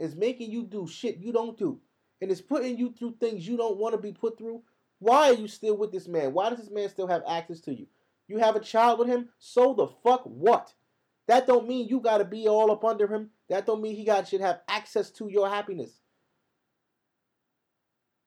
is 0.01 0.17
making 0.17 0.51
you 0.51 0.65
do 0.65 0.89
shit 0.89 1.19
you 1.19 1.33
don't 1.33 1.57
do 1.57 1.79
and 2.21 2.31
it's 2.31 2.41
putting 2.41 2.77
you 2.77 2.93
through 2.93 3.15
things 3.21 3.47
you 3.47 3.57
don't 3.57 3.79
want 3.79 3.95
to 3.95 4.01
be 4.01 4.13
put 4.13 4.37
through, 4.37 4.63
why 4.99 5.31
are 5.31 5.35
you 5.35 5.49
still 5.49 5.77
with 5.77 5.93
this 5.93 6.09
man? 6.09 6.35
Why 6.35 6.51
does 6.51 6.59
this 6.59 6.71
man 6.71 6.89
still 6.89 7.07
have 7.07 7.23
access 7.29 7.61
to 7.61 7.75
you? 7.75 7.87
You 8.29 8.39
have 8.39 8.57
a 8.57 8.61
child 8.61 8.99
with 8.99 9.09
him? 9.09 9.29
So 9.39 9.75
the 9.75 9.87
fuck 9.87 10.23
what? 10.25 10.75
That 11.29 11.47
don't 11.47 11.69
mean 11.69 11.89
you 11.89 12.01
gotta 12.01 12.25
be 12.25 12.49
all 12.49 12.71
up 12.71 12.85
under 12.85 13.07
him. 13.07 13.31
That 13.49 13.67
don't 13.67 13.81
mean 13.81 13.97
he 13.97 14.05
got 14.05 14.29
should 14.29 14.41
have 14.41 14.61
access 14.69 15.11
to 15.13 15.29
your 15.29 15.49
happiness. 15.49 15.93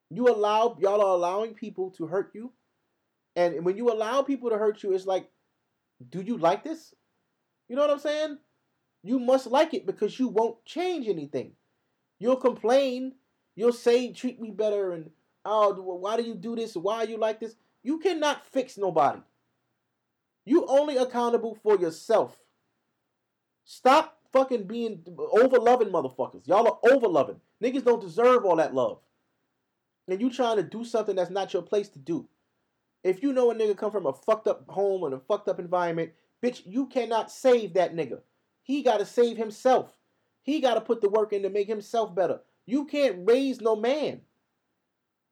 You 0.10 0.28
allow 0.28 0.78
y'all 0.80 1.02
are 1.02 1.16
allowing 1.16 1.54
people 1.54 1.92
to 1.92 2.08
hurt 2.08 2.32
you. 2.34 2.52
And 3.36 3.66
when 3.66 3.78
you 3.78 3.92
allow 3.92 4.22
people 4.22 4.50
to 4.50 4.58
hurt 4.58 4.84
you, 4.84 4.94
it's 4.94 5.06
like, 5.06 5.30
do 6.10 6.22
you 6.22 6.38
like 6.38 6.64
this? 6.64 6.94
You 7.68 7.76
know 7.76 7.82
what 7.82 7.92
I'm 7.92 8.00
saying? 8.00 8.38
You 9.04 9.20
must 9.20 9.48
like 9.48 9.74
it 9.74 9.86
because 9.86 10.18
you 10.20 10.28
won't 10.28 10.64
change 10.66 11.08
anything. 11.08 11.54
You'll 12.20 12.38
complain. 12.38 13.14
You'll 13.56 13.74
say, 13.74 14.12
treat 14.12 14.40
me 14.40 14.52
better. 14.52 14.94
And, 14.94 15.12
oh, 15.46 15.74
why 15.74 16.18
do 16.18 16.24
you 16.24 16.36
do 16.36 16.56
this? 16.56 16.76
Why 16.76 16.98
are 16.98 17.06
you 17.06 17.18
like 17.18 17.40
this? 17.40 17.56
You 17.84 18.00
cannot 18.00 18.46
fix 18.48 18.78
nobody. 18.78 19.20
You 20.46 20.66
only 20.68 20.98
accountable 20.98 21.58
for 21.64 21.78
yourself. 21.78 22.40
Stop 23.66 24.20
fucking 24.32 24.64
being 24.64 25.04
over 25.32 25.58
loving 25.58 25.90
motherfuckers. 25.90 26.48
Y'all 26.48 26.68
are 26.68 26.92
over 26.92 27.08
loving. 27.08 27.40
Niggas 27.62 27.86
don't 27.86 28.02
deserve 28.02 28.46
all 28.46 28.58
that 28.58 28.74
love 28.74 29.00
and 30.08 30.22
you 30.22 30.30
trying 30.30 30.58
to 30.58 30.64
do 30.64 30.84
something 30.84 31.16
that's 31.16 31.32
not 31.32 31.54
your 31.54 31.62
place 31.62 31.90
to 31.90 32.00
do. 32.00 32.28
If 33.04 33.22
you 33.22 33.34
know 33.34 33.52
a 33.52 33.56
nigga 33.56 33.78
come 33.78 33.92
from 33.92 34.06
a 34.06 34.14
fucked 34.14 34.48
up 34.48 34.68
home 34.70 35.04
and 35.04 35.14
a 35.14 35.20
fucked 35.20 35.50
up 35.50 35.60
environment, 35.60 36.12
bitch, 36.42 36.62
you 36.66 36.88
cannot 36.88 37.32
save 37.32 37.74
that 37.74 37.96
nigga. 37.96 38.22
He 38.62 38.82
got 38.82 39.00
to 39.00 39.06
save 39.06 39.38
himself. 39.38 39.94
He 40.44 40.60
got 40.60 40.76
to 40.76 40.82
put 40.82 41.02
the 41.02 41.10
work 41.10 41.34
in 41.34 41.42
to 41.44 41.50
make 41.50 41.68
himself 41.68 42.14
better. 42.14 42.42
You 42.66 42.86
can't 42.86 43.28
raise 43.28 43.60
no 43.62 43.76
man. 43.76 44.22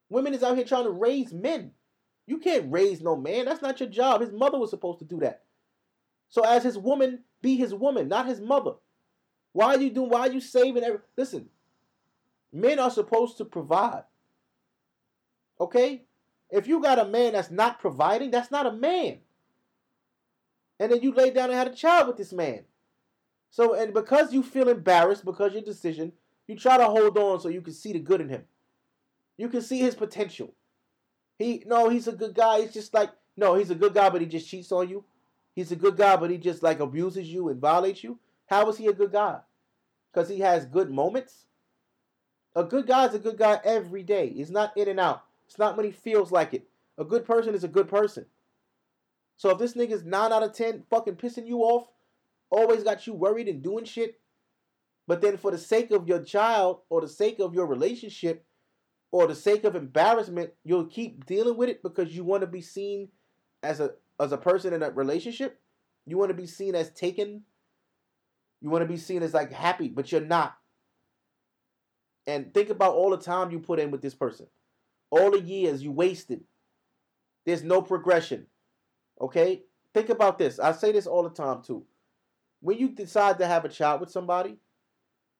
Women 0.10 0.34
is 0.34 0.44
out 0.44 0.56
here 0.56 0.66
trying 0.66 0.86
to 0.86 0.92
raise 0.92 1.32
men. 1.32 1.72
You 2.28 2.40
can't 2.40 2.72
raise 2.72 3.02
no 3.02 3.16
man. 3.16 3.46
That's 3.46 3.62
not 3.62 3.80
your 3.80 3.90
job. 3.90 4.22
His 4.22 4.32
mother 4.32 4.58
was 4.58 4.70
supposed 4.70 5.00
to 5.00 5.06
do 5.06 5.20
that. 5.20 5.44
So 6.30 6.44
as 6.44 6.64
his 6.64 6.78
woman, 6.78 7.20
be 7.42 7.58
his 7.58 7.74
woman, 7.74 8.08
not 8.08 8.26
his 8.26 8.40
mother. 8.40 8.74
Why 9.54 9.76
are 9.76 9.82
you 9.82 9.90
doing? 9.90 10.10
Why 10.10 10.22
are 10.22 10.32
you 10.32 10.40
saving 10.40 10.84
every? 10.84 11.00
Listen, 11.18 11.50
men 12.54 12.80
are 12.80 12.92
supposed 12.92 13.38
to 13.38 13.46
provide. 13.46 14.04
Okay? 15.60 16.04
If 16.50 16.68
you 16.68 16.82
got 16.82 17.00
a 17.00 17.06
man 17.06 17.34
that's 17.34 17.52
not 17.52 17.80
providing, 17.80 18.32
that's 18.32 18.52
not 18.52 18.66
a 18.66 18.72
man. 18.72 19.20
And 20.80 20.92
then 20.92 21.02
you 21.02 21.14
lay 21.14 21.32
down 21.32 21.50
and 21.50 21.58
had 21.58 21.68
a 21.68 21.76
child 21.76 22.08
with 22.08 22.18
this 22.18 22.34
man. 22.34 22.64
So, 23.52 23.74
and 23.76 23.94
because 23.94 24.34
you 24.34 24.42
feel 24.42 24.70
embarrassed 24.70 25.26
because 25.26 25.54
your 25.54 25.62
decision, 25.62 26.14
you 26.48 26.56
try 26.56 26.78
to 26.78 26.86
hold 26.86 27.18
on 27.18 27.40
so 27.40 27.50
you 27.50 27.62
can 27.62 27.74
see 27.74 27.94
the 27.94 28.00
good 28.00 28.22
in 28.22 28.30
him. 28.30 28.46
You 29.38 29.50
can 29.50 29.62
see 29.62 29.80
his 29.80 29.94
potential. 29.94 30.54
He 31.38 31.64
no, 31.66 31.90
he's 31.90 32.08
a 32.08 32.14
good 32.14 32.34
guy. 32.34 32.62
He's 32.62 32.74
just 32.74 32.94
like 32.94 33.12
no, 33.36 33.56
he's 33.56 33.70
a 33.70 33.76
good 33.76 33.94
guy, 33.94 34.10
but 34.10 34.22
he 34.22 34.28
just 34.28 34.48
cheats 34.48 34.72
on 34.72 34.90
you. 34.90 35.04
He's 35.54 35.72
a 35.72 35.76
good 35.76 35.98
guy, 35.98 36.16
but 36.16 36.30
he 36.30 36.38
just 36.38 36.64
like 36.64 36.80
abuses 36.80 37.28
you 37.28 37.50
and 37.50 37.60
violates 37.60 38.04
you. 38.04 38.20
How 38.48 38.70
is 38.70 38.78
he 38.78 38.88
a 38.88 38.94
good 38.94 39.12
guy? 39.12 39.40
Because 40.12 40.30
he 40.30 40.40
has 40.40 40.66
good 40.66 40.90
moments. 40.90 41.46
A 42.56 42.64
good 42.64 42.88
guy 42.88 43.06
is 43.06 43.14
a 43.14 43.20
good 43.20 43.38
guy 43.38 43.60
every 43.64 44.04
day. 44.04 44.30
He's 44.30 44.52
not 44.52 44.76
in 44.78 44.88
and 44.88 45.00
out. 45.00 45.24
It's 45.48 45.58
not 45.58 45.76
when 45.76 45.86
he 45.86 45.92
feels 45.92 46.32
like 46.32 46.54
it. 46.54 46.68
A 46.98 47.04
good 47.04 47.26
person 47.26 47.56
is 47.56 47.64
a 47.64 47.70
good 47.70 47.88
person. 47.88 48.26
So 49.38 49.50
if 49.50 49.58
this 49.58 49.74
nigga's 49.74 50.04
9 50.04 50.32
out 50.32 50.44
of 50.44 50.54
10 50.54 50.84
fucking 50.90 51.16
pissing 51.16 51.48
you 51.48 51.60
off, 51.60 51.88
always 52.52 52.84
got 52.84 53.08
you 53.08 53.14
worried 53.14 53.48
and 53.48 53.64
doing 53.64 53.86
shit, 53.86 54.20
but 55.08 55.22
then 55.22 55.38
for 55.38 55.52
the 55.52 55.58
sake 55.58 55.92
of 55.92 56.08
your 56.08 56.22
child 56.22 56.82
or 56.90 57.02
the 57.02 57.08
sake 57.08 57.40
of 57.40 57.56
your 57.56 57.66
relationship 57.66 58.46
or 59.12 59.28
the 59.28 59.36
sake 59.36 59.64
of 59.64 59.76
embarrassment, 59.76 60.52
you'll 60.64 60.86
keep 60.86 61.26
dealing 61.26 61.58
with 61.58 61.70
it 61.70 61.82
because 61.82 62.16
you 62.16 62.24
want 62.24 62.42
to 62.42 62.48
be 62.48 62.62
seen 62.62 63.10
as 63.64 63.80
a 63.80 63.92
as 64.20 64.32
a 64.32 64.38
person 64.38 64.74
in 64.74 64.84
a 64.84 64.92
relationship. 64.92 65.60
You 66.06 66.18
want 66.18 66.30
to 66.30 66.36
be 66.36 66.48
seen 66.48 66.76
as 66.76 66.92
taken. 66.92 67.44
You 68.62 68.70
want 68.70 68.84
to 68.84 68.88
be 68.88 68.98
seen 68.98 69.24
as 69.24 69.34
like 69.34 69.52
happy, 69.52 69.88
but 69.88 70.12
you're 70.12 70.22
not. 70.22 70.56
And 72.28 72.54
think 72.54 72.70
about 72.70 72.94
all 72.94 73.10
the 73.10 73.18
time 73.18 73.52
you 73.52 73.60
put 73.60 73.80
in 73.80 73.90
with 73.90 74.02
this 74.02 74.14
person. 74.14 74.46
All 75.10 75.32
the 75.32 75.42
years 75.42 75.82
you 75.84 75.92
wasted. 75.92 76.42
There's 77.46 77.64
no 77.64 77.82
progression. 77.82 78.46
Okay? 79.20 79.64
Think 79.94 80.10
about 80.10 80.38
this. 80.38 80.60
I 80.60 80.72
say 80.72 80.92
this 80.92 81.08
all 81.08 81.24
the 81.24 81.30
time 81.30 81.64
too. 81.64 81.84
When 82.62 82.78
you 82.78 82.90
decide 82.90 83.40
to 83.40 83.48
have 83.48 83.66
a 83.66 83.70
child 83.70 84.02
with 84.02 84.12
somebody, 84.12 84.58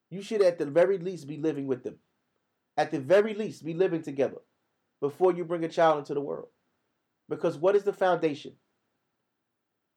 you 0.10 0.22
should 0.22 0.42
at 0.42 0.58
the 0.58 0.66
very 0.66 0.98
least 0.98 1.28
be 1.28 1.38
living 1.38 1.68
with 1.68 1.84
them. 1.84 1.96
At 2.78 2.92
the 2.92 3.00
very 3.00 3.34
least, 3.34 3.64
be 3.64 3.74
living 3.74 4.02
together 4.02 4.38
before 5.00 5.34
you 5.34 5.46
bring 5.46 5.64
a 5.64 5.70
child 5.70 6.00
into 6.00 6.14
the 6.14 6.22
world. 6.22 6.48
Because 7.30 7.58
what 7.58 7.76
is 7.76 7.84
the 7.84 7.94
foundation? 7.94 8.54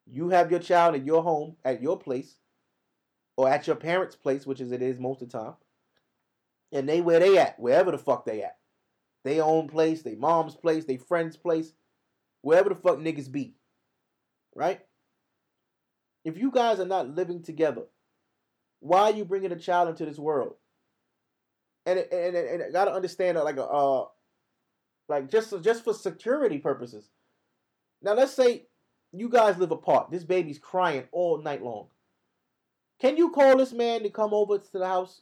You 0.07 0.29
have 0.31 0.51
your 0.51 0.61
child 0.61 0.95
in 0.95 1.07
your 1.07 1.23
home, 1.23 1.57
at 1.65 1.83
your 1.83 1.99
place, 1.99 2.37
or 3.37 3.49
at 3.49 3.67
your 3.67 3.77
parents' 3.77 4.17
place, 4.17 4.47
which 4.47 4.61
is 4.61 4.71
it 4.71 4.83
is 4.83 4.99
most 4.99 5.23
of 5.23 5.31
the 5.31 5.39
time. 5.39 5.55
And 6.73 6.89
they 6.89 7.01
where 7.01 7.21
they 7.21 7.39
at, 7.39 7.59
wherever 7.59 7.91
the 7.91 7.99
fuck 7.99 8.27
they 8.27 8.43
at. 8.43 8.59
They 9.25 9.41
own 9.41 9.69
place, 9.69 10.03
they 10.03 10.15
mom's 10.15 10.55
place, 10.55 10.85
they 10.85 10.99
friend's 10.99 11.37
place, 11.37 11.73
wherever 12.43 12.69
the 12.69 12.75
fuck 12.75 12.99
niggas 12.99 13.33
be. 13.33 13.55
Right? 14.55 14.81
If 16.25 16.39
you 16.39 16.51
guys 16.51 16.81
are 16.81 16.87
not 16.87 17.15
living 17.15 17.43
together, 17.43 17.83
why 18.81 19.03
are 19.03 19.13
you 19.13 19.25
bringing 19.25 19.53
a 19.53 19.59
child 19.59 19.89
into 19.89 20.05
this 20.05 20.19
world? 20.19 20.55
And 21.87 21.99
and 21.99 22.37
and, 22.37 22.63
I 22.63 22.71
gotta 22.71 22.93
understand 22.93 23.37
that 23.37 23.45
like 23.45 23.59
a 23.59 23.65
uh, 23.65 24.07
like 25.09 25.31
just 25.31 25.55
just 25.63 25.85
for 25.85 25.93
security 25.93 26.59
purposes. 26.59 27.11
Now 28.03 28.15
let's 28.15 28.33
say 28.33 28.67
you 29.13 29.29
guys 29.29 29.59
live 29.59 29.71
apart. 29.71 30.11
This 30.11 30.25
baby's 30.25 30.59
crying 30.59 31.05
all 31.13 31.43
night 31.43 31.63
long. 31.63 31.89
Can 33.01 33.17
you 33.17 33.31
call 33.31 33.57
this 33.57 33.73
man 33.73 34.03
to 34.03 34.11
come 34.11 34.33
over 34.33 34.59
to 34.59 34.73
the 34.73 34.87
house, 34.87 35.21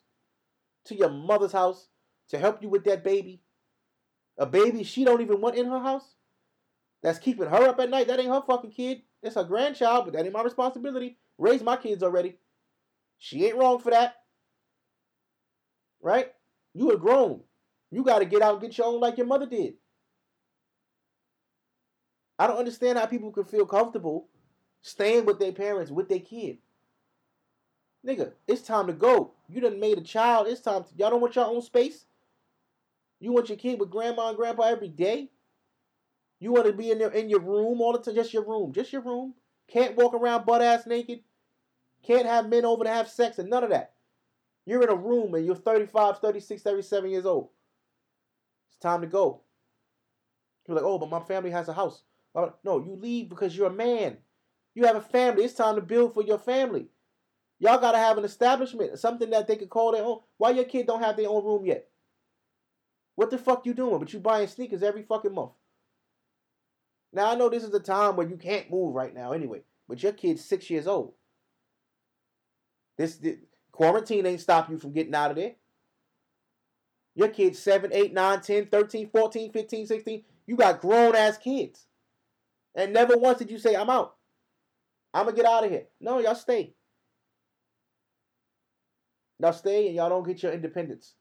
to 0.87 0.95
your 0.95 1.11
mother's 1.11 1.53
house, 1.53 1.89
to 2.29 2.39
help 2.39 2.63
you 2.63 2.69
with 2.69 2.85
that 2.85 3.03
baby? 3.03 3.43
A 4.39 4.47
baby 4.47 4.83
she 4.85 5.05
don't 5.05 5.21
even 5.21 5.41
want 5.41 5.57
in 5.57 5.67
her 5.67 5.81
house? 5.81 6.15
That's 7.03 7.19
keeping 7.19 7.49
her 7.49 7.69
up 7.69 7.81
at 7.81 7.91
night. 7.91 8.07
That 8.07 8.21
ain't 8.21 8.29
her 8.29 8.43
fucking 8.47 8.71
kid. 8.71 9.03
It's 9.23 9.35
her 9.35 9.45
grandchild, 9.45 10.05
but 10.05 10.15
that 10.15 10.25
ain't 10.25 10.33
my 10.33 10.43
responsibility. 10.43 11.19
Raise 11.39 11.63
my 11.63 11.77
kids 11.77 12.03
already. 12.03 12.37
She 13.19 13.45
ain't 13.47 13.57
wrong 13.57 13.79
for 13.79 13.91
that. 13.91 14.17
Right? 16.01 16.33
You 16.75 16.93
are 16.93 16.97
grown. 16.97 17.41
You 17.91 18.05
got 18.05 18.21
to 18.21 18.25
get 18.25 18.43
out 18.43 18.55
and 18.55 18.63
get 18.63 18.79
your 18.79 18.87
own 18.87 19.01
like 19.01 19.19
your 19.19 19.27
mother 19.27 19.47
did. 19.47 19.75
I 22.39 22.47
don't 22.47 22.59
understand 22.59 22.99
how 22.99 23.07
people 23.07 23.31
can 23.31 23.45
feel 23.45 23.67
comfortable 23.67 24.29
staying 24.81 25.25
with 25.25 25.39
their 25.39 25.53
parents 25.53 25.91
with 25.91 26.09
their 26.09 26.21
kid. 26.21 26.59
Nigga, 28.07 28.33
it's 28.49 28.63
time 28.63 28.89
to 28.89 28.93
go. 28.93 29.33
You 29.49 29.61
done 29.61 29.79
made 29.79 29.99
a 29.99 30.03
child. 30.03 30.49
It's 30.49 30.61
time 30.61 30.83
to. 30.83 30.89
Y'all 30.97 31.11
don't 31.11 31.21
want 31.21 31.37
your 31.37 31.47
own 31.47 31.63
space? 31.63 32.05
You 33.21 33.33
want 33.33 33.49
your 33.49 33.59
kid 33.59 33.79
with 33.79 33.91
grandma 33.91 34.29
and 34.29 34.37
grandpa 34.37 34.65
every 34.65 34.89
day? 34.89 35.31
You 36.43 36.51
want 36.51 36.67
to 36.67 36.73
be 36.73 36.91
in 36.91 36.99
there 36.99 37.13
in 37.13 37.29
your 37.29 37.39
room 37.39 37.81
all 37.81 37.93
the 37.93 38.01
time, 38.01 38.17
just 38.17 38.35
your 38.35 38.45
room, 38.45 38.73
just 38.73 38.93
your 38.93 39.03
room. 39.03 39.35
Can't 39.69 39.95
walk 39.95 40.13
around 40.13 40.45
butt 40.45 40.61
ass 40.61 40.87
naked. 40.89 41.21
Can't 42.03 42.27
have 42.27 42.49
men 42.49 42.65
over 42.65 42.83
to 42.83 42.91
have 42.91 43.09
sex 43.09 43.39
and 43.39 43.49
none 43.49 43.63
of 43.63 43.71
that. 43.71 43.93
You're 44.67 44.83
in 44.83 44.89
a 44.89 44.97
room 44.97 45.35
and 45.35 45.47
you're 45.47 45.55
35, 45.55 46.19
36, 46.19 46.61
37 46.61 47.11
years 47.11 47.27
old. 47.27 47.51
It's 48.71 48.81
time 48.81 49.03
to 49.03 49.07
go. 49.07 49.43
You're 50.67 50.75
like, 50.75 50.85
oh, 50.85 50.99
but 50.99 51.11
my 51.11 51.21
family 51.21 51.53
has 51.53 51.69
a 51.69 51.73
house. 51.73 52.03
No, 52.35 52.85
you 52.85 52.99
leave 53.01 53.29
because 53.29 53.57
you're 53.57 53.69
a 53.69 53.73
man. 53.73 54.17
You 54.75 54.87
have 54.87 54.97
a 54.97 55.01
family. 55.01 55.45
It's 55.45 55.55
time 55.55 55.77
to 55.77 55.81
build 55.81 56.13
for 56.13 56.25
your 56.25 56.39
family. 56.41 56.89
Y'all 57.61 57.79
gotta 57.79 57.99
have 57.99 58.19
an 58.19 58.25
establishment, 58.25 58.99
something 58.99 59.31
that 59.31 59.47
they 59.47 59.55
could 59.55 59.71
call 59.71 59.93
their 59.93 60.03
own. 60.03 60.19
Why 60.39 60.51
your 60.51 60.65
kid 60.65 60.89
don't 60.89 61.03
have 61.03 61.17
their 61.17 61.29
own 61.29 61.45
room 61.45 61.67
yet? 61.67 61.89
What 63.15 63.31
the 63.31 63.39
fuck 63.39 63.65
you 63.65 63.75
doing? 63.75 64.01
But 64.01 64.13
you 64.13 64.19
buying 64.19 64.49
sneakers 64.49 64.83
every 64.83 65.05
fucking 65.05 65.33
month. 65.33 65.53
Now 67.13 67.31
I 67.31 67.35
know 67.35 67.49
this 67.49 67.65
is 67.65 67.75
a 67.75 67.81
time 67.81 68.17
where 68.17 68.29
you 68.29 68.37
can't 68.37 68.71
move 68.71 68.95
right 68.95 69.15
now 69.15 69.33
anyway, 69.33 69.63
but 69.89 70.03
your 70.03 70.13
kid's 70.13 70.45
six 70.45 70.71
years 70.71 70.87
old. 70.87 71.15
This, 72.99 73.17
this 73.17 73.37
quarantine 73.73 74.27
ain't 74.27 74.41
stop 74.41 74.71
you 74.71 74.79
from 74.79 74.93
getting 74.93 75.15
out 75.15 75.31
of 75.31 75.37
there. 75.37 75.55
Your 77.15 77.29
kid's 77.29 77.59
7, 77.59 77.93
8, 77.93 78.15
9, 78.15 78.41
10, 78.41 78.67
13, 78.67 79.11
14, 79.11 79.53
15, 79.53 79.87
16. 79.87 80.25
You 80.47 80.57
got 80.57 80.81
grown 80.81 81.15
ass 81.15 81.37
kids. 81.37 81.87
And 82.75 82.93
never 82.93 83.17
once 83.17 83.39
did 83.39 83.51
you 83.51 83.59
say, 83.59 83.77
I'm 83.77 83.91
out. 83.91 84.17
I'm 85.13 85.25
going 85.25 85.37
to 85.37 85.43
get 85.43 85.51
out 85.51 85.65
of 85.65 85.71
here. 85.71 85.85
No, 86.01 86.21
y'all 86.21 86.35
stay. 86.35 86.75
Y'all 89.39 89.53
stay 89.53 89.89
and 89.89 89.97
y'all 89.97 90.09
don't 90.09 90.27
get 90.27 90.43
your 90.43 90.53
independence. 90.53 91.15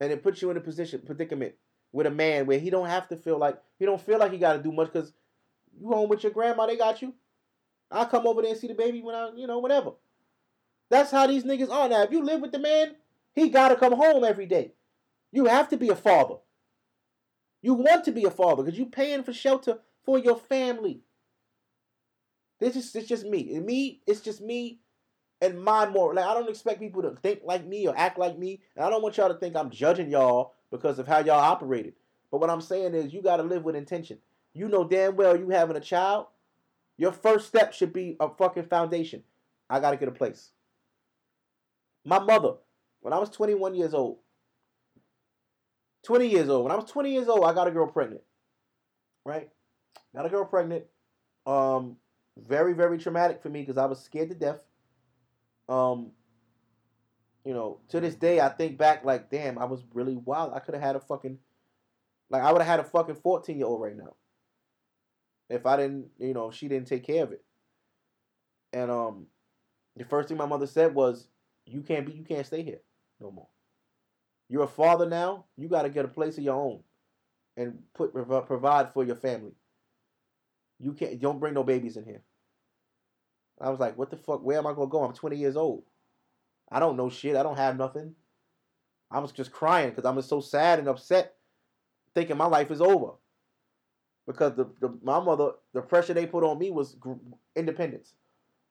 and 0.00 0.12
it 0.12 0.22
puts 0.22 0.42
you 0.42 0.50
in 0.50 0.56
a 0.56 0.60
position 0.60 1.02
predicament 1.04 1.54
with 1.96 2.06
a 2.06 2.10
man 2.10 2.44
where 2.44 2.58
he 2.58 2.68
don't 2.68 2.88
have 2.88 3.08
to 3.08 3.16
feel 3.16 3.38
like 3.38 3.58
he 3.78 3.86
don't 3.86 4.00
feel 4.00 4.18
like 4.18 4.30
he 4.30 4.36
got 4.36 4.52
to 4.52 4.62
do 4.62 4.70
much 4.70 4.92
because 4.92 5.14
you 5.80 5.88
home 5.88 6.10
with 6.10 6.22
your 6.22 6.32
grandma, 6.32 6.66
they 6.66 6.76
got 6.76 7.00
you. 7.00 7.14
I 7.90 8.04
come 8.04 8.26
over 8.26 8.42
there 8.42 8.50
and 8.50 8.60
see 8.60 8.66
the 8.66 8.74
baby 8.74 9.00
when 9.00 9.14
I, 9.14 9.30
you 9.34 9.46
know, 9.46 9.60
whatever. 9.60 9.92
That's 10.90 11.10
how 11.10 11.26
these 11.26 11.44
niggas 11.44 11.70
are 11.70 11.88
now. 11.88 12.02
If 12.02 12.12
you 12.12 12.22
live 12.22 12.42
with 12.42 12.52
the 12.52 12.58
man, 12.58 12.96
he 13.34 13.48
got 13.48 13.68
to 13.70 13.76
come 13.76 13.94
home 13.94 14.24
every 14.24 14.44
day. 14.44 14.72
You 15.32 15.46
have 15.46 15.70
to 15.70 15.78
be 15.78 15.88
a 15.88 15.96
father. 15.96 16.34
You 17.62 17.72
want 17.72 18.04
to 18.04 18.12
be 18.12 18.24
a 18.24 18.30
father 18.30 18.62
because 18.62 18.78
you 18.78 18.84
paying 18.84 19.22
for 19.22 19.32
shelter 19.32 19.78
for 20.04 20.18
your 20.18 20.36
family. 20.36 21.00
This 22.60 22.76
is 22.76 22.94
it's 22.94 23.08
just 23.08 23.24
me. 23.24 23.54
And 23.54 23.64
me, 23.64 24.02
it's 24.06 24.20
just 24.20 24.42
me 24.42 24.80
and 25.40 25.62
my 25.62 25.88
moral. 25.88 26.16
Like 26.16 26.26
I 26.26 26.34
don't 26.34 26.50
expect 26.50 26.78
people 26.78 27.00
to 27.02 27.12
think 27.22 27.40
like 27.42 27.66
me 27.66 27.88
or 27.88 27.96
act 27.96 28.18
like 28.18 28.38
me. 28.38 28.60
And 28.76 28.84
I 28.84 28.90
don't 28.90 29.02
want 29.02 29.16
y'all 29.16 29.32
to 29.32 29.38
think 29.40 29.56
I'm 29.56 29.70
judging 29.70 30.10
y'all 30.10 30.52
because 30.70 30.98
of 30.98 31.06
how 31.06 31.18
y'all 31.18 31.40
operated. 31.40 31.94
But 32.30 32.40
what 32.40 32.50
I'm 32.50 32.60
saying 32.60 32.94
is 32.94 33.12
you 33.12 33.22
gotta 33.22 33.42
live 33.42 33.64
with 33.64 33.76
intention. 33.76 34.18
You 34.52 34.68
know 34.68 34.84
damn 34.84 35.16
well 35.16 35.36
you 35.36 35.50
having 35.50 35.76
a 35.76 35.80
child. 35.80 36.26
Your 36.98 37.12
first 37.12 37.46
step 37.46 37.72
should 37.72 37.92
be 37.92 38.16
a 38.20 38.28
fucking 38.28 38.66
foundation. 38.66 39.22
I 39.68 39.80
gotta 39.80 39.96
get 39.96 40.08
a 40.08 40.12
place. 40.12 40.50
My 42.04 42.18
mother, 42.18 42.54
when 43.00 43.12
I 43.12 43.18
was 43.18 43.30
21 43.30 43.74
years 43.74 43.94
old, 43.94 44.18
20 46.06 46.28
years 46.28 46.48
old. 46.48 46.62
When 46.62 46.72
I 46.72 46.76
was 46.76 46.84
20 46.84 47.12
years 47.12 47.28
old, 47.28 47.44
I 47.44 47.52
got 47.52 47.66
a 47.66 47.72
girl 47.72 47.88
pregnant. 47.88 48.22
Right? 49.24 49.50
Got 50.14 50.24
a 50.24 50.28
girl 50.28 50.44
pregnant. 50.44 50.84
Um, 51.46 51.96
very, 52.38 52.74
very 52.74 52.96
traumatic 52.96 53.42
for 53.42 53.48
me 53.48 53.60
because 53.60 53.76
I 53.76 53.86
was 53.86 54.00
scared 54.00 54.28
to 54.28 54.36
death. 54.36 54.60
Um, 55.68 56.12
you 57.46 57.54
know, 57.54 57.78
to 57.90 58.00
this 58.00 58.16
day, 58.16 58.40
I 58.40 58.48
think 58.48 58.76
back 58.76 59.04
like, 59.04 59.30
damn, 59.30 59.56
I 59.56 59.66
was 59.66 59.84
really 59.94 60.16
wild. 60.16 60.52
I 60.52 60.58
could 60.58 60.74
have 60.74 60.82
had 60.82 60.96
a 60.96 61.00
fucking, 61.00 61.38
like, 62.28 62.42
I 62.42 62.50
would 62.50 62.60
have 62.60 62.68
had 62.68 62.80
a 62.80 62.84
fucking 62.84 63.14
14 63.14 63.56
year 63.56 63.66
old 63.66 63.80
right 63.80 63.96
now. 63.96 64.16
If 65.48 65.64
I 65.64 65.76
didn't, 65.76 66.08
you 66.18 66.34
know, 66.34 66.50
she 66.50 66.66
didn't 66.66 66.88
take 66.88 67.06
care 67.06 67.22
of 67.22 67.30
it. 67.30 67.44
And 68.72 68.90
um, 68.90 69.26
the 69.94 70.04
first 70.04 70.28
thing 70.28 70.36
my 70.36 70.46
mother 70.46 70.66
said 70.66 70.92
was, 70.92 71.28
"You 71.66 71.82
can't 71.82 72.04
be, 72.04 72.14
you 72.14 72.24
can't 72.24 72.44
stay 72.44 72.64
here 72.64 72.80
no 73.20 73.30
more." 73.30 73.46
You're 74.48 74.64
a 74.64 74.68
father 74.68 75.08
now. 75.08 75.44
You 75.56 75.68
got 75.68 75.82
to 75.82 75.88
get 75.88 76.04
a 76.04 76.08
place 76.08 76.36
of 76.38 76.42
your 76.42 76.56
own, 76.56 76.80
and 77.56 77.78
put 77.94 78.12
provide 78.12 78.92
for 78.92 79.04
your 79.04 79.14
family. 79.14 79.52
You 80.80 80.94
can't. 80.94 81.20
Don't 81.20 81.38
bring 81.38 81.54
no 81.54 81.62
babies 81.62 81.96
in 81.96 82.04
here. 82.04 82.22
I 83.60 83.70
was 83.70 83.78
like, 83.78 83.96
what 83.96 84.10
the 84.10 84.16
fuck? 84.16 84.42
Where 84.42 84.58
am 84.58 84.66
I 84.66 84.72
gonna 84.72 84.88
go? 84.88 85.04
I'm 85.04 85.12
20 85.12 85.36
years 85.36 85.56
old. 85.56 85.84
I 86.70 86.80
don't 86.80 86.96
know 86.96 87.08
shit. 87.10 87.36
I 87.36 87.42
don't 87.42 87.58
have 87.58 87.76
nothing. 87.76 88.14
I 89.10 89.20
was 89.20 89.32
just 89.32 89.52
crying 89.52 89.90
because 89.90 90.04
I'm 90.04 90.16
just 90.16 90.28
so 90.28 90.40
sad 90.40 90.78
and 90.78 90.88
upset, 90.88 91.34
thinking 92.14 92.36
my 92.36 92.46
life 92.46 92.70
is 92.70 92.80
over. 92.80 93.12
Because 94.26 94.54
the, 94.56 94.66
the 94.80 94.92
my 95.02 95.20
mother, 95.20 95.52
the 95.72 95.80
pressure 95.80 96.12
they 96.12 96.26
put 96.26 96.42
on 96.42 96.58
me 96.58 96.70
was 96.70 96.96
independence, 97.54 98.14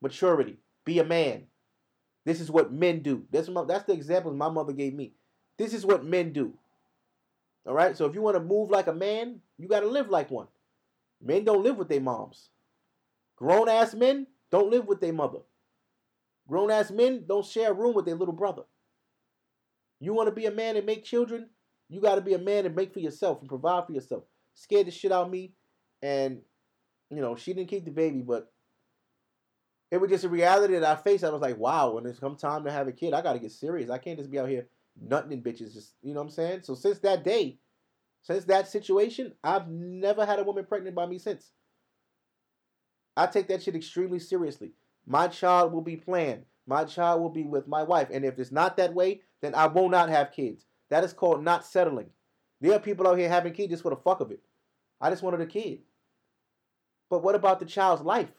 maturity, 0.02 0.58
be 0.84 1.00
a 1.00 1.06
man. 1.06 1.44
This 2.26 2.42
is 2.42 2.52
what 2.52 2.74
men 2.74 3.00
do. 3.02 3.24
That's 3.32 3.48
my, 3.48 3.64
that's 3.64 3.86
the 3.86 3.94
examples 3.94 4.36
my 4.36 4.50
mother 4.50 4.74
gave 4.74 4.94
me. 4.94 5.14
This 5.58 5.74
is 5.74 5.86
what 5.86 6.04
men 6.04 6.34
do. 6.34 6.54
All 7.66 7.74
right. 7.74 7.96
So 7.96 8.06
if 8.06 8.16
you 8.16 8.22
want 8.22 8.36
to 8.36 8.44
move 8.44 8.70
like 8.70 8.88
a 8.88 8.94
man, 8.94 9.40
you 9.58 9.68
got 9.68 9.82
to 9.82 9.88
live 9.88 10.10
like 10.10 10.32
one. 10.32 10.48
Men 11.24 11.46
don't 11.46 11.64
live 11.64 11.78
with 11.78 11.88
their 11.88 12.02
moms. 12.02 12.50
Grown 13.38 13.70
ass 13.70 13.94
men 13.94 14.28
don't 14.52 14.70
live 14.70 14.88
with 14.88 15.02
their 15.02 15.14
mother. 15.14 15.40
Grown 16.48 16.72
ass 16.72 16.92
men 16.92 17.26
don't 17.28 17.46
share 17.46 17.72
a 17.72 17.74
room 17.74 17.96
with 17.96 18.06
their 18.06 18.16
little 18.16 18.34
brother. 18.34 18.64
You 20.00 20.14
want 20.14 20.28
to 20.28 20.36
be 20.36 20.46
a 20.46 20.52
man 20.52 20.76
and 20.76 20.86
make 20.86 21.04
children? 21.04 21.50
You 21.90 22.02
got 22.02 22.16
to 22.16 22.22
be 22.22 22.34
a 22.34 22.40
man 22.40 22.66
and 22.66 22.76
make 22.76 22.94
for 22.94 23.00
yourself 23.00 23.40
and 23.40 23.50
provide 23.50 23.86
for 23.86 23.94
yourself. 23.94 24.24
Scared 24.54 24.88
the 24.88 24.92
shit 24.92 25.12
out 25.12 25.26
of 25.26 25.32
me. 25.32 25.54
And, 26.02 26.42
you 27.10 27.22
know, 27.22 27.36
she 27.36 27.54
didn't 27.54 27.70
keep 27.70 27.86
the 27.86 27.92
baby, 27.92 28.22
but 28.22 28.52
it 29.92 29.98
was 29.98 30.10
just 30.10 30.24
a 30.24 30.30
reality 30.30 30.74
that 30.74 30.84
I 30.84 31.02
faced. 31.02 31.24
I 31.24 31.30
was 31.30 31.42
like, 31.42 31.58
wow, 31.58 31.94
when 31.94 32.06
it's 32.06 32.20
come 32.20 32.36
time 32.36 32.66
to 32.66 32.72
have 32.72 32.88
a 32.88 32.92
kid, 32.92 33.14
I 33.14 33.22
got 33.22 33.34
to 33.34 33.40
get 33.40 33.52
serious. 33.52 33.90
I 33.90 33.98
can't 33.98 34.18
just 34.18 34.32
be 34.32 34.40
out 34.40 34.50
here 34.50 34.68
nutting 35.00 35.32
in 35.32 35.42
bitches. 35.42 35.74
Just 35.74 35.94
you 36.02 36.14
know 36.14 36.20
what 36.20 36.28
I'm 36.28 36.32
saying? 36.32 36.60
So 36.64 36.76
since 36.76 37.00
that 37.00 37.24
day, 37.24 37.60
since 38.22 38.46
that 38.46 38.68
situation, 38.68 39.34
I've 39.44 39.68
never 39.68 40.26
had 40.26 40.40
a 40.40 40.44
woman 40.44 40.66
pregnant 40.66 40.96
by 40.96 41.06
me 41.06 41.20
since. 41.20 41.52
I 43.16 43.28
take 43.28 43.48
that 43.48 43.64
shit 43.64 43.76
extremely 43.76 44.20
seriously. 44.20 44.74
My 45.06 45.28
child 45.28 45.72
will 45.72 45.82
be 45.82 45.98
planned. 45.98 46.44
My 46.68 46.84
child 46.84 47.22
will 47.22 47.30
be 47.30 47.44
with 47.44 47.68
my 47.68 47.84
wife. 47.84 48.10
And 48.12 48.26
if 48.26 48.40
it's 48.40 48.52
not 48.52 48.78
that 48.78 48.94
way, 48.94 49.22
then 49.42 49.54
I 49.54 49.68
will 49.68 49.90
not 49.90 50.10
have 50.10 50.32
kids. 50.32 50.66
That 50.90 51.04
is 51.04 51.14
called 51.14 51.44
not 51.44 51.66
settling. 51.66 52.10
There 52.62 52.74
are 52.74 52.80
people 52.80 53.08
out 53.08 53.18
here 53.18 53.30
having 53.30 53.54
kids 53.54 53.72
just 53.72 53.84
for 53.84 53.90
the 53.90 53.98
fuck 53.98 54.20
of 54.20 54.32
it. 54.32 54.42
I 55.00 55.10
just 55.10 55.24
wanted 55.24 55.42
a 55.42 55.46
kid. 55.46 55.80
But 57.10 57.24
what 57.24 57.36
about 57.36 57.60
the 57.60 57.66
child's 57.66 58.02
life? 58.02 58.32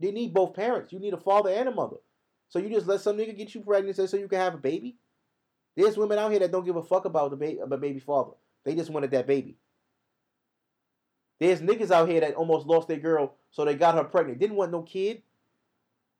They 0.00 0.10
need 0.10 0.34
both 0.34 0.54
parents. 0.54 0.92
You 0.92 0.98
need 0.98 1.14
a 1.14 1.18
father 1.18 1.50
and 1.50 1.68
a 1.68 1.72
mother. 1.72 1.96
So 2.48 2.58
you 2.58 2.70
just 2.70 2.86
let 2.86 3.00
some 3.00 3.16
nigga 3.16 3.36
get 3.36 3.54
you 3.54 3.60
pregnant 3.60 3.96
so 3.96 4.16
you 4.16 4.28
can 4.28 4.38
have 4.38 4.54
a 4.54 4.58
baby? 4.58 4.96
There's 5.76 5.96
women 5.96 6.18
out 6.18 6.30
here 6.30 6.40
that 6.40 6.50
don't 6.50 6.64
give 6.64 6.76
a 6.76 6.82
fuck 6.82 7.04
about 7.04 7.30
the 7.30 7.36
baby, 7.36 7.60
the 7.64 7.76
baby 7.76 8.00
father. 8.00 8.32
They 8.64 8.74
just 8.74 8.90
wanted 8.90 9.12
that 9.12 9.26
baby. 9.26 9.56
There's 11.38 11.60
niggas 11.60 11.92
out 11.92 12.08
here 12.08 12.20
that 12.20 12.34
almost 12.34 12.66
lost 12.66 12.88
their 12.88 12.96
girl, 12.96 13.34
so 13.50 13.64
they 13.64 13.74
got 13.74 13.94
her 13.94 14.02
pregnant. 14.02 14.40
Didn't 14.40 14.56
want 14.56 14.72
no 14.72 14.82
kid. 14.82 15.22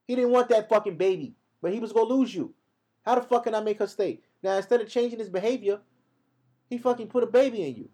He 0.08 0.16
didn't 0.16 0.30
want 0.30 0.48
that 0.48 0.70
fucking 0.70 0.96
baby, 0.96 1.36
but 1.60 1.72
he 1.72 1.80
was 1.80 1.92
gonna 1.92 2.08
lose 2.08 2.34
you. 2.34 2.54
How 3.02 3.14
the 3.14 3.20
fuck 3.20 3.44
can 3.44 3.54
I 3.54 3.60
make 3.60 3.78
her 3.78 3.86
stay? 3.86 4.20
Now 4.42 4.56
instead 4.56 4.80
of 4.80 4.88
changing 4.88 5.18
his 5.18 5.28
behavior, 5.28 5.80
he 6.70 6.78
fucking 6.78 7.08
put 7.08 7.22
a 7.22 7.26
baby 7.26 7.62
in 7.62 7.74
you. 7.74 7.88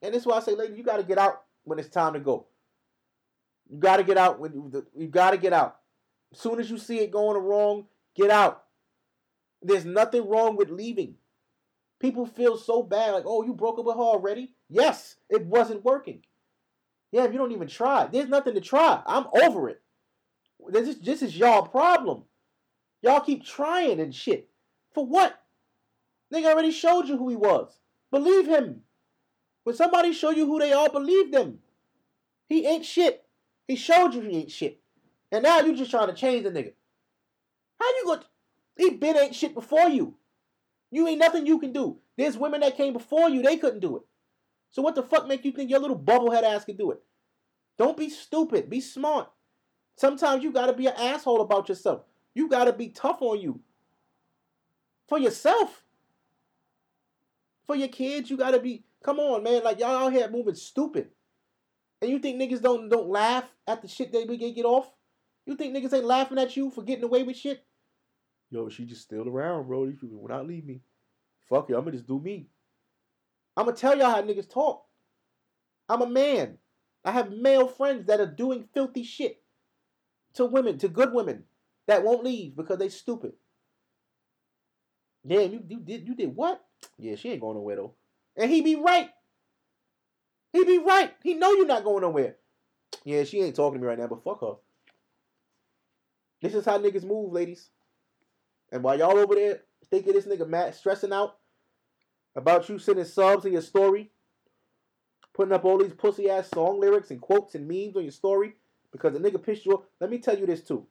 And 0.00 0.12
this 0.12 0.22
is 0.22 0.26
why 0.26 0.38
I 0.38 0.40
say, 0.40 0.54
lady, 0.54 0.74
you 0.74 0.82
gotta 0.82 1.02
get 1.02 1.18
out 1.18 1.42
when 1.64 1.78
it's 1.78 1.90
time 1.90 2.14
to 2.14 2.18
go. 2.18 2.46
You 3.70 3.78
gotta 3.78 4.02
get 4.02 4.16
out 4.16 4.40
when 4.40 4.54
you, 4.54 4.86
you 4.96 5.06
gotta 5.06 5.36
get 5.36 5.52
out. 5.52 5.76
As 6.32 6.38
soon 6.38 6.58
as 6.58 6.70
you 6.70 6.78
see 6.78 7.00
it 7.00 7.10
going 7.10 7.40
wrong, 7.40 7.86
get 8.16 8.30
out. 8.30 8.64
There's 9.60 9.84
nothing 9.84 10.26
wrong 10.26 10.56
with 10.56 10.70
leaving. 10.70 11.16
People 12.00 12.24
feel 12.24 12.56
so 12.56 12.82
bad, 12.82 13.12
like, 13.12 13.24
oh, 13.26 13.44
you 13.44 13.52
broke 13.52 13.78
up 13.78 13.84
with 13.84 13.96
her 13.96 14.02
already? 14.02 14.54
Yes, 14.70 15.16
it 15.28 15.44
wasn't 15.44 15.84
working. 15.84 16.22
Yeah, 17.12 17.24
if 17.24 17.32
you 17.32 17.38
don't 17.38 17.52
even 17.52 17.68
try, 17.68 18.06
there's 18.06 18.30
nothing 18.30 18.54
to 18.54 18.60
try. 18.62 19.02
I'm 19.06 19.26
over 19.44 19.68
it. 19.68 19.81
This 20.68 20.88
is 20.88 21.00
this 21.00 21.22
is 21.22 21.36
y'all 21.36 21.66
problem. 21.66 22.24
Y'all 23.02 23.20
keep 23.20 23.44
trying 23.44 24.00
and 24.00 24.14
shit. 24.14 24.48
For 24.94 25.04
what? 25.04 25.40
Nigga 26.32 26.52
already 26.52 26.70
showed 26.70 27.08
you 27.08 27.16
who 27.16 27.28
he 27.28 27.36
was. 27.36 27.78
Believe 28.10 28.46
him. 28.46 28.82
When 29.64 29.76
somebody 29.76 30.12
show 30.12 30.30
you 30.30 30.46
who 30.46 30.58
they 30.58 30.72
are, 30.72 30.88
believe 30.88 31.32
them. 31.32 31.58
He 32.48 32.66
ain't 32.66 32.84
shit. 32.84 33.24
He 33.66 33.76
showed 33.76 34.14
you 34.14 34.22
he 34.22 34.38
ain't 34.38 34.50
shit. 34.50 34.80
And 35.30 35.42
now 35.42 35.60
you 35.60 35.76
just 35.76 35.90
trying 35.90 36.08
to 36.08 36.14
change 36.14 36.44
the 36.44 36.50
nigga. 36.50 36.72
How 37.80 37.86
you 37.86 38.04
gonna 38.06 38.24
he 38.76 38.90
been 38.90 39.16
ain't 39.16 39.34
shit 39.34 39.54
before 39.54 39.88
you. 39.88 40.14
You 40.90 41.08
ain't 41.08 41.18
nothing 41.18 41.46
you 41.46 41.58
can 41.58 41.72
do. 41.72 41.98
There's 42.16 42.36
women 42.36 42.60
that 42.60 42.76
came 42.76 42.92
before 42.92 43.30
you, 43.30 43.42
they 43.42 43.56
couldn't 43.56 43.80
do 43.80 43.96
it. 43.96 44.02
So 44.70 44.82
what 44.82 44.94
the 44.94 45.02
fuck 45.02 45.26
make 45.26 45.44
you 45.44 45.52
think 45.52 45.70
your 45.70 45.80
little 45.80 45.98
bubblehead 45.98 46.42
ass 46.42 46.64
can 46.64 46.76
do 46.76 46.90
it? 46.92 47.00
Don't 47.78 47.96
be 47.96 48.08
stupid. 48.08 48.70
Be 48.70 48.80
smart. 48.80 49.30
Sometimes 49.96 50.42
you 50.42 50.52
gotta 50.52 50.72
be 50.72 50.86
an 50.86 50.94
asshole 50.96 51.40
about 51.40 51.68
yourself. 51.68 52.02
You 52.34 52.48
gotta 52.48 52.72
be 52.72 52.88
tough 52.88 53.18
on 53.20 53.40
you. 53.40 53.60
For 55.08 55.18
yourself. 55.18 55.82
For 57.66 57.76
your 57.76 57.88
kids, 57.88 58.30
you 58.30 58.36
gotta 58.36 58.58
be. 58.58 58.84
Come 59.02 59.18
on, 59.18 59.42
man. 59.42 59.62
Like 59.62 59.78
y'all 59.80 60.06
out 60.06 60.12
here 60.12 60.30
moving 60.30 60.54
stupid. 60.54 61.08
And 62.00 62.10
you 62.10 62.18
think 62.18 62.40
niggas 62.40 62.62
don't 62.62 62.88
don't 62.88 63.08
laugh 63.08 63.44
at 63.66 63.82
the 63.82 63.88
shit 63.88 64.12
they 64.12 64.24
get 64.26 64.64
off? 64.64 64.90
You 65.46 65.56
think 65.56 65.76
niggas 65.76 65.92
ain't 65.92 66.04
laughing 66.04 66.38
at 66.38 66.56
you 66.56 66.70
for 66.70 66.82
getting 66.82 67.04
away 67.04 67.22
with 67.22 67.36
shit? 67.36 67.64
yo, 68.52 68.68
she 68.68 68.84
just 68.84 69.02
still 69.02 69.28
around, 69.28 69.66
bro. 69.66 69.84
You 69.84 69.96
will 70.02 70.28
not 70.28 70.46
leave 70.46 70.64
me. 70.64 70.82
Fuck 71.48 71.68
you. 71.68 71.76
I'm 71.76 71.84
gonna 71.84 71.96
just 71.96 72.06
do 72.06 72.20
me. 72.20 72.48
I'm 73.56 73.64
gonna 73.64 73.76
tell 73.76 73.96
y'all 73.96 74.10
how 74.10 74.22
niggas 74.22 74.48
talk. 74.48 74.84
I'm 75.88 76.02
a 76.02 76.08
man. 76.08 76.58
I 77.04 77.10
have 77.10 77.32
male 77.32 77.66
friends 77.66 78.06
that 78.06 78.20
are 78.20 78.26
doing 78.26 78.68
filthy 78.72 79.02
shit 79.02 79.41
to 80.34 80.44
women, 80.46 80.78
to 80.78 80.88
good 80.88 81.12
women 81.12 81.44
that 81.86 82.04
won't 82.04 82.24
leave 82.24 82.56
because 82.56 82.78
they 82.78 82.88
stupid. 82.88 83.32
Damn, 85.26 85.52
you, 85.52 85.62
you 85.68 85.78
did 85.78 86.06
you 86.06 86.14
did 86.14 86.34
what? 86.34 86.64
Yeah, 86.98 87.16
she 87.16 87.30
ain't 87.30 87.40
going 87.40 87.56
nowhere 87.56 87.76
though. 87.76 87.94
And 88.36 88.50
he 88.50 88.60
be 88.60 88.76
right. 88.76 89.10
He 90.52 90.64
be 90.64 90.78
right. 90.78 91.14
He 91.22 91.34
know 91.34 91.52
you're 91.52 91.66
not 91.66 91.84
going 91.84 92.02
nowhere. 92.02 92.36
Yeah, 93.04 93.24
she 93.24 93.40
ain't 93.40 93.56
talking 93.56 93.78
to 93.78 93.82
me 93.82 93.88
right 93.88 93.98
now, 93.98 94.06
but 94.06 94.24
fuck 94.24 94.40
her. 94.40 94.54
This 96.40 96.54
is 96.54 96.64
how 96.64 96.78
niggas 96.78 97.04
move, 97.04 97.32
ladies. 97.32 97.70
And 98.70 98.82
while 98.82 98.98
y'all 98.98 99.18
over 99.18 99.34
there 99.34 99.60
thinking 99.90 100.12
this 100.12 100.26
nigga 100.26 100.48
Matt 100.48 100.74
stressing 100.74 101.12
out 101.12 101.36
about 102.34 102.68
you 102.68 102.78
sending 102.78 103.04
subs 103.04 103.44
in 103.44 103.52
your 103.52 103.62
story, 103.62 104.10
putting 105.34 105.52
up 105.52 105.64
all 105.64 105.78
these 105.78 105.92
pussy 105.92 106.28
ass 106.28 106.48
song 106.48 106.80
lyrics 106.80 107.10
and 107.10 107.20
quotes 107.20 107.54
and 107.54 107.68
memes 107.68 107.96
on 107.96 108.02
your 108.02 108.12
story 108.12 108.54
because 108.92 109.14
the 109.14 109.18
nigga 109.18 109.42
pissed 109.42 109.66
you 109.66 109.72
off. 109.72 109.84
Let 110.00 110.10
me 110.10 110.18
tell 110.18 110.38
you 110.38 110.46
this 110.46 110.62
too. 110.62 110.86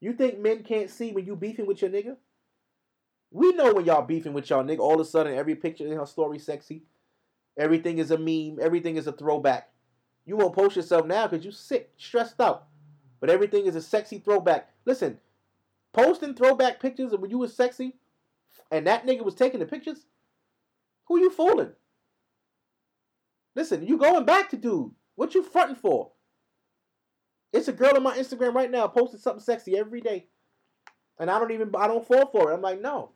You 0.00 0.12
think 0.12 0.38
men 0.38 0.62
can't 0.62 0.90
see 0.90 1.12
when 1.12 1.24
you 1.24 1.36
beefing 1.36 1.66
with 1.66 1.80
your 1.80 1.90
nigga? 1.90 2.16
We 3.30 3.52
know 3.52 3.72
when 3.72 3.84
y'all 3.84 4.02
beefing 4.02 4.32
with 4.32 4.50
y'all 4.50 4.64
nigga, 4.64 4.80
all 4.80 4.94
of 4.94 5.00
a 5.00 5.04
sudden 5.04 5.34
every 5.34 5.54
picture 5.54 5.86
in 5.86 5.96
her 5.96 6.06
story 6.06 6.38
sexy. 6.38 6.82
Everything 7.56 7.98
is 7.98 8.10
a 8.10 8.18
meme. 8.18 8.58
Everything 8.60 8.96
is 8.96 9.06
a 9.06 9.12
throwback. 9.12 9.70
You 10.26 10.36
won't 10.36 10.54
post 10.54 10.76
yourself 10.76 11.06
now 11.06 11.26
because 11.26 11.44
you 11.44 11.52
sick, 11.52 11.90
stressed 11.96 12.40
out. 12.40 12.66
But 13.20 13.30
everything 13.30 13.66
is 13.66 13.76
a 13.76 13.82
sexy 13.82 14.18
throwback. 14.18 14.70
Listen, 14.84 15.18
posting 15.92 16.34
throwback 16.34 16.80
pictures 16.80 17.12
of 17.12 17.20
when 17.20 17.30
you 17.30 17.38
was 17.38 17.54
sexy 17.54 17.94
and 18.70 18.86
that 18.86 19.06
nigga 19.06 19.24
was 19.24 19.34
taking 19.34 19.60
the 19.60 19.66
pictures, 19.66 20.06
who 21.06 21.18
you 21.18 21.30
fooling? 21.30 21.72
Listen, 23.54 23.86
you 23.86 23.98
going 23.98 24.24
back 24.24 24.50
to 24.50 24.56
dude. 24.56 24.90
What 25.14 25.34
you 25.34 25.42
fronting 25.42 25.76
for? 25.76 26.10
It's 27.54 27.68
a 27.68 27.72
girl 27.72 27.96
on 27.96 28.02
my 28.02 28.18
Instagram 28.18 28.52
right 28.52 28.70
now 28.70 28.88
posting 28.88 29.20
something 29.20 29.42
sexy 29.42 29.78
every 29.78 30.00
day. 30.00 30.26
And 31.20 31.30
I 31.30 31.38
don't 31.38 31.52
even 31.52 31.70
I 31.78 31.86
don't 31.86 32.04
fall 32.04 32.26
for 32.26 32.50
it. 32.50 32.54
I'm 32.54 32.60
like, 32.60 32.80
no. 32.80 33.12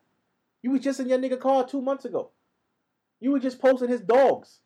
You 0.63 0.71
was 0.71 0.81
just 0.81 1.01
in 1.01 1.09
your 1.09 1.19
nigga 1.19 1.41
car 1.41 1.67
two 1.67 1.83
months 1.83 2.05
ago. 2.05 2.31
You 3.19 3.33
were 3.33 3.41
just 3.41 3.61
posting 3.61 3.89
his 3.89 4.01
dogs. 4.01 4.61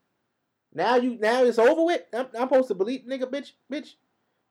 Now 0.75 0.97
you 0.97 1.17
now 1.19 1.43
it's 1.45 1.59
over 1.59 1.85
with. 1.85 2.03
I'm, 2.13 2.27
I'm 2.39 2.49
supposed 2.49 2.69
to 2.69 2.75
believe 2.75 3.07
nigga, 3.09 3.23
bitch, 3.23 3.53
bitch. 3.73 3.95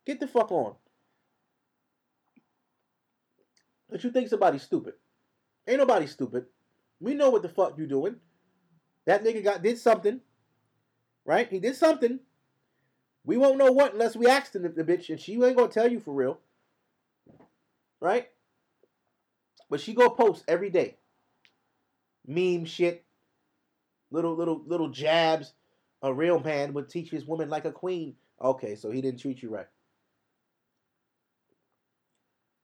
Get 0.08 0.20
the 0.20 0.28
fuck 0.28 0.52
on. 0.52 0.74
But 3.92 4.04
you 4.04 4.10
think 4.10 4.28
somebody's 4.28 4.64
stupid. 4.64 4.96
Ain't 5.68 5.78
nobody 5.78 6.08
stupid. 6.08 6.46
We 7.00 7.14
know 7.14 7.30
what 7.30 7.44
the 7.44 7.50
fuck 7.50 7.78
you 7.78 7.86
doing. 7.86 8.16
That 9.06 9.24
nigga 9.24 9.44
got 9.44 9.62
did 9.62 9.78
something. 9.78 10.20
Right? 11.26 11.48
He 11.48 11.60
did 11.60 11.76
something. 11.76 12.22
We 13.24 13.38
won't 13.38 13.58
know 13.58 13.72
what 13.72 13.94
unless 13.94 14.16
we 14.16 14.28
ask 14.28 14.52
the, 14.52 14.60
the 14.60 14.84
bitch, 14.84 15.10
and 15.10 15.20
she 15.20 15.34
ain't 15.34 15.56
gonna 15.56 15.68
tell 15.68 15.90
you 15.90 16.00
for 16.00 16.14
real. 16.14 16.40
Right? 18.00 18.30
But 19.70 19.80
she 19.80 19.94
go 19.94 20.10
post 20.10 20.44
every 20.48 20.70
day. 20.70 20.98
Meme 22.28 22.66
shit. 22.66 23.04
Little 24.12 24.36
little 24.36 24.62
little 24.66 24.90
jabs. 24.90 25.54
A 26.04 26.12
real 26.12 26.40
man 26.40 26.74
would 26.74 26.90
teach 26.90 27.12
his 27.12 27.26
woman 27.26 27.50
like 27.50 27.66
a 27.66 27.72
queen. 27.72 28.16
Okay, 28.42 28.76
so 28.76 28.90
he 28.90 29.02
didn't 29.02 29.20
treat 29.20 29.44
you 29.44 29.50
right. 29.50 29.68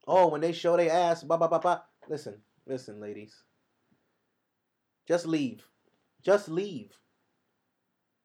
Oh, 0.07 0.27
when 0.29 0.41
they 0.41 0.53
show 0.53 0.75
their 0.75 0.91
ass, 0.91 1.23
blah 1.23 1.37
blah 1.37 1.47
blah 1.47 1.59
blah. 1.59 1.81
Listen, 2.09 2.35
listen, 2.65 2.99
ladies. 2.99 3.43
Just 5.07 5.25
leave. 5.27 5.63
Just 6.23 6.49
leave. 6.49 6.91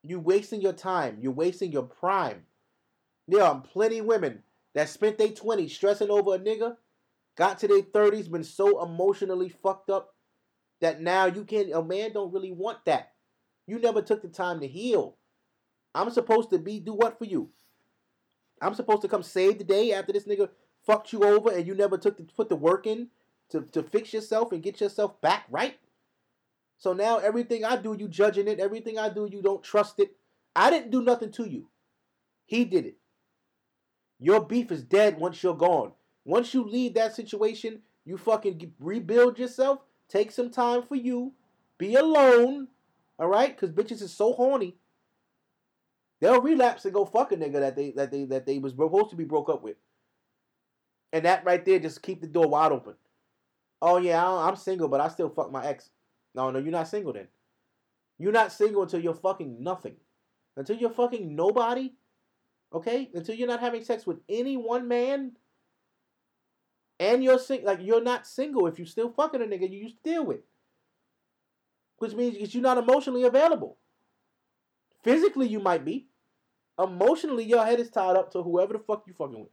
You 0.03 0.19
wasting 0.19 0.61
your 0.61 0.73
time. 0.73 1.19
You're 1.21 1.33
wasting 1.33 1.73
your 1.73 1.85
prime. 1.85 2.45
There 3.29 3.43
are 3.43 3.61
plenty 3.61 4.01
women 4.01 4.43
that 4.75 4.89
spent 4.89 5.19
their 5.19 5.29
20s 5.29 5.71
stressing 5.71 6.11
over 6.11 6.35
a 6.35 6.39
nigga, 6.39 6.77
got 7.37 7.59
to 7.61 7.69
their 7.69 7.83
30s, 7.83 8.31
been 8.31 8.45
so 8.45 8.83
emotionally 8.83 9.49
fucked 9.49 9.91
up 9.91 10.15
that 10.81 11.01
now 11.01 11.27
you 11.27 11.45
can't 11.45 11.73
a 11.73 11.83
man 11.83 12.13
don't 12.13 12.33
really 12.33 12.53
want 12.53 12.85
that. 12.87 13.13
You 13.67 13.79
never 13.79 14.03
took 14.03 14.23
the 14.23 14.29
time 14.29 14.61
to 14.61 14.67
heal. 14.67 15.17
I'm 15.95 16.11
supposed 16.11 16.51
to 16.51 16.59
be 16.59 16.81
do 16.81 16.95
what 16.95 17.19
for 17.19 17.25
you? 17.25 17.51
I'm 18.61 18.75
supposed 18.75 19.03
to 19.03 19.09
come 19.09 19.23
save 19.23 19.59
the 19.59 19.65
day 19.65 19.93
after 19.93 20.13
this 20.13 20.25
nigga 20.25 20.49
fucked 20.85 21.13
you 21.13 21.23
over 21.23 21.51
and 21.51 21.67
you 21.67 21.75
never 21.75 21.97
took 21.97 22.17
to 22.17 22.25
put 22.35 22.49
the 22.49 22.57
work 22.57 22.87
in 22.87 23.09
to, 23.51 23.63
to 23.73 23.83
fix 23.83 24.13
yourself 24.13 24.53
and 24.53 24.63
get 24.63 24.81
yourself 24.81 25.21
back 25.21 25.45
right? 25.51 25.77
So 26.83 26.93
now 26.93 27.19
everything 27.19 27.65
I 27.65 27.77
do, 27.77 27.95
you 27.97 28.09
judging 28.09 28.49
it. 28.49 28.59
Everything 28.59 28.99
I 28.99 29.09
do, 29.09 29.29
you 29.31 29.41
don't 29.41 29.63
trust 29.63 30.01
it. 30.01 30.17
I 30.57 30.69
didn't 30.69 30.91
do 30.91 31.01
nothing 31.01 31.31
to 31.35 31.49
you. 31.49 31.69
He 32.45 32.65
did 32.65 32.87
it. 32.87 32.97
Your 34.19 34.45
beef 34.45 34.73
is 34.73 34.83
dead 34.83 35.17
once 35.17 35.45
you're 35.45 35.55
gone. 35.55 35.93
Once 36.25 36.53
you 36.53 36.65
leave 36.65 36.95
that 36.95 37.15
situation, 37.15 37.83
you 38.05 38.19
fucking 38.19 38.73
rebuild 38.81 39.39
yourself. 39.39 39.79
Take 40.09 40.33
some 40.33 40.51
time 40.51 40.83
for 40.83 40.97
you. 40.97 41.35
Be 41.79 41.95
alone. 41.95 42.67
All 43.17 43.29
right? 43.29 43.57
Because 43.57 43.71
bitches 43.71 44.03
is 44.03 44.13
so 44.13 44.33
horny. 44.33 44.75
They'll 46.19 46.43
relapse 46.43 46.85
and 46.85 46.93
go 46.93 47.05
fuck 47.05 47.31
a 47.31 47.37
nigga 47.37 47.61
that 47.61 47.77
they 47.77 47.93
that 47.93 48.11
they 48.11 48.25
that 48.25 48.45
they 48.45 48.59
was 48.59 48.73
supposed 48.73 49.11
to 49.11 49.17
be 49.17 49.23
broke 49.23 49.49
up 49.49 49.63
with. 49.63 49.77
And 51.13 51.27
that 51.27 51.45
right 51.45 51.65
there 51.65 51.79
just 51.79 52.03
keep 52.03 52.21
the 52.21 52.27
door 52.27 52.49
wide 52.49 52.73
open. 52.73 52.95
Oh 53.81 53.99
yeah, 53.99 54.29
I'm 54.29 54.57
single, 54.57 54.89
but 54.89 55.01
I 55.01 55.07
still 55.07 55.31
fuck 55.31 55.53
my 55.53 55.65
ex. 55.65 55.89
No, 56.35 56.51
no, 56.51 56.59
you're 56.59 56.73
not 56.73 56.89
single 56.89 57.13
then. 57.13 57.29
You're 58.19 58.33
not 58.33 58.53
single 58.53 58.83
until 58.83 59.01
you're 59.01 59.15
fucking 59.15 59.63
nothing. 59.63 59.97
Until 60.57 60.77
you're 60.77 60.91
fucking 60.91 61.35
nobody. 61.35 61.93
Okay? 62.73 63.11
Until 63.15 63.35
you're 63.35 63.49
not 63.49 63.61
having 63.61 63.85
sex 63.85 64.07
with 64.07 64.21
any 64.29 64.57
one 64.57 64.89
man. 64.89 65.33
And 67.01 67.25
you're 67.25 67.39
sing 67.39 67.65
like 67.65 67.81
you're 67.83 68.03
not 68.03 68.27
single 68.27 68.67
if 68.67 68.79
you 68.79 68.87
still 68.87 69.11
fucking 69.11 69.43
a 69.43 69.45
nigga 69.45 69.71
you 69.71 69.81
used 69.81 70.03
to 70.05 70.11
deal 70.11 70.25
with. 70.25 70.41
Which 71.99 72.15
means 72.15 72.55
you're 72.55 72.63
not 72.63 72.79
emotionally 72.79 73.25
available. 73.25 73.79
Physically 75.03 75.49
you 75.49 75.61
might 75.61 75.85
be. 75.85 76.07
Emotionally, 76.79 77.45
your 77.45 77.65
head 77.65 77.81
is 77.81 77.91
tied 77.91 78.17
up 78.17 78.33
to 78.33 78.43
whoever 78.43 78.73
the 78.73 78.79
fuck 78.79 79.05
you 79.07 79.13
fucking 79.13 79.41
with. 79.41 79.51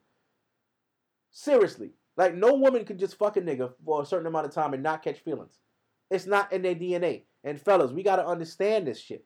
Seriously. 1.32 1.92
Like 2.16 2.36
no 2.36 2.54
woman 2.54 2.86
can 2.86 2.98
just 2.98 3.18
fuck 3.18 3.38
a 3.38 3.42
nigga 3.42 3.72
for 3.84 4.02
a 4.02 4.06
certain 4.06 4.28
amount 4.28 4.46
of 4.46 4.54
time 4.54 4.74
and 4.74 4.84
not 4.84 5.04
catch 5.04 5.20
feelings. 5.20 5.60
It's 6.10 6.26
not 6.26 6.52
in 6.52 6.62
their 6.62 6.76
DNA. 6.76 7.24
And 7.44 7.60
fellas, 7.60 7.92
we 7.92 8.04
gotta 8.04 8.26
understand 8.26 8.88
this 8.88 9.00
shit. 9.00 9.26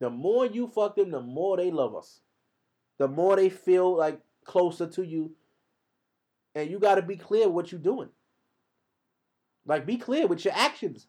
The 0.00 0.10
more 0.10 0.46
you 0.46 0.66
fuck 0.66 0.96
them, 0.96 1.10
the 1.10 1.20
more 1.20 1.56
they 1.56 1.70
love 1.70 1.94
us. 1.94 2.20
The 2.98 3.08
more 3.08 3.36
they 3.36 3.50
feel 3.50 3.96
like 3.96 4.20
closer 4.44 4.86
to 4.88 5.02
you. 5.06 5.32
And 6.54 6.70
you 6.70 6.78
gotta 6.78 7.02
be 7.02 7.16
clear 7.16 7.48
what 7.48 7.70
you're 7.70 7.80
doing. 7.80 8.08
Like 9.66 9.86
be 9.86 9.96
clear 9.96 10.26
with 10.26 10.44
your 10.44 10.54
actions. 10.54 11.06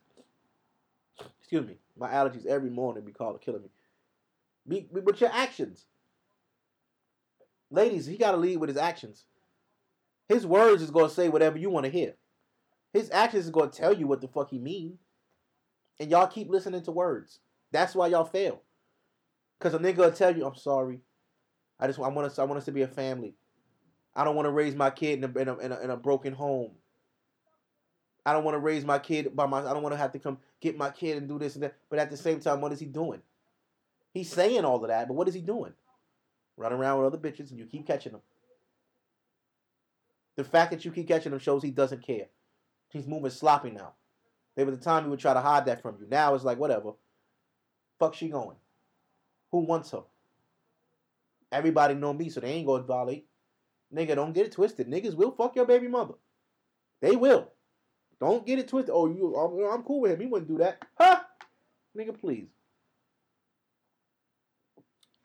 Excuse 1.39 1.65
me. 1.67 1.77
My 1.97 2.09
allergies 2.09 2.45
every 2.45 2.69
morning 2.69 3.03
be 3.03 3.11
called 3.11 3.41
killing 3.41 3.63
me. 3.63 3.69
Be, 4.67 4.87
be 4.93 5.01
with 5.01 5.21
your 5.21 5.31
actions. 5.31 5.85
Ladies, 7.69 8.05
he 8.05 8.17
gotta 8.17 8.37
lead 8.37 8.57
with 8.57 8.69
his 8.69 8.77
actions. 8.77 9.25
His 10.29 10.45
words 10.45 10.81
is 10.81 10.91
gonna 10.91 11.09
say 11.09 11.29
whatever 11.29 11.57
you 11.57 11.69
want 11.69 11.85
to 11.85 11.91
hear. 11.91 12.13
His 12.93 13.09
actions 13.11 13.45
is 13.45 13.51
gonna 13.51 13.71
tell 13.71 13.91
you 13.91 14.07
what 14.07 14.21
the 14.21 14.27
fuck 14.27 14.51
he 14.51 14.59
mean. 14.59 14.99
And 15.99 16.11
y'all 16.11 16.27
keep 16.27 16.49
listening 16.49 16.83
to 16.83 16.91
words. 16.91 17.39
That's 17.71 17.95
why 17.95 18.07
y'all 18.07 18.25
fail. 18.25 18.61
Cause 19.59 19.73
a 19.73 19.79
nigga 19.79 19.97
will 19.97 20.11
tell 20.11 20.35
you, 20.35 20.45
I'm 20.45 20.55
sorry. 20.55 20.99
I 21.79 21.87
just 21.87 21.99
I 21.99 22.07
want 22.09 22.27
us 22.27 22.39
I 22.39 22.43
want 22.43 22.59
us 22.59 22.65
to 22.65 22.71
be 22.71 22.83
a 22.83 22.87
family. 22.87 23.35
I 24.15 24.23
don't 24.23 24.35
want 24.35 24.45
to 24.45 24.51
raise 24.51 24.75
my 24.75 24.91
kid 24.91 25.23
in 25.23 25.23
a, 25.23 25.39
in 25.39 25.47
a, 25.47 25.57
in 25.57 25.71
a, 25.71 25.79
in 25.79 25.89
a 25.89 25.97
broken 25.97 26.33
home. 26.33 26.71
I 28.25 28.31
don't 28.31 28.43
want 28.43 28.55
to 28.55 28.59
raise 28.59 28.85
my 28.85 28.99
kid 28.99 29.35
by 29.35 29.47
my 29.47 29.59
I 29.59 29.73
don't 29.73 29.83
want 29.83 29.93
to 29.93 29.97
have 29.97 30.11
to 30.11 30.19
come 30.19 30.37
get 30.61 30.77
my 30.77 30.91
kid 30.91 31.17
and 31.17 31.27
do 31.27 31.39
this 31.39 31.55
and 31.55 31.63
that. 31.63 31.75
But 31.89 31.99
at 31.99 32.11
the 32.11 32.17
same 32.17 32.39
time, 32.39 32.61
what 32.61 32.71
is 32.71 32.79
he 32.79 32.85
doing? 32.85 33.21
He's 34.13 34.31
saying 34.31 34.63
all 34.63 34.83
of 34.83 34.89
that, 34.89 35.07
but 35.07 35.15
what 35.15 35.27
is 35.27 35.33
he 35.33 35.41
doing? 35.41 35.73
Running 36.55 36.77
around 36.77 36.99
with 36.99 37.07
other 37.07 37.17
bitches 37.17 37.49
and 37.49 37.57
you 37.57 37.65
keep 37.65 37.87
catching 37.87 38.11
them. 38.11 38.21
The 40.35 40.43
fact 40.43 40.71
that 40.71 40.85
you 40.85 40.91
keep 40.91 41.07
catching 41.07 41.33
him 41.33 41.39
shows 41.39 41.63
he 41.63 41.71
doesn't 41.71 42.05
care. 42.05 42.27
He's 42.93 43.07
moving 43.07 43.31
sloppy 43.31 43.71
now. 43.71 43.93
There 44.55 44.67
was 44.67 44.77
a 44.77 44.81
time 44.81 45.03
he 45.03 45.09
would 45.09 45.19
try 45.19 45.33
to 45.33 45.41
hide 45.41 45.65
that 45.65 45.81
from 45.81 45.97
you. 45.99 46.05
Now 46.07 46.35
it's 46.35 46.43
like, 46.43 46.59
whatever. 46.59 46.91
Fuck 47.99 48.13
she 48.13 48.29
going? 48.29 48.55
Who 49.51 49.65
wants 49.65 49.89
her? 49.91 50.03
Everybody 51.51 51.95
know 51.95 52.13
me, 52.13 52.29
so 52.29 52.39
they 52.39 52.51
ain't 52.51 52.67
gonna 52.67 52.83
violate. 52.83 53.25
Nigga, 53.93 54.15
don't 54.15 54.33
get 54.33 54.45
it 54.45 54.51
twisted. 54.51 54.87
Niggas 54.87 55.15
will 55.15 55.31
fuck 55.31 55.55
your 55.55 55.65
baby 55.65 55.87
mother. 55.87 56.13
They 57.01 57.15
will. 57.15 57.51
Don't 58.19 58.45
get 58.45 58.59
it 58.59 58.67
twisted. 58.67 58.93
Oh, 58.93 59.07
you, 59.07 59.35
I'm, 59.35 59.73
I'm 59.73 59.83
cool 59.83 60.01
with 60.01 60.11
him. 60.11 60.19
He 60.19 60.27
wouldn't 60.27 60.47
do 60.47 60.59
that. 60.59 60.83
Huh? 60.97 61.19
Nigga, 61.97 62.17
please. 62.17 62.47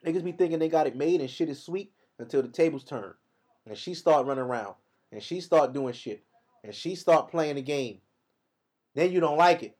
Niggas 0.05 0.23
be 0.23 0.31
thinking 0.31 0.59
they 0.59 0.69
got 0.69 0.87
it 0.87 0.95
made 0.95 1.21
and 1.21 1.29
shit 1.29 1.49
is 1.49 1.63
sweet 1.63 1.91
until 2.17 2.41
the 2.41 2.47
tables 2.47 2.83
turn. 2.83 3.13
And 3.67 3.77
she 3.77 3.93
start 3.93 4.25
running 4.25 4.43
around. 4.43 4.75
And 5.11 5.21
she 5.21 5.41
start 5.41 5.73
doing 5.73 5.93
shit 5.93 6.23
and 6.63 6.73
she 6.73 6.95
start 6.95 7.31
playing 7.31 7.55
the 7.55 7.61
game, 7.61 7.99
then 8.95 9.11
you 9.11 9.19
don't 9.19 9.37
like 9.37 9.63
it. 9.63 9.77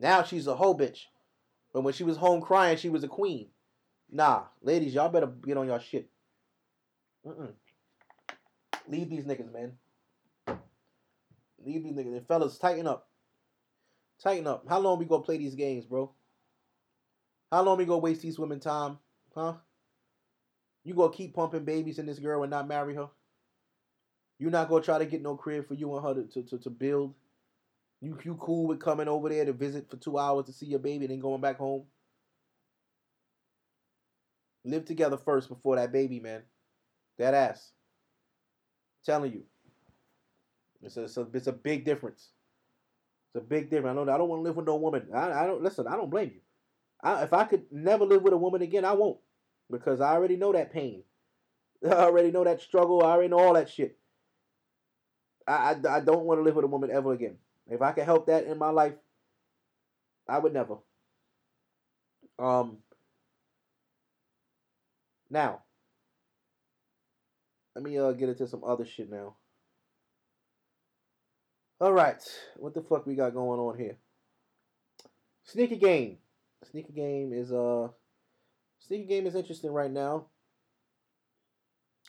Now 0.00 0.22
she's 0.22 0.46
a 0.46 0.56
hoe 0.56 0.74
bitch. 0.74 1.00
But 1.72 1.82
when 1.82 1.94
she 1.94 2.04
was 2.04 2.16
home 2.16 2.40
crying, 2.40 2.76
she 2.78 2.88
was 2.88 3.04
a 3.04 3.08
queen. 3.08 3.48
Nah, 4.10 4.44
ladies, 4.62 4.94
y'all 4.94 5.08
better 5.08 5.26
get 5.26 5.56
on 5.56 5.66
your 5.66 5.80
shit. 5.80 6.08
Mm-mm. 7.26 7.52
Leave 8.88 9.10
these 9.10 9.24
niggas, 9.24 9.52
man. 9.52 9.72
Leave 11.64 11.82
these 11.82 11.92
niggas. 11.92 12.16
And 12.16 12.26
fellas, 12.26 12.58
tighten 12.58 12.86
up. 12.86 13.08
Tighten 14.22 14.46
up. 14.46 14.64
How 14.68 14.78
long 14.78 14.98
we 14.98 15.04
gonna 15.04 15.22
play 15.22 15.36
these 15.36 15.54
games, 15.54 15.84
bro? 15.84 16.12
How 17.50 17.62
long 17.62 17.78
we 17.78 17.84
gonna 17.84 17.98
waste 17.98 18.22
these 18.22 18.38
women 18.38 18.60
time? 18.60 18.98
Huh? 19.34 19.54
You 20.84 20.94
gonna 20.94 21.12
keep 21.12 21.34
pumping 21.34 21.64
babies 21.64 21.98
in 21.98 22.06
this 22.06 22.18
girl 22.18 22.42
and 22.42 22.50
not 22.50 22.68
marry 22.68 22.94
her? 22.94 23.08
You're 24.38 24.50
not 24.50 24.68
gonna 24.68 24.84
try 24.84 24.98
to 24.98 25.06
get 25.06 25.22
no 25.22 25.36
crib 25.36 25.66
for 25.66 25.74
you 25.74 25.94
and 25.96 26.04
her 26.04 26.22
to, 26.22 26.42
to, 26.42 26.58
to, 26.58 26.70
build. 26.70 27.14
You 28.00 28.18
you 28.22 28.34
cool 28.34 28.66
with 28.66 28.80
coming 28.80 29.08
over 29.08 29.28
there 29.28 29.44
to 29.44 29.52
visit 29.52 29.88
for 29.90 29.96
two 29.96 30.18
hours 30.18 30.46
to 30.46 30.52
see 30.52 30.66
your 30.66 30.78
baby 30.78 31.06
and 31.06 31.12
then 31.12 31.20
going 31.20 31.40
back 31.40 31.58
home? 31.58 31.84
Live 34.64 34.84
together 34.84 35.16
first 35.16 35.48
before 35.48 35.76
that 35.76 35.92
baby, 35.92 36.20
man. 36.20 36.42
That 37.18 37.34
ass. 37.34 37.72
I'm 38.98 39.12
telling 39.12 39.32
you. 39.32 39.44
It's 40.82 40.96
a, 40.96 41.04
it's 41.04 41.16
a, 41.16 41.26
it's 41.32 41.46
a 41.46 41.52
big 41.52 41.84
difference. 41.84 42.30
It's 43.34 43.36
It's 43.36 43.44
a 43.44 43.48
big 43.48 43.70
difference. 43.70 43.98
I 43.98 44.04
know 44.04 44.12
I 44.12 44.18
don't 44.18 44.28
want 44.28 44.40
to 44.40 44.44
live 44.44 44.56
with 44.56 44.66
no 44.66 44.76
woman. 44.76 45.08
I, 45.14 45.32
I 45.32 45.46
don't 45.46 45.62
listen. 45.62 45.86
I 45.86 45.96
don't 45.96 46.10
blame 46.10 46.32
you. 46.34 46.40
I, 47.02 47.22
if 47.22 47.32
I 47.32 47.44
could 47.44 47.64
never 47.70 48.04
live 48.04 48.22
with 48.22 48.32
a 48.32 48.38
woman 48.38 48.62
again, 48.62 48.84
I 48.84 48.92
won't 48.92 49.18
because 49.70 50.00
I 50.00 50.12
already 50.12 50.36
know 50.36 50.52
that 50.52 50.72
pain. 50.72 51.02
I 51.84 51.90
already 51.94 52.30
know 52.30 52.44
that 52.44 52.60
struggle. 52.60 53.02
I 53.02 53.12
already 53.12 53.28
know 53.28 53.38
all 53.38 53.54
that 53.54 53.70
shit. 53.70 53.96
I, 55.46 55.52
I, 55.52 55.96
I 55.96 56.00
don't 56.00 56.24
want 56.24 56.38
to 56.38 56.42
live 56.42 56.56
with 56.56 56.64
a 56.64 56.68
woman 56.68 56.90
ever 56.90 57.12
again. 57.12 57.36
If 57.68 57.82
I 57.82 57.92
could 57.92 58.04
help 58.04 58.26
that 58.26 58.44
in 58.44 58.58
my 58.58 58.70
life, 58.70 58.94
I 60.28 60.38
would 60.38 60.52
never. 60.52 60.76
Um. 62.38 62.78
Now, 65.28 65.62
let 67.74 67.84
me 67.84 67.98
uh 67.98 68.12
get 68.12 68.28
into 68.28 68.46
some 68.46 68.62
other 68.62 68.84
shit 68.84 69.10
now. 69.10 69.34
All 71.80 71.92
right, 71.92 72.22
what 72.56 72.74
the 72.74 72.80
fuck 72.80 73.06
we 73.06 73.14
got 73.14 73.34
going 73.34 73.60
on 73.60 73.76
here? 73.76 73.96
Sneaker 75.44 75.76
game. 75.76 76.18
Sneaker 76.70 76.92
game 76.92 77.32
is 77.32 77.52
uh, 77.52 77.88
sneaker 78.80 79.06
game 79.06 79.26
is 79.26 79.34
interesting 79.34 79.72
right 79.72 79.90
now. 79.90 80.26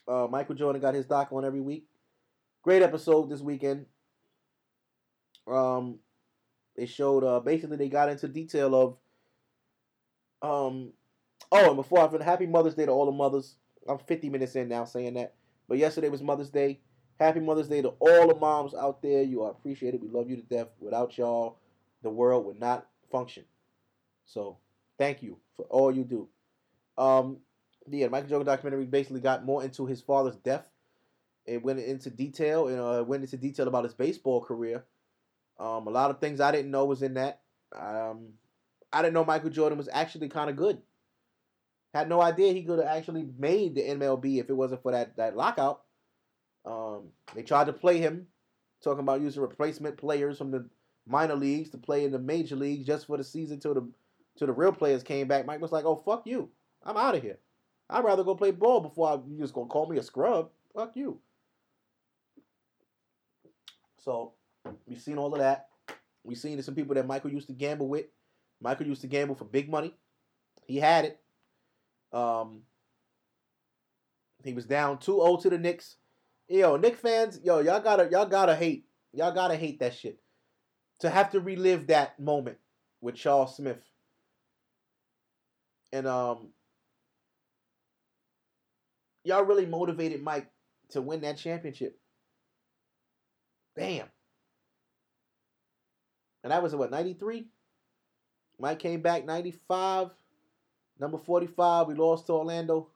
Uh, 0.08 0.28
Michael 0.30 0.56
Jordan 0.56 0.82
got 0.82 0.96
his 0.96 1.06
doc 1.06 1.30
on 1.32 1.44
every 1.44 1.60
week. 1.60 1.86
Great 2.68 2.82
episode 2.82 3.30
this 3.30 3.40
weekend. 3.40 3.86
Um, 5.50 6.00
they 6.76 6.86
showed 6.86 7.24
uh 7.24 7.40
basically 7.40 7.78
they 7.78 7.88
got 7.88 8.10
into 8.10 8.28
detail 8.28 8.76
of 8.76 8.98
um 10.42 10.92
oh 11.50 11.68
and 11.68 11.78
before 11.78 12.00
I 12.00 12.22
happy 12.22 12.46
Mother's 12.46 12.76
Day 12.76 12.86
to 12.86 12.92
all 12.92 13.06
the 13.06 13.14
mothers. 13.14 13.56
I'm 13.88 14.00
50 14.00 14.30
minutes 14.30 14.58
in 14.58 14.68
now 14.68 14.84
saying 14.84 15.14
that. 15.14 15.36
But 15.70 15.78
yesterday 15.78 16.10
was 16.10 16.22
Mother's 16.22 16.50
Day. 16.50 16.82
Happy 17.22 17.40
Mother's 17.40 17.70
Day 17.70 17.82
to 17.84 17.94
all 18.02 18.28
the 18.28 18.36
moms 18.36 18.74
out 18.74 19.02
there. 19.02 19.24
You 19.24 19.44
are 19.44 19.52
appreciated. 19.52 20.02
We 20.04 20.10
love 20.10 20.30
you 20.30 20.36
to 20.36 20.42
death. 20.42 20.68
Without 20.82 21.18
y'all, 21.18 21.60
the 22.04 22.10
world 22.10 22.46
would 22.48 22.60
not 22.60 22.86
function. 23.10 23.46
So 24.26 24.58
thank 24.98 25.24
you 25.24 25.38
for 25.56 25.64
all 25.70 25.90
you 25.90 26.04
do. 26.04 26.28
Um, 26.98 27.38
yeah, 27.90 28.10
Michael 28.10 28.28
Jordan 28.28 28.48
documentary 28.48 28.84
basically 28.84 29.22
got 29.22 29.46
more 29.46 29.64
into 29.64 29.86
his 29.86 30.02
father's 30.02 30.36
death. 30.36 30.68
It 31.48 31.64
went 31.64 31.80
into 31.80 32.10
detail, 32.10 32.68
know, 32.68 33.00
it 33.00 33.08
went 33.08 33.24
into 33.24 33.38
detail 33.38 33.68
about 33.68 33.86
his 33.86 33.94
baseball 33.94 34.42
career. 34.42 34.84
Um, 35.60 35.88
a 35.88 35.92
lot 35.92 36.12
of 36.12 36.20
things 36.20 36.40
I 36.40 36.52
didn't 36.52 36.72
know 36.72 36.86
was 36.86 37.02
in 37.02 37.16
that. 37.16 37.42
Um, 37.76 38.34
I 38.92 39.02
didn't 39.02 39.14
know 39.14 39.26
Michael 39.26 39.50
Jordan 39.50 39.78
was 39.78 39.90
actually 39.92 40.30
kind 40.30 40.50
of 40.50 40.56
good. 40.56 40.82
Had 41.94 42.10
no 42.10 42.22
idea 42.22 42.54
he 42.54 42.64
could 42.64 42.80
have 42.80 42.88
actually 42.88 43.28
made 43.38 43.76
the 43.76 43.82
MLB 43.82 44.40
if 44.40 44.50
it 44.50 44.54
wasn't 44.54 44.84
for 44.84 44.92
that 44.92 45.16
that 45.18 45.36
lockout. 45.36 45.82
Um, 46.66 47.10
they 47.34 47.44
tried 47.44 47.68
to 47.68 47.74
play 47.74 47.98
him, 47.98 48.28
talking 48.84 49.00
about 49.00 49.22
using 49.22 49.42
replacement 49.42 49.98
players 49.98 50.38
from 50.38 50.52
the 50.52 50.70
minor 51.08 51.36
leagues 51.36 51.70
to 51.70 51.78
play 51.78 52.04
in 52.04 52.12
the 52.12 52.20
major 52.20 52.56
leagues 52.56 52.86
just 52.86 53.08
for 53.08 53.18
the 53.18 53.24
season 53.24 53.60
till 53.60 53.74
the 53.74 53.90
till 54.38 54.48
the 54.48 54.54
real 54.54 54.74
players 54.74 55.02
came 55.02 55.28
back. 55.28 55.46
Mike 55.46 55.62
was 55.62 55.72
like, 55.72 55.86
"Oh 55.86 55.96
fuck 55.96 56.28
you, 56.28 56.50
I'm 56.84 56.98
out 56.98 57.16
of 57.16 57.24
here. 57.24 57.40
I'd 57.90 58.04
rather 58.04 58.24
go 58.24 58.36
play 58.36 58.52
ball 58.52 58.82
before 58.82 59.10
I, 59.10 59.14
you 59.28 59.40
just 59.40 59.54
gonna 59.54 59.68
call 59.68 59.88
me 59.88 59.98
a 59.98 60.04
scrub. 60.04 60.50
Fuck 60.76 60.96
you." 60.96 61.20
So 64.00 64.34
we've 64.86 65.02
seen 65.02 65.18
all 65.18 65.34
of 65.34 65.40
that. 65.40 65.68
We've 66.24 66.38
seen 66.38 66.62
some 66.62 66.76
people 66.76 66.96
that 66.96 67.08
Michael 67.08 67.32
used 67.32 67.48
to 67.48 67.54
gamble 67.54 67.88
with. 67.88 68.06
Michael 68.62 68.88
used 68.88 69.02
to 69.02 69.08
gamble 69.08 69.36
for 69.36 69.46
big 69.46 69.70
money. 69.70 69.94
He 70.66 70.78
had 70.78 71.06
it. 71.06 71.20
Um, 72.12 72.64
he 74.44 74.54
was 74.54 74.66
down 74.66 74.98
2-0 74.98 75.42
to 75.42 75.50
the 75.50 75.58
Knicks. 75.58 75.98
Yo, 76.50 76.78
Knick 76.78 76.96
fans, 76.96 77.40
yo, 77.44 77.60
y'all 77.60 77.82
gotta 77.82 78.08
y'all 78.10 78.26
gotta 78.26 78.56
hate. 78.56 78.86
Y'all 79.14 79.34
gotta 79.34 79.56
hate 79.56 79.80
that 79.80 79.94
shit. 79.94 80.20
To 81.02 81.10
have 81.10 81.32
to 81.32 81.40
relive 81.40 81.88
that 81.88 82.20
moment 82.20 82.58
with 83.02 83.16
Charles 83.16 83.56
Smith. 83.56 83.82
And 85.92 86.08
um 86.08 86.50
y'all 89.24 89.44
really 89.44 89.66
motivated 89.66 90.24
Mike 90.24 90.50
to 90.90 91.02
win 91.02 91.22
that 91.22 91.38
championship. 91.38 92.00
Damn. 93.78 94.08
And 96.44 96.52
that 96.52 96.64
was 96.64 96.76
what, 96.76 96.92
93? 96.92 97.48
Mike 98.60 98.80
came 98.80 99.02
back 99.02 99.26
95. 99.26 100.10
Number 101.00 101.18
45, 101.18 101.88
we 101.88 101.94
lost 101.94 102.26
to 102.26 102.34
Orlando. 102.34 102.90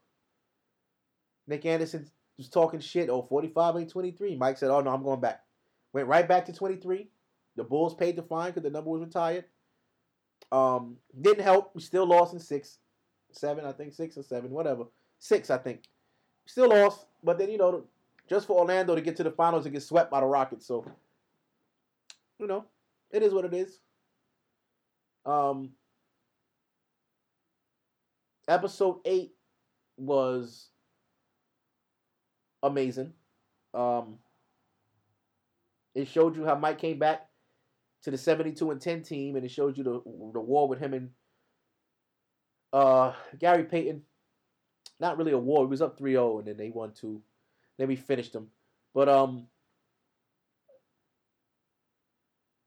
Nick 1.48 1.66
Anderson 1.66 2.10
was 2.38 2.50
talking 2.50 2.80
shit. 2.80 3.10
Oh, 3.10 3.22
45 3.22 3.78
ain't 3.78 3.90
23. 3.90 4.36
Mike 4.36 4.58
said, 4.58 4.72
oh, 4.72 4.82
no, 4.82 4.90
I'm 4.92 5.04
going 5.04 5.22
back. 5.22 5.44
Went 5.94 6.08
right 6.08 6.28
back 6.28 6.46
to 6.46 6.54
23. 6.54 7.08
The 7.58 7.64
Bulls 7.64 7.94
paid 7.94 8.16
the 8.16 8.24
fine 8.24 8.50
because 8.50 8.64
the 8.64 8.70
number 8.70 8.90
was 8.90 9.02
retired. 9.02 9.46
Um, 10.52 10.98
didn't 11.20 11.44
help. 11.44 11.76
We 11.76 11.82
still 11.82 12.08
lost 12.08 12.34
in 12.34 12.40
six, 12.40 12.80
seven, 13.32 13.66
I 13.66 13.72
think, 13.72 13.94
six 13.94 14.18
or 14.18 14.24
seven, 14.24 14.50
whatever. 14.50 14.86
Six, 15.20 15.50
I 15.50 15.58
think. 15.58 15.84
Still 16.48 16.70
lost, 16.70 17.06
but 17.24 17.38
then, 17.38 17.52
you 17.52 17.58
know, 17.58 17.84
just 18.32 18.48
for 18.48 18.58
Orlando 18.58 18.96
to 18.96 19.02
get 19.02 19.18
to 19.18 19.24
the 19.24 19.32
finals 19.32 19.66
and 19.66 19.74
get 19.74 19.84
swept 19.84 20.10
by 20.10 20.22
the 20.22 20.26
Rockets. 20.26 20.66
So, 20.66 20.86
you 22.40 22.48
know, 22.48 22.64
it 23.12 23.24
is 23.24 23.34
what 23.34 23.44
it 23.44 23.54
is. 23.54 23.78
Um, 25.26 25.72
episode 28.48 29.00
eight 29.04 29.34
was 29.98 30.70
amazing. 32.64 33.12
Um, 33.74 34.20
it 35.94 36.08
showed 36.08 36.38
you 36.38 36.46
how 36.46 36.56
Mike 36.56 36.80
came 36.80 37.00
back 37.00 37.28
to 38.04 38.12
the 38.12 38.18
72 38.18 38.72
and 38.72 38.80
10 38.80 39.04
team, 39.04 39.36
and 39.36 39.44
it 39.44 39.52
showed 39.52 39.78
you 39.78 39.84
the 39.84 40.02
the 40.34 40.40
war 40.40 40.70
with 40.70 40.80
him 40.80 40.94
and 40.94 41.10
uh, 42.72 43.12
Gary 43.38 43.66
Payton. 43.66 44.04
Not 45.02 45.18
really 45.18 45.34
a 45.34 45.38
war. 45.38 45.66
He 45.66 45.70
was 45.70 45.82
up 45.82 46.00
3-0, 46.00 46.40
and 46.40 46.48
then 46.48 46.56
they 46.56 46.70
won 46.70 46.94
two. 46.94 47.22
Then 47.82 47.88
we 47.88 47.96
finished 47.96 48.34
them. 48.34 48.50
But 48.94 49.10
um, 49.10 49.48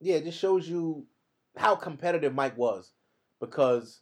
yeah, 0.01 0.15
it 0.15 0.25
just 0.25 0.37
shows 0.37 0.67
you 0.67 1.05
how 1.55 1.75
competitive 1.75 2.35
Mike 2.35 2.57
was 2.57 2.91
because 3.39 4.01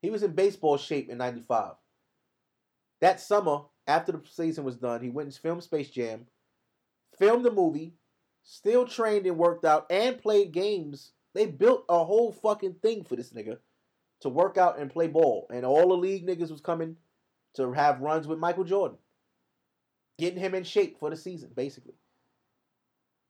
he 0.00 0.10
was 0.10 0.22
in 0.22 0.36
baseball 0.36 0.76
shape 0.76 1.10
in 1.10 1.18
95. 1.18 1.72
That 3.00 3.18
summer, 3.18 3.62
after 3.88 4.12
the 4.12 4.20
season 4.30 4.62
was 4.62 4.76
done, 4.76 5.00
he 5.00 5.08
went 5.08 5.26
and 5.26 5.34
filmed 5.34 5.64
Space 5.64 5.90
Jam, 5.90 6.28
filmed 7.18 7.44
the 7.44 7.50
movie, 7.50 7.94
still 8.44 8.86
trained 8.86 9.26
and 9.26 9.38
worked 9.38 9.64
out, 9.64 9.86
and 9.90 10.22
played 10.22 10.52
games. 10.52 11.10
They 11.34 11.46
built 11.46 11.84
a 11.88 12.04
whole 12.04 12.30
fucking 12.30 12.74
thing 12.74 13.02
for 13.02 13.16
this 13.16 13.32
nigga 13.32 13.58
to 14.20 14.28
work 14.28 14.56
out 14.56 14.78
and 14.78 14.88
play 14.88 15.08
ball. 15.08 15.48
And 15.52 15.66
all 15.66 15.88
the 15.88 15.94
league 15.94 16.28
niggas 16.28 16.52
was 16.52 16.60
coming 16.60 16.94
to 17.54 17.72
have 17.72 18.02
runs 18.02 18.28
with 18.28 18.38
Michael 18.38 18.62
Jordan. 18.62 18.98
Getting 20.18 20.40
him 20.40 20.54
in 20.54 20.64
shape 20.64 20.98
for 20.98 21.10
the 21.10 21.16
season, 21.16 21.50
basically. 21.54 21.94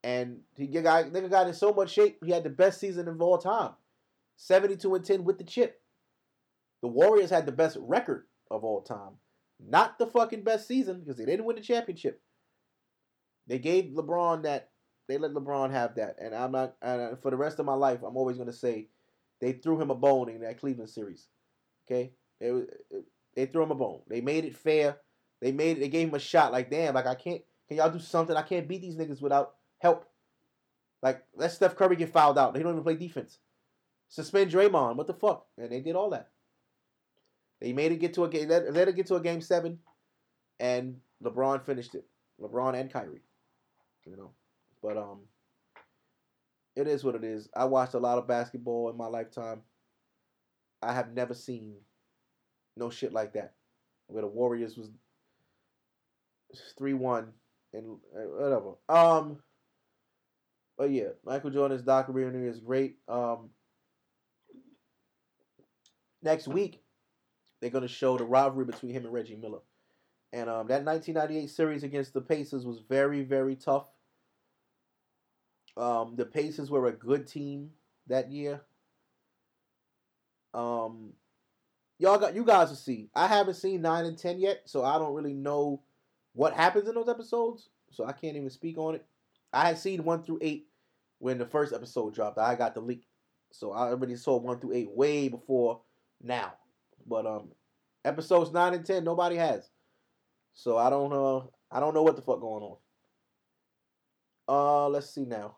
And 0.02 0.40
he 0.56 0.66
got 0.66 1.06
nigga 1.06 1.30
got 1.30 1.48
in 1.48 1.54
so 1.54 1.72
much 1.72 1.90
shape, 1.90 2.18
he 2.24 2.32
had 2.32 2.44
the 2.44 2.50
best 2.50 2.80
season 2.80 3.08
of 3.08 3.20
all 3.20 3.38
time. 3.38 3.72
72 4.36 4.94
and 4.94 5.04
10 5.04 5.24
with 5.24 5.38
the 5.38 5.44
chip. 5.44 5.80
The 6.80 6.88
Warriors 6.88 7.30
had 7.30 7.44
the 7.44 7.52
best 7.52 7.76
record 7.80 8.26
of 8.50 8.64
all 8.64 8.80
time. 8.82 9.14
Not 9.60 9.98
the 9.98 10.06
fucking 10.06 10.44
best 10.44 10.68
season 10.68 11.00
because 11.00 11.16
they 11.16 11.24
didn't 11.24 11.44
win 11.44 11.56
the 11.56 11.62
championship. 11.62 12.22
They 13.48 13.58
gave 13.58 13.86
LeBron 13.86 14.44
that. 14.44 14.70
They 15.08 15.18
let 15.18 15.32
LeBron 15.32 15.70
have 15.70 15.94
that, 15.96 16.16
and 16.20 16.34
I'm 16.34 16.52
not. 16.52 16.76
And 16.82 17.00
uh, 17.00 17.16
for 17.16 17.30
the 17.30 17.36
rest 17.36 17.58
of 17.58 17.66
my 17.66 17.74
life, 17.74 18.02
I'm 18.06 18.16
always 18.16 18.36
gonna 18.36 18.52
say 18.52 18.88
they 19.40 19.52
threw 19.52 19.80
him 19.80 19.90
a 19.90 19.94
bone 19.94 20.28
in 20.28 20.42
that 20.42 20.60
Cleveland 20.60 20.90
series. 20.90 21.26
Okay, 21.90 22.12
they 22.40 23.46
threw 23.46 23.62
him 23.62 23.70
a 23.70 23.74
bone. 23.74 24.02
They 24.06 24.20
made 24.20 24.44
it 24.44 24.54
fair. 24.54 24.98
They 25.40 25.52
made 25.52 25.76
it. 25.76 25.80
They 25.80 25.88
gave 25.88 26.08
him 26.08 26.14
a 26.14 26.18
shot. 26.18 26.52
Like 26.52 26.70
damn, 26.70 26.94
like 26.94 27.06
I 27.06 27.14
can't. 27.14 27.42
Can 27.68 27.76
y'all 27.76 27.90
do 27.90 28.00
something? 28.00 28.36
I 28.36 28.42
can't 28.42 28.68
beat 28.68 28.80
these 28.80 28.96
niggas 28.96 29.20
without 29.20 29.54
help. 29.78 30.06
Like 31.02 31.24
let 31.34 31.52
Steph 31.52 31.76
Curry 31.76 31.96
get 31.96 32.12
fouled 32.12 32.38
out. 32.38 32.54
They 32.54 32.62
don't 32.62 32.72
even 32.72 32.82
play 32.82 32.96
defense. 32.96 33.38
Suspend 34.08 34.50
Draymond. 34.50 34.96
What 34.96 35.06
the 35.06 35.14
fuck? 35.14 35.46
And 35.56 35.70
they 35.70 35.80
did 35.80 35.96
all 35.96 36.10
that. 36.10 36.30
They 37.60 37.72
made 37.72 37.92
it 37.92 38.00
get 38.00 38.14
to 38.14 38.24
a 38.24 38.28
game. 38.28 38.48
Let, 38.48 38.72
let 38.72 38.88
it 38.88 38.96
get 38.96 39.06
to 39.06 39.16
a 39.16 39.20
game 39.20 39.40
seven, 39.40 39.78
and 40.60 40.96
LeBron 41.22 41.64
finished 41.64 41.94
it. 41.94 42.04
LeBron 42.40 42.74
and 42.74 42.92
Kyrie, 42.92 43.22
you 44.06 44.16
know. 44.16 44.30
But 44.82 44.96
um, 44.96 45.20
it 46.76 46.86
is 46.86 47.02
what 47.02 47.16
it 47.16 47.24
is. 47.24 47.48
I 47.56 47.64
watched 47.64 47.94
a 47.94 47.98
lot 47.98 48.18
of 48.18 48.28
basketball 48.28 48.90
in 48.90 48.96
my 48.96 49.06
lifetime. 49.06 49.62
I 50.80 50.92
have 50.92 51.12
never 51.12 51.34
seen 51.34 51.74
no 52.76 52.90
shit 52.90 53.12
like 53.12 53.32
that, 53.32 53.54
where 54.06 54.22
the 54.22 54.28
Warriors 54.28 54.76
was 54.76 54.90
three 56.76 56.94
one 56.94 57.32
and 57.72 57.98
uh, 58.16 58.20
whatever. 58.20 58.74
Um, 58.88 59.38
but 60.76 60.90
yeah, 60.90 61.08
Michael 61.24 61.50
Jordan's 61.50 61.82
documentary 61.82 62.48
is 62.48 62.60
great. 62.60 62.96
Um, 63.08 63.50
next 66.22 66.48
week 66.48 66.82
they're 67.60 67.70
to 67.82 67.88
show 67.88 68.16
the 68.16 68.24
rivalry 68.24 68.64
between 68.64 68.92
him 68.92 69.04
and 69.04 69.12
Reggie 69.12 69.36
Miller. 69.36 69.60
And 70.32 70.48
um, 70.48 70.68
that 70.68 70.84
1998 70.84 71.50
series 71.50 71.82
against 71.82 72.12
the 72.12 72.20
Pacers 72.20 72.66
was 72.66 72.80
very, 72.88 73.22
very 73.22 73.56
tough. 73.56 73.88
Um, 75.76 76.14
the 76.16 76.26
Pacers 76.26 76.70
were 76.70 76.86
a 76.86 76.92
good 76.92 77.26
team 77.26 77.70
that 78.08 78.30
year. 78.30 78.60
Um, 80.54 81.12
y'all 81.98 82.18
got 82.18 82.34
you 82.34 82.44
guys 82.44 82.68
will 82.68 82.76
see. 82.76 83.10
I 83.14 83.26
haven't 83.26 83.54
seen 83.54 83.82
nine 83.82 84.04
and 84.04 84.18
ten 84.18 84.38
yet, 84.38 84.62
so 84.66 84.84
I 84.84 84.98
don't 84.98 85.14
really 85.14 85.34
know 85.34 85.82
what 86.38 86.54
happens 86.54 86.88
in 86.88 86.94
those 86.94 87.08
episodes. 87.08 87.68
So 87.90 88.04
I 88.04 88.12
can't 88.12 88.36
even 88.36 88.48
speak 88.48 88.78
on 88.78 88.94
it. 88.94 89.04
I 89.52 89.66
had 89.66 89.76
seen 89.76 90.04
one 90.04 90.22
through 90.22 90.38
eight 90.40 90.68
when 91.18 91.36
the 91.36 91.44
first 91.44 91.74
episode 91.74 92.14
dropped. 92.14 92.38
I 92.38 92.54
got 92.54 92.76
the 92.76 92.80
leak, 92.80 93.08
so 93.50 93.72
I 93.72 93.88
already 93.88 94.14
saw 94.14 94.36
one 94.36 94.60
through 94.60 94.74
eight 94.74 94.88
way 94.88 95.26
before 95.26 95.80
now. 96.22 96.52
But 97.04 97.26
um, 97.26 97.48
episodes 98.04 98.52
nine 98.52 98.72
and 98.72 98.86
ten, 98.86 99.02
nobody 99.02 99.34
has. 99.34 99.68
So 100.54 100.78
I 100.78 100.90
don't 100.90 101.12
uh 101.12 101.40
I 101.72 101.80
don't 101.80 101.92
know 101.92 102.04
what 102.04 102.14
the 102.14 102.22
fuck 102.22 102.40
going 102.40 102.62
on. 102.62 102.76
Uh, 104.48 104.88
let's 104.90 105.10
see 105.10 105.24
now. 105.24 105.56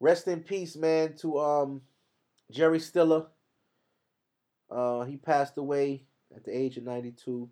Rest 0.00 0.26
in 0.26 0.40
peace, 0.40 0.74
man, 0.74 1.14
to 1.18 1.38
um 1.38 1.82
Jerry 2.50 2.80
Stiller. 2.80 3.26
Uh, 4.68 5.04
he 5.04 5.16
passed 5.16 5.58
away 5.58 6.06
at 6.34 6.42
the 6.44 6.50
age 6.50 6.76
of 6.76 6.82
92. 6.82 7.48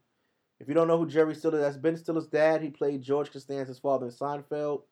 If 0.60 0.68
you 0.68 0.74
don't 0.74 0.88
know 0.88 0.98
who 0.98 1.08
Jerry 1.08 1.34
Stiller, 1.34 1.58
that's 1.58 1.78
Ben 1.78 1.96
Stiller's 1.96 2.26
dad. 2.26 2.62
He 2.62 2.68
played 2.68 3.02
George 3.02 3.32
Costanza's 3.32 3.78
father 3.78 4.06
in 4.06 4.12
Seinfeld. 4.12 4.82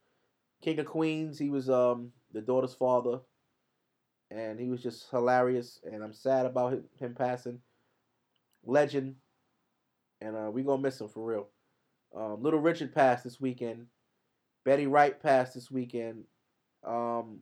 King 0.62 0.79
of 0.81 0.87
Queens, 0.87 1.39
he 1.39 1.51
was 1.51 1.69
um 1.69 2.11
the 2.33 2.41
daughter's 2.41 2.75
father. 2.75 3.21
And 4.31 4.59
he 4.59 4.69
was 4.69 4.83
just 4.83 5.11
hilarious. 5.11 5.81
And 5.85 6.03
I'm 6.03 6.12
sad 6.12 6.47
about 6.47 6.73
him, 6.73 6.85
him 6.99 7.14
passing. 7.14 7.61
Legend. 8.64 9.16
And 10.21 10.37
uh, 10.37 10.51
we 10.51 10.62
going 10.62 10.81
to 10.81 10.83
miss 10.83 11.01
him 11.01 11.09
for 11.09 11.25
real. 11.25 11.49
Um, 12.14 12.43
Little 12.43 12.61
Richard 12.61 12.95
passed 12.95 13.25
this 13.25 13.41
weekend. 13.41 13.87
Betty 14.64 14.87
Wright 14.87 15.19
passed 15.23 15.55
this 15.55 15.71
weekend. 15.71 16.25
Um, 16.85 17.39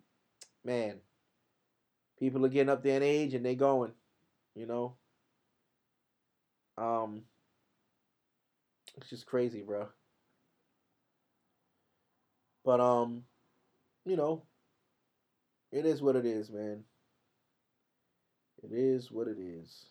man, 0.64 0.96
people 2.20 2.44
are 2.44 2.50
getting 2.50 2.68
up 2.68 2.82
there 2.82 2.98
in 2.98 3.02
age 3.02 3.34
and 3.34 3.44
they're 3.44 3.54
going, 3.54 3.92
you 4.54 4.66
know. 4.66 4.94
Um, 6.78 7.22
it's 8.96 9.10
just 9.10 9.26
crazy, 9.26 9.62
bro. 9.62 9.88
But 12.64 12.80
um, 12.80 13.22
you 14.04 14.16
know, 14.16 14.42
it 15.70 15.86
is 15.86 16.02
what 16.02 16.16
it 16.16 16.26
is, 16.26 16.50
man. 16.50 16.84
It 18.62 18.72
is 18.72 19.10
what 19.10 19.28
it 19.28 19.38
is. 19.38 19.86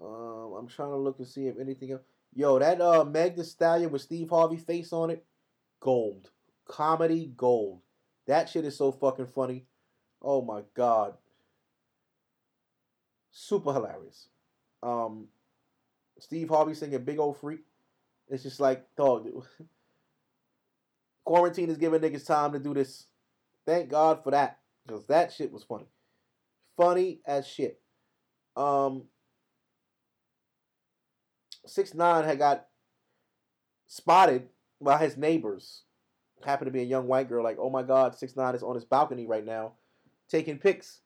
Um, 0.00 0.54
I'm 0.58 0.68
trying 0.68 0.90
to 0.90 0.96
look 0.96 1.18
and 1.18 1.26
see 1.26 1.46
if 1.46 1.58
anything 1.58 1.92
else. 1.92 2.02
Yo, 2.34 2.58
that 2.58 2.80
uh 2.80 3.04
Meg 3.04 3.42
Stallion 3.42 3.90
with 3.90 4.02
Steve 4.02 4.30
Harvey 4.30 4.56
face 4.56 4.92
on 4.92 5.10
it, 5.10 5.24
gold, 5.80 6.30
comedy 6.66 7.32
gold. 7.36 7.80
That 8.26 8.48
shit 8.48 8.64
is 8.64 8.76
so 8.76 8.92
fucking 8.92 9.26
funny. 9.26 9.66
Oh 10.22 10.42
my 10.42 10.62
god, 10.74 11.14
super 13.32 13.72
hilarious. 13.72 14.28
Um, 14.82 15.26
Steve 16.20 16.48
Harvey 16.48 16.74
singing 16.74 17.04
"Big 17.04 17.18
Ole 17.18 17.34
Freak." 17.34 17.60
It's 18.28 18.44
just 18.44 18.60
like, 18.60 18.86
dog. 18.96 19.24
Dude. 19.24 19.42
Quarantine 21.24 21.68
is 21.70 21.76
giving 21.76 22.00
niggas 22.00 22.26
time 22.26 22.52
to 22.52 22.58
do 22.58 22.74
this. 22.74 23.06
Thank 23.66 23.90
God 23.90 24.24
for 24.24 24.30
that, 24.30 24.58
because 24.86 25.06
that 25.06 25.32
shit 25.32 25.52
was 25.52 25.62
funny, 25.62 25.86
funny 26.76 27.20
as 27.26 27.46
shit. 27.46 27.80
Um, 28.56 29.04
six 31.66 31.94
nine 31.94 32.24
had 32.24 32.38
got 32.38 32.66
spotted 33.86 34.48
by 34.80 34.98
his 34.98 35.16
neighbors. 35.16 35.82
Happened 36.44 36.68
to 36.68 36.72
be 36.72 36.80
a 36.80 36.84
young 36.84 37.06
white 37.06 37.28
girl. 37.28 37.44
Like, 37.44 37.58
oh 37.60 37.70
my 37.70 37.82
God, 37.82 38.16
six 38.16 38.34
nine 38.34 38.54
is 38.54 38.62
on 38.62 38.74
his 38.74 38.84
balcony 38.84 39.26
right 39.26 39.44
now, 39.44 39.72
taking 40.28 40.58
pics, 40.58 41.00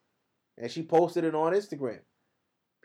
and 0.57 0.71
she 0.71 0.81
posted 0.81 1.23
it 1.25 1.35
on 1.35 1.53
Instagram. 1.53 1.99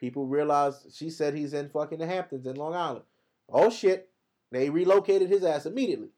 People 0.01 0.26
realized 0.26 0.94
she 0.94 1.11
said 1.11 1.34
he's 1.34 1.53
in 1.53 1.68
fucking 1.68 1.98
the 1.98 2.07
Hamptons 2.07 2.46
in 2.46 2.57
Long 2.57 2.74
Island. 2.74 3.05
Oh 3.51 3.68
shit, 3.68 4.09
they 4.51 4.70
relocated 4.70 5.28
his 5.28 5.44
ass 5.44 5.66
immediately. 5.66 6.09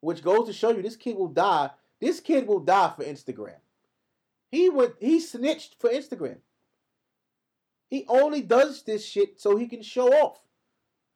Which 0.00 0.22
goes 0.22 0.46
to 0.46 0.52
show 0.52 0.70
you 0.70 0.80
this 0.80 0.94
kid 0.94 1.16
will 1.16 1.26
die. 1.26 1.70
This 2.00 2.20
kid 2.20 2.46
will 2.46 2.60
die 2.60 2.92
for 2.96 3.02
Instagram. 3.02 3.56
He 4.48 4.68
went. 4.68 4.94
He 5.00 5.18
snitched 5.18 5.80
for 5.80 5.90
Instagram. 5.90 6.38
He 7.88 8.04
only 8.08 8.42
does 8.42 8.84
this 8.84 9.04
shit 9.04 9.40
so 9.40 9.56
he 9.56 9.66
can 9.66 9.82
show 9.82 10.12
off. 10.12 10.38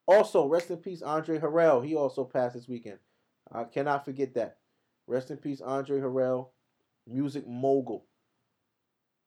Also, 0.07 0.49
rest 0.49 0.71
in 0.71 0.79
peace, 0.79 1.03
Andre 1.03 1.39
Harrell. 1.39 1.87
He 1.87 1.95
also 1.95 2.25
passed 2.25 2.55
this 2.55 2.67
weekend. 2.67 2.99
I 3.53 3.65
cannot 3.65 4.05
forget 4.05 4.35
that. 4.35 4.59
Rest 5.07 5.31
in 5.31 5.37
peace, 5.37 5.61
Andre 5.61 6.01
Harrell, 6.01 6.49
music 7.07 7.47
mogul. 7.47 8.05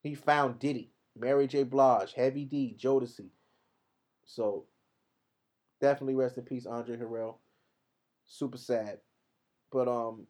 He 0.02 0.16
found 0.16 0.60
Diddy, 0.60 0.92
Mary 1.18 1.48
J. 1.48 1.64
Blige, 1.64 2.14
Heavy 2.14 2.46
D, 2.46 2.76
Jodeci. 2.80 3.30
So, 4.26 4.66
definitely 5.82 6.16
rest 6.16 6.38
in 6.38 6.44
peace, 6.44 6.66
Andre 6.66 6.98
Harrell. 6.98 7.36
Super 8.26 8.58
sad. 8.58 9.00
But 9.72 9.88
um, 9.88 10.28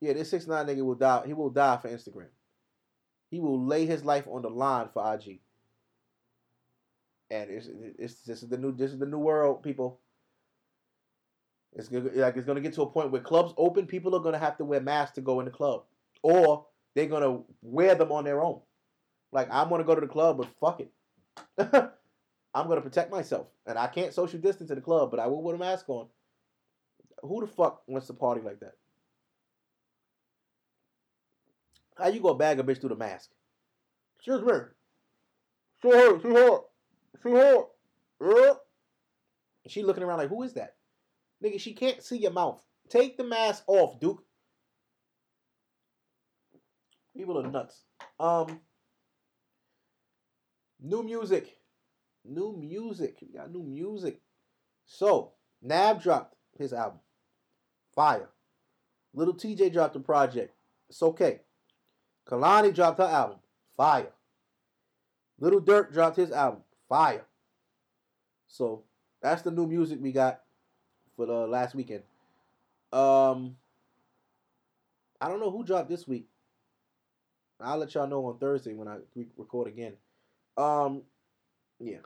yeah, 0.00 0.12
this 0.12 0.30
six 0.30 0.46
nine 0.46 0.66
nigga 0.66 0.84
will 0.84 0.94
die. 0.94 1.22
He 1.26 1.32
will 1.34 1.50
die 1.50 1.78
for 1.78 1.88
Instagram. 1.88 2.28
He 3.30 3.40
will 3.40 3.64
lay 3.66 3.84
his 3.86 4.04
life 4.04 4.26
on 4.30 4.42
the 4.42 4.50
line 4.50 4.88
for 4.92 5.14
IG 5.14 5.40
and 7.30 7.50
it's, 7.50 7.68
it's 7.98 8.14
this 8.22 8.42
is 8.42 8.48
the 8.48 8.58
new 8.58 8.72
this 8.72 8.92
is 8.92 8.98
the 8.98 9.06
new 9.06 9.18
world, 9.18 9.62
people. 9.62 10.00
It's 11.72 11.88
gonna, 11.88 12.10
like 12.14 12.36
it's 12.36 12.46
gonna 12.46 12.60
get 12.60 12.74
to 12.74 12.82
a 12.82 12.90
point 12.90 13.10
where 13.10 13.20
clubs 13.20 13.52
open, 13.56 13.86
people 13.86 14.14
are 14.14 14.20
gonna 14.20 14.38
have 14.38 14.56
to 14.58 14.64
wear 14.64 14.80
masks 14.80 15.14
to 15.16 15.20
go 15.20 15.40
in 15.40 15.46
the 15.46 15.50
club, 15.50 15.84
or 16.22 16.66
they're 16.94 17.06
gonna 17.06 17.40
wear 17.62 17.94
them 17.94 18.12
on 18.12 18.24
their 18.24 18.42
own. 18.42 18.60
Like 19.34 19.48
I'm 19.50 19.68
gonna 19.68 19.84
go 19.84 19.94
to 19.96 20.00
the 20.00 20.06
club, 20.06 20.38
but 20.38 20.48
fuck 20.60 20.80
it, 20.80 20.92
I'm 22.54 22.68
gonna 22.68 22.80
protect 22.80 23.10
myself, 23.10 23.48
and 23.66 23.76
I 23.76 23.88
can't 23.88 24.14
social 24.14 24.38
distance 24.38 24.70
in 24.70 24.76
the 24.76 24.82
club, 24.82 25.10
but 25.10 25.20
I 25.20 25.26
will 25.26 25.42
put 25.42 25.56
a 25.56 25.58
mask 25.58 25.88
on. 25.88 26.06
Who 27.20 27.40
the 27.40 27.46
fuck 27.48 27.82
wants 27.86 28.06
to 28.06 28.12
party 28.14 28.40
like 28.40 28.60
that? 28.60 28.74
How 31.98 32.08
you 32.08 32.20
gonna 32.20 32.38
bag 32.38 32.60
a 32.60 32.62
bitch 32.62 32.80
through 32.80 32.90
the 32.90 32.96
mask? 32.96 33.30
Excuse 34.16 34.40
me. 34.40 34.52
She 35.82 35.90
hurt. 35.90 36.22
She 36.22 36.28
hurt. 36.28 36.62
She 37.22 37.30
hurt. 37.30 37.66
Uh. 38.20 38.54
She 39.66 39.82
looking 39.82 40.02
around 40.02 40.18
like, 40.18 40.28
who 40.28 40.42
is 40.42 40.52
that? 40.54 40.74
Nigga, 41.42 41.58
she 41.58 41.72
can't 41.72 42.02
see 42.02 42.18
your 42.18 42.32
mouth. 42.32 42.62
Take 42.88 43.16
the 43.16 43.24
mask 43.24 43.64
off, 43.66 43.98
Duke. 43.98 44.22
People 47.16 47.38
are 47.38 47.50
nuts. 47.50 47.82
Um, 48.20 48.60
new 50.84 51.02
music. 51.02 51.56
New 52.24 52.56
music. 52.56 53.18
We 53.20 53.38
got 53.38 53.50
new 53.50 53.62
music. 53.62 54.20
So, 54.86 55.32
Nav 55.62 56.02
dropped 56.02 56.36
his 56.58 56.72
album. 56.72 57.00
Fire. 57.94 58.28
Little 59.14 59.34
Tjay 59.34 59.72
dropped 59.72 59.96
a 59.96 60.00
project. 60.00 60.54
It's 60.88 61.02
okay. 61.02 61.40
Kehlani 62.28 62.74
dropped 62.74 62.98
her 62.98 63.04
album. 63.04 63.38
Fire. 63.76 64.12
Little 65.38 65.60
Durk 65.60 65.92
dropped 65.92 66.16
his 66.16 66.30
album. 66.30 66.62
Fire. 66.88 67.24
So 68.46 68.84
that's 69.20 69.42
the 69.42 69.50
new 69.50 69.66
music 69.66 69.98
we 70.00 70.12
got 70.12 70.40
for 71.16 71.26
the 71.26 71.46
last 71.46 71.74
weekend. 71.74 72.02
Um, 72.92 73.56
I 75.20 75.28
don't 75.28 75.40
know 75.40 75.50
who 75.50 75.64
dropped 75.64 75.88
this 75.88 76.06
week. 76.06 76.28
I'll 77.60 77.78
let 77.78 77.94
y'all 77.94 78.06
know 78.06 78.26
on 78.26 78.38
Thursday 78.38 78.74
when 78.74 78.88
I 78.88 78.98
record 79.36 79.68
again. 79.68 79.94
Um, 80.56 81.02
yeah. 81.80 81.98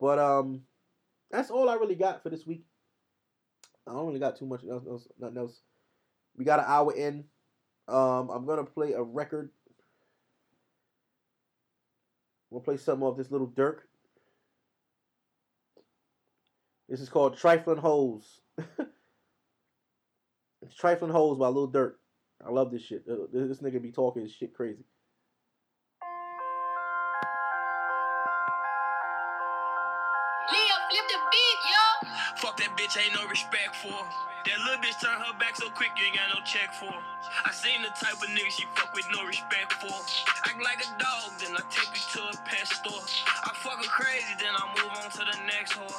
But 0.00 0.18
um, 0.18 0.62
that's 1.30 1.50
all 1.50 1.68
I 1.68 1.74
really 1.74 1.94
got 1.94 2.22
for 2.22 2.30
this 2.30 2.46
week. 2.46 2.64
I 3.86 3.92
don't 3.92 4.06
really 4.06 4.20
got 4.20 4.36
too 4.36 4.46
much 4.46 4.62
else, 4.70 5.08
nothing 5.18 5.38
else. 5.38 5.60
We 6.36 6.44
got 6.44 6.60
an 6.60 6.66
hour 6.68 6.94
in. 6.94 7.24
Um, 7.88 8.28
I'm 8.30 8.44
gonna 8.46 8.64
play 8.64 8.92
a 8.92 9.02
record 9.02 9.50
We'll 12.50 12.60
play 12.60 12.76
something 12.76 13.06
off 13.06 13.16
this 13.16 13.30
little 13.30 13.46
Durk. 13.48 13.78
This 16.88 17.00
is 17.00 17.08
called 17.08 17.36
Trifling 17.36 17.78
Holes. 17.78 18.40
it's 20.62 20.74
Trifling 20.74 21.12
Holes 21.12 21.38
by 21.38 21.48
Lil 21.48 21.70
Durk. 21.70 21.94
I 22.44 22.50
love 22.50 22.70
this 22.70 22.82
shit. 22.82 23.04
Uh, 23.10 23.26
this 23.30 23.58
nigga 23.58 23.82
be 23.82 23.92
talking 23.92 24.26
shit 24.28 24.54
crazy. 24.54 24.84
ain't 32.98 33.14
no 33.14 33.26
respect 33.30 33.78
for. 33.78 33.94
That 34.46 34.58
little 34.64 34.80
bitch 34.82 34.98
turn 34.98 35.14
her 35.14 35.34
back 35.38 35.54
so 35.54 35.70
quick, 35.70 35.92
you 35.98 36.08
ain't 36.08 36.16
got 36.18 36.34
no 36.34 36.40
check 36.42 36.72
for. 36.74 36.90
I 36.90 37.50
seen 37.54 37.82
the 37.82 37.92
type 37.94 38.18
of 38.18 38.30
nigga 38.32 38.50
she 38.50 38.64
fuck 38.74 38.90
with 38.94 39.06
no 39.14 39.22
respect 39.26 39.76
for. 39.78 39.94
Act 40.46 40.58
like 40.62 40.82
a 40.82 40.90
dog, 40.98 41.30
then 41.38 41.54
I 41.54 41.62
take 41.70 41.90
you 41.94 42.04
to 42.18 42.20
a 42.26 42.34
pet 42.42 42.66
store. 42.66 43.02
I 43.28 43.54
fuck 43.62 43.78
her 43.78 43.90
crazy, 43.92 44.34
then 44.42 44.50
I 44.50 44.62
move 44.78 44.90
on 44.98 45.10
to 45.14 45.22
the 45.26 45.38
next 45.46 45.78
whore. 45.78 45.94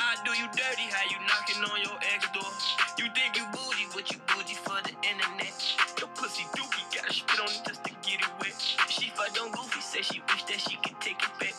I 0.00 0.18
do 0.26 0.32
you 0.34 0.48
dirty, 0.50 0.86
how 0.90 1.04
you 1.06 1.18
knocking 1.28 1.60
on 1.70 1.78
your 1.86 1.98
ex 2.14 2.26
door? 2.34 2.50
You 2.98 3.06
think 3.14 3.38
you 3.38 3.46
bougie, 3.54 3.90
but 3.94 4.10
you 4.10 4.18
bougie 4.26 4.58
for 4.58 4.80
the 4.82 4.94
internet. 5.06 5.54
Your 6.02 6.10
pussy 6.18 6.48
dookie, 6.56 6.82
gotta 6.90 7.14
spit 7.14 7.38
on 7.38 7.52
it 7.52 7.62
just 7.62 7.84
to 7.84 7.92
get 8.02 8.24
it 8.24 8.32
wet. 8.42 8.56
She 8.90 9.12
fucked 9.14 9.38
on 9.38 9.52
Goofy, 9.52 9.80
said 9.84 10.04
she 10.08 10.18
wish 10.26 10.42
that 10.50 10.58
she 10.58 10.80
could 10.82 10.98
take 10.98 11.20
it 11.20 11.34
back. 11.38 11.54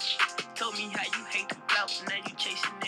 Told 0.55 0.75
me 0.75 0.89
how 0.91 1.05
you 1.05 1.23
hate 1.29 1.49
the 1.49 1.55
clout, 1.69 1.93
now 2.09 2.17
you 2.17 2.33
chasing 2.35 2.80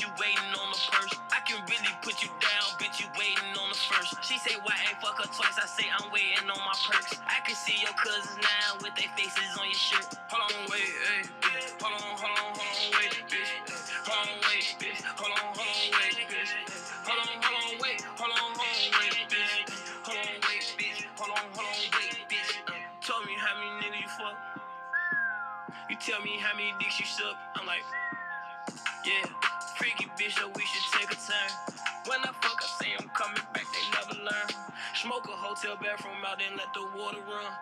you 0.00 0.08
waiting 0.18 0.52
on 0.58 0.68
the 0.72 0.80
first. 0.80 1.14
I 1.30 1.40
can 1.46 1.60
really 1.70 1.94
put 2.02 2.22
you 2.22 2.30
down, 2.40 2.66
bitch, 2.80 2.98
you 3.02 3.08
waiting 3.18 3.52
on 3.58 3.68
the 3.70 3.78
first. 3.78 4.16
She 4.26 4.38
say, 4.38 4.56
why 4.64 4.74
ain't 4.86 4.98
fuck 4.98 5.18
her 5.22 5.28
twice? 5.30 5.58
I 5.60 5.66
say, 5.66 5.86
I'm 5.90 6.10
waiting 6.10 6.46
on 6.50 6.60
my 6.62 6.76
perks. 6.86 7.18
I 7.26 7.42
can 7.46 7.54
see 7.54 7.78
your 7.82 7.94
cousins 7.94 8.38
now 8.42 8.80
with 8.82 8.94
their 8.98 9.10
faces 9.14 9.52
on 9.60 9.66
your 9.66 9.78
shirt. 9.78 10.06
Hold 10.30 10.46
on, 10.50 10.66
wait, 10.70 10.88
hey, 10.88 11.22
bitch. 11.42 11.78
Hold 11.78 11.94
on, 11.94 12.14
hold 12.18 12.34
on, 12.34 12.50
hold 12.54 12.70
on, 12.70 12.86
wait, 12.98 13.14
bitch. 13.30 13.52
Hold 14.06 14.18
on, 14.24 14.38
wait, 14.48 14.68
bitch. 14.82 15.00
Hold 15.18 15.32
on, 15.34 15.46
hold 15.54 15.70
on, 15.70 15.86
wait, 15.94 16.16
bitch. 16.26 16.52
Hold 17.06 17.20
on, 17.20 17.28
hold 17.42 17.58
on, 17.60 17.72
wait. 17.82 18.00
Hold 18.18 18.32
on, 18.32 18.50
hold 18.56 18.70
on, 18.70 18.82
wait, 18.98 19.16
bitch. 19.30 19.54
Hold 20.06 20.18
on, 20.18 20.34
wait, 20.48 20.66
bitch. 20.78 21.00
Hold 21.18 21.32
on, 21.34 21.46
hold 21.54 21.68
on, 21.70 21.80
wait, 21.98 22.16
bitch. 22.30 22.50
Tell 23.04 23.20
me 23.26 23.34
how 23.36 23.54
many 23.60 23.72
niggas 23.84 24.02
you 24.02 24.10
fuck. 24.16 24.36
You 25.90 25.96
tell 26.00 26.20
me 26.22 26.38
how 26.40 26.54
many 26.56 26.72
dicks 26.80 27.00
you 27.00 27.06
suck. 27.06 27.36
I'm 27.56 27.66
like. 27.66 27.84
Hotel 35.54 35.78
bathroom 35.78 36.18
out, 36.26 36.42
and 36.42 36.58
let 36.58 36.66
the 36.74 36.82
water 36.98 37.22
run. 37.30 37.52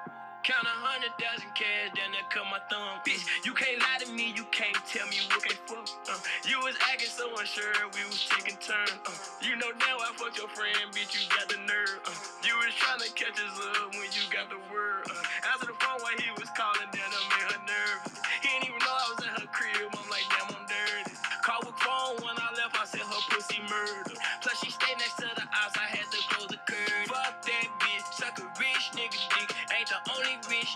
Count 0.43 0.65
a 0.65 0.75
hundred 0.81 1.13
thousand 1.23 1.53
cash, 1.55 1.95
then 1.95 2.09
they 2.11 2.25
cut 2.33 2.43
my 2.51 2.59
thumb. 2.67 2.99
Bitch, 3.07 3.23
you 3.45 3.53
can't 3.55 3.79
lie 3.79 4.01
to 4.03 4.11
me, 4.11 4.33
you 4.35 4.43
can't 4.51 4.75
tell 4.91 5.07
me 5.07 5.21
what 5.29 5.45
can 5.45 5.55
fuck. 5.71 5.87
Uh, 6.09 6.19
you 6.43 6.59
was 6.65 6.75
acting 6.91 7.13
so 7.13 7.31
unsure, 7.37 7.71
we 7.95 8.03
was 8.11 8.27
taking 8.27 8.59
turns. 8.59 8.97
Uh, 9.07 9.13
you 9.39 9.55
know 9.55 9.71
now 9.79 10.01
I 10.03 10.11
fucked 10.19 10.41
your 10.41 10.49
friend, 10.51 10.75
bitch, 10.91 11.15
you 11.15 11.29
got 11.31 11.47
the 11.47 11.61
nerve. 11.63 12.01
Uh, 12.09 12.17
you 12.43 12.57
was 12.59 12.75
trying 12.75 12.99
to 13.05 13.11
catch 13.15 13.39
us 13.39 13.55
up 13.77 13.93
when 13.95 14.09
you 14.11 14.25
got 14.35 14.49
the 14.51 14.59
word. 14.73 15.07
Uh, 15.07 15.23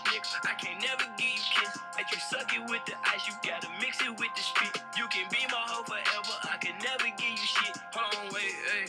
rich 0.05 0.23
nigga, 0.23 0.49
I 0.49 0.53
can't 0.55 0.81
never 0.81 1.05
give 1.17 1.27
you 1.27 1.43
kiss. 1.55 1.79
Suck 2.29 2.53
it 2.53 2.61
with 2.69 2.85
the 2.85 2.93
ice, 3.05 3.27
you 3.27 3.33
gotta 3.43 3.69
mix 3.81 4.01
it 4.01 4.11
with 4.11 4.31
the. 4.35 4.43
You 4.97 5.07
can 5.09 5.27
be 5.31 5.39
my 5.51 5.63
hoe 5.69 5.83
forever, 5.83 6.35
I 6.51 6.57
can 6.57 6.75
never 6.83 7.09
give 7.17 7.31
you 7.31 7.37
shit. 7.37 7.77
Hold 7.93 8.15
on, 8.15 8.33
wait, 8.33 8.53
hey. 8.67 8.85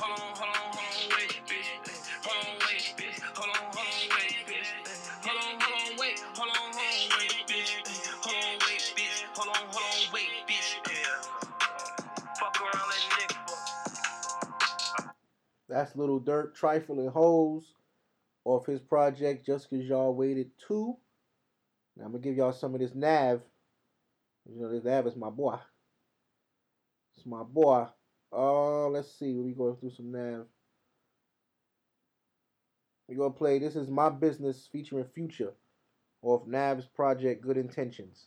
Hold 0.00 0.18
on, 0.18 0.34
hold 0.36 0.50
on, 0.50 0.68
hold 0.74 0.78
on, 0.78 1.10
wait, 1.16 1.34
bitch. 1.46 1.70
Hold 2.26 2.38
on, 2.46 2.56
wait, 2.66 2.86
bitch. 2.98 3.18
Hold 3.36 3.50
on, 3.50 3.64
hold 3.72 3.86
on, 3.86 4.04
wait, 4.16 4.36
bitch. 4.48 4.70
Hold 5.24 5.38
on, 5.38 5.54
hold 5.60 5.74
on, 5.80 5.98
wait, 5.98 6.18
hold 6.36 6.50
on, 6.50 6.56
hold 6.56 6.76
on, 6.76 7.18
wait, 7.18 7.34
bitch. 7.48 7.72
Hold 8.24 8.36
on, 8.36 8.54
wait, 8.66 8.84
bitch. 8.96 9.18
Hold 9.36 9.50
on, 9.50 9.64
hold 9.70 9.86
on, 9.86 10.14
wait, 10.14 10.32
bitch. 10.48 10.70
Fuck 12.38 12.56
around, 12.62 12.86
let 12.90 13.02
nigga. 13.16 13.38
That's 15.68 15.96
Lil 15.96 16.20
Durk, 16.20 16.54
Trifling 16.54 17.08
Hoes 17.10 17.71
off 18.44 18.66
his 18.66 18.80
project 18.80 19.46
Just 19.46 19.70
Cause 19.70 19.84
Y'all 19.84 20.14
Waited 20.14 20.50
Two. 20.66 20.96
Now 21.96 22.06
I'm 22.06 22.12
gonna 22.12 22.22
give 22.22 22.36
y'all 22.36 22.52
some 22.52 22.74
of 22.74 22.80
this 22.80 22.94
Nav. 22.94 23.42
You 24.48 24.60
know, 24.60 24.72
this 24.72 24.84
Nav 24.84 25.06
is 25.06 25.16
my 25.16 25.30
boy. 25.30 25.56
It's 27.16 27.26
my 27.26 27.42
boy. 27.42 27.86
Uh, 28.32 28.88
let's 28.88 29.18
see. 29.18 29.34
We 29.34 29.52
going 29.52 29.76
through 29.76 29.90
some 29.90 30.10
Nav. 30.10 30.46
We 33.08 33.16
gonna 33.16 33.30
play 33.30 33.58
This 33.58 33.76
Is 33.76 33.90
My 33.90 34.08
Business 34.08 34.68
featuring 34.72 35.04
Future 35.14 35.52
off 36.22 36.46
Nav's 36.46 36.86
project 36.86 37.42
Good 37.42 37.58
Intentions. 37.58 38.26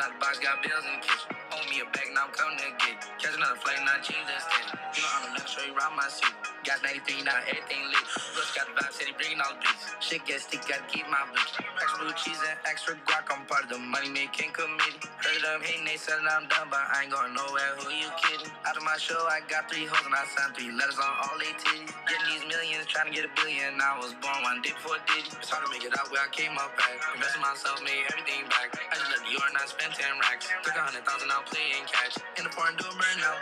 Up 0.00 0.12
the 0.12 0.18
box, 0.18 0.38
got 0.40 0.62
bills 0.62 0.84
in 0.84 1.00
the 1.00 1.06
kitchen. 1.06 1.36
Owe 1.52 1.64
me 1.70 1.80
a 1.80 1.86
bag, 1.92 2.08
now 2.14 2.26
I'm 2.26 2.32
coming 2.32 2.58
to 2.58 2.64
get 2.78 2.96
it. 2.96 3.04
Catch 3.20 3.36
another 3.36 3.56
flight, 3.60 3.78
not 3.84 4.02
change 4.02 4.24
that 4.26 4.42
steady. 4.42 4.80
You 4.96 5.02
know 5.02 5.08
I'm 5.28 5.34
next 5.34 5.52
show 5.52 5.64
you 5.64 5.76
around 5.76 5.96
my 5.96 6.08
city. 6.08 6.49
Got 6.60 6.84
93, 6.84 7.24
now 7.24 7.40
everything 7.48 7.80
lit. 7.88 8.04
Butch 8.36 8.52
got 8.52 8.68
the 8.68 8.76
vibe, 8.76 8.92
said 8.92 9.08
he 9.08 9.16
bringing 9.16 9.40
all 9.40 9.56
the 9.56 9.64
beats. 9.64 9.88
Shit 10.04 10.28
gets 10.28 10.44
sticky, 10.44 10.68
gotta 10.68 10.84
keep 10.92 11.08
my 11.08 11.24
bitch. 11.32 11.56
Extra 11.56 11.96
blue 12.04 12.12
cheese 12.20 12.36
and 12.36 12.60
extra 12.68 13.00
guac, 13.08 13.32
I'm 13.32 13.48
part 13.48 13.64
of 13.64 13.72
the 13.72 13.80
money 13.80 14.12
making 14.12 14.52
committee. 14.52 15.00
Heard 15.24 15.40
them 15.40 15.64
hating, 15.64 15.88
they 15.88 15.96
said 15.96 16.20
I'm 16.20 16.44
done, 16.52 16.68
but 16.68 16.84
I 16.84 17.08
ain't 17.08 17.12
going 17.16 17.32
nowhere. 17.32 17.80
Who 17.80 17.88
you 17.88 18.12
kidding? 18.20 18.52
Out 18.68 18.76
of 18.76 18.84
my 18.84 19.00
show, 19.00 19.16
I 19.24 19.40
got 19.48 19.72
three 19.72 19.88
hoes 19.88 20.04
and 20.04 20.12
I 20.12 20.28
signed 20.36 20.52
three 20.52 20.68
letters 20.68 21.00
on 21.00 21.12
all 21.24 21.36
they 21.40 21.48
titties. 21.56 21.88
Getting 22.04 22.28
these 22.28 22.44
millions, 22.44 22.84
trying 22.92 23.08
to 23.08 23.14
get 23.16 23.24
a 23.24 23.32
billion. 23.40 23.80
I 23.80 23.96
was 23.96 24.12
born 24.20 24.36
one 24.44 24.60
day 24.60 24.76
before 24.76 25.00
Diddy. 25.08 25.32
It's 25.40 25.48
hard 25.48 25.64
to 25.64 25.70
make 25.72 25.88
it 25.88 25.96
out 25.96 26.12
where 26.12 26.20
I 26.20 26.28
came 26.28 26.60
up 26.60 26.76
at. 26.76 26.96
Investing 27.16 27.40
myself, 27.40 27.80
made 27.88 28.04
everything 28.12 28.44
back. 28.52 28.76
I 28.76 29.00
just 29.00 29.08
left 29.08 29.24
York 29.32 29.48
and 29.48 29.56
I 29.56 29.64
spent 29.64 29.96
10 29.96 30.04
racks. 30.28 30.44
Took 30.60 30.76
a 30.76 30.84
hundred 30.84 31.08
thousand 31.08 31.32
out 31.32 31.48
playing 31.48 31.88
catch. 31.88 32.20
In 32.36 32.44
the 32.44 32.52
foreign, 32.52 32.76
do 32.76 32.84
a 32.84 32.92
burnout. 32.92 33.40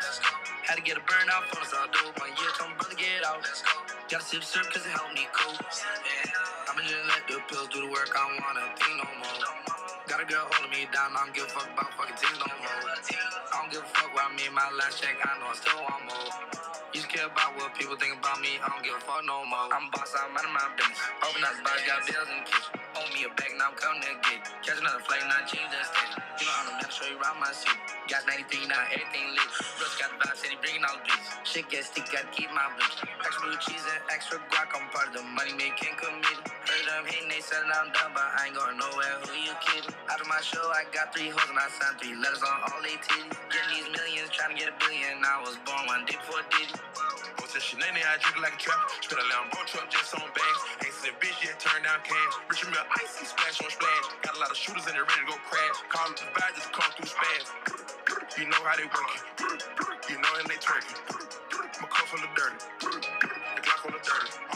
Had 0.67 0.77
to 0.77 0.83
get 0.83 0.97
a 0.99 1.05
burnout, 1.05 1.47
bonus 1.53 1.75
all 1.75 1.87
dope. 1.93 2.17
One 2.19 2.33
year, 2.39 2.51
told 2.59 2.71
my 2.73 2.77
brother 2.81 2.97
get 2.97 3.23
out. 3.27 3.45
Gotta 4.09 4.25
sip 4.25 4.43
syrup 4.43 4.73
cause 4.73 4.87
it 4.87 4.95
helped 4.97 5.15
me 5.15 5.29
cope. 5.37 5.61
I'ma 6.69 6.81
just 6.83 7.05
let 7.07 7.23
the 7.29 7.39
pills 7.47 7.69
do 7.69 7.85
the 7.85 7.91
work. 7.93 8.11
I 8.11 8.25
don't 8.25 8.41
wanna 8.41 8.65
think 8.79 8.95
no 8.97 9.07
more. 9.21 9.45
Got 10.09 10.23
a 10.23 10.27
girl 10.27 10.49
holding 10.49 10.73
me 10.73 10.89
down. 10.89 11.13
I 11.13 11.29
don't 11.29 11.35
give 11.37 11.45
a 11.45 11.53
fuck 11.53 11.69
about 11.69 11.93
fucking 11.95 12.17
teams 12.17 12.41
no 12.41 12.49
more. 12.57 12.81
I 12.89 13.55
don't 13.61 13.71
give 13.71 13.85
a 13.85 13.91
fuck 13.93 14.09
where 14.17 14.25
I 14.25 14.33
made 14.33 14.53
my 14.57 14.65
last 14.81 15.03
check. 15.03 15.21
I 15.21 15.37
know 15.37 15.53
I 15.53 15.57
still 15.61 15.81
want 15.85 16.03
more. 16.09 16.31
You 16.97 17.05
just 17.05 17.13
care 17.13 17.29
about 17.29 17.53
what 17.61 17.77
people 17.77 17.97
think 18.01 18.17
about 18.17 18.41
me. 18.41 18.57
I 18.65 18.73
don't 18.73 18.81
give 18.81 18.97
a 18.97 19.03
fuck 19.05 19.21
no 19.29 19.45
more. 19.45 19.69
I'm 19.69 19.93
boss, 19.93 20.17
I'm 20.17 20.33
out 20.33 20.45
of 20.45 20.53
my 20.57 20.65
business. 20.81 20.97
Open 21.21 21.45
up 21.45 21.53
the 21.53 21.63
box, 21.69 21.79
got 21.85 22.01
bills 22.09 22.29
in 22.33 22.37
the 22.41 22.47
kitchen. 22.49 22.88
Owe 22.99 23.07
me 23.15 23.23
a 23.23 23.31
bag, 23.39 23.55
now 23.55 23.71
I'm 23.71 23.79
coming 23.79 24.03
to 24.03 24.11
get 24.27 24.43
it. 24.43 24.51
Catch 24.67 24.83
another 24.83 24.99
flight, 25.07 25.23
not 25.31 25.47
change 25.47 25.71
that 25.71 25.87
steady. 25.87 26.19
You 26.43 26.51
know 26.51 26.55
I'm 26.59 26.67
the 26.67 26.75
man, 26.83 26.91
show 26.91 27.07
you 27.07 27.15
around 27.23 27.39
my 27.39 27.55
city. 27.55 27.79
Got 28.11 28.27
93, 28.27 28.67
now 28.67 28.83
everything 28.91 29.39
lit. 29.39 29.51
Russ 29.79 29.95
got 30.03 30.11
the 30.11 30.19
vibe, 30.19 30.43
he 30.43 30.59
bringing 30.59 30.83
all 30.83 30.99
the 30.99 31.07
beats. 31.07 31.31
Shit 31.47 31.71
gets 31.71 31.95
sticky, 31.95 32.11
gotta 32.11 32.27
keep 32.35 32.51
my 32.51 32.67
bitch. 32.75 33.07
Extra 33.07 33.41
blue 33.47 33.55
cheese 33.63 33.87
and 33.87 34.03
extra 34.11 34.43
guac, 34.51 34.75
I'm 34.75 34.91
part 34.91 35.15
of 35.15 35.15
the 35.15 35.23
money 35.31 35.55
making 35.55 35.95
committee. 35.95 36.43
Heard 36.67 36.85
them 36.91 37.07
hating, 37.07 37.31
they 37.31 37.39
said 37.39 37.63
I'm 37.71 37.95
done, 37.95 38.11
but 38.19 38.27
I 38.35 38.51
ain't 38.51 38.59
going 38.59 38.75
nowhere. 38.75 39.15
Who 39.31 39.35
you 39.47 39.55
kidding? 39.63 39.95
Out 40.11 40.19
of 40.19 40.27
my 40.27 40.43
show, 40.43 40.67
I 40.75 40.83
got 40.91 41.15
three 41.15 41.31
hoes 41.31 41.47
and 41.47 41.59
I 41.63 41.71
signed 41.71 42.03
three 42.03 42.19
letters 42.19 42.43
on 42.43 42.57
all 42.67 42.83
they 42.83 42.99
titties. 42.99 43.31
Getting 43.55 43.71
these 43.79 43.89
millions, 43.95 44.35
trying 44.35 44.53
to 44.53 44.59
get 44.59 44.75
a 44.75 44.77
billion. 44.83 45.23
I 45.23 45.39
was 45.47 45.55
born 45.63 45.87
one 45.87 46.03
day 46.11 46.19
before 46.19 46.43
Diddy. 46.51 46.75
What's 47.49 47.65
that 47.65 47.81
shit? 47.81 47.81
I 47.81 48.21
drink 48.21 48.45
like 48.45 48.53
a 48.53 48.61
trap. 48.61 48.77
Spit 49.01 49.17
a 49.17 49.25
Lambo 49.25 49.57
truck 49.65 49.89
just 49.89 50.13
on 50.13 50.21
bags. 50.21 50.61
Ain't 50.85 50.93
seen 50.93 51.17
a 51.17 51.17
bitch 51.17 51.41
yet, 51.41 51.57
turn 51.57 51.81
down 51.81 51.97
cash. 52.05 52.35
Richard 52.45 52.69
Mille, 52.69 52.85
icy 53.01 53.25
splash 53.25 53.57
on 53.65 53.73
splash. 53.73 54.05
Got 54.21 54.37
a 54.37 54.41
lot 54.45 54.51
of 54.53 54.57
shooters 54.61 54.85
in 54.85 54.93
there 54.93 55.09
ready 55.09 55.25
to 55.25 55.33
go 55.33 55.39
crash. 55.49 55.81
Call 55.89 56.13
it 56.13 56.21
the 56.21 56.29
vibe, 56.29 56.55
just 56.61 56.69
come 56.77 56.93
through 56.93 57.09
spaz. 57.09 57.49
You 58.37 58.53
know 58.53 58.61
how 58.69 58.77
they 58.77 58.85
work 58.85 59.13
it. 59.17 59.25
You 60.13 60.21
know 60.21 60.29
and 60.37 60.45
they 60.45 60.61
twerking. 60.61 61.01
My 61.81 61.89
cup 61.89 62.13
on 62.13 62.21
of 62.21 62.37
dirty. 62.37 62.61
The 62.85 63.63
Glock 63.65 63.81
full 63.81 63.97
of 63.97 64.03
dirty. 64.05 64.48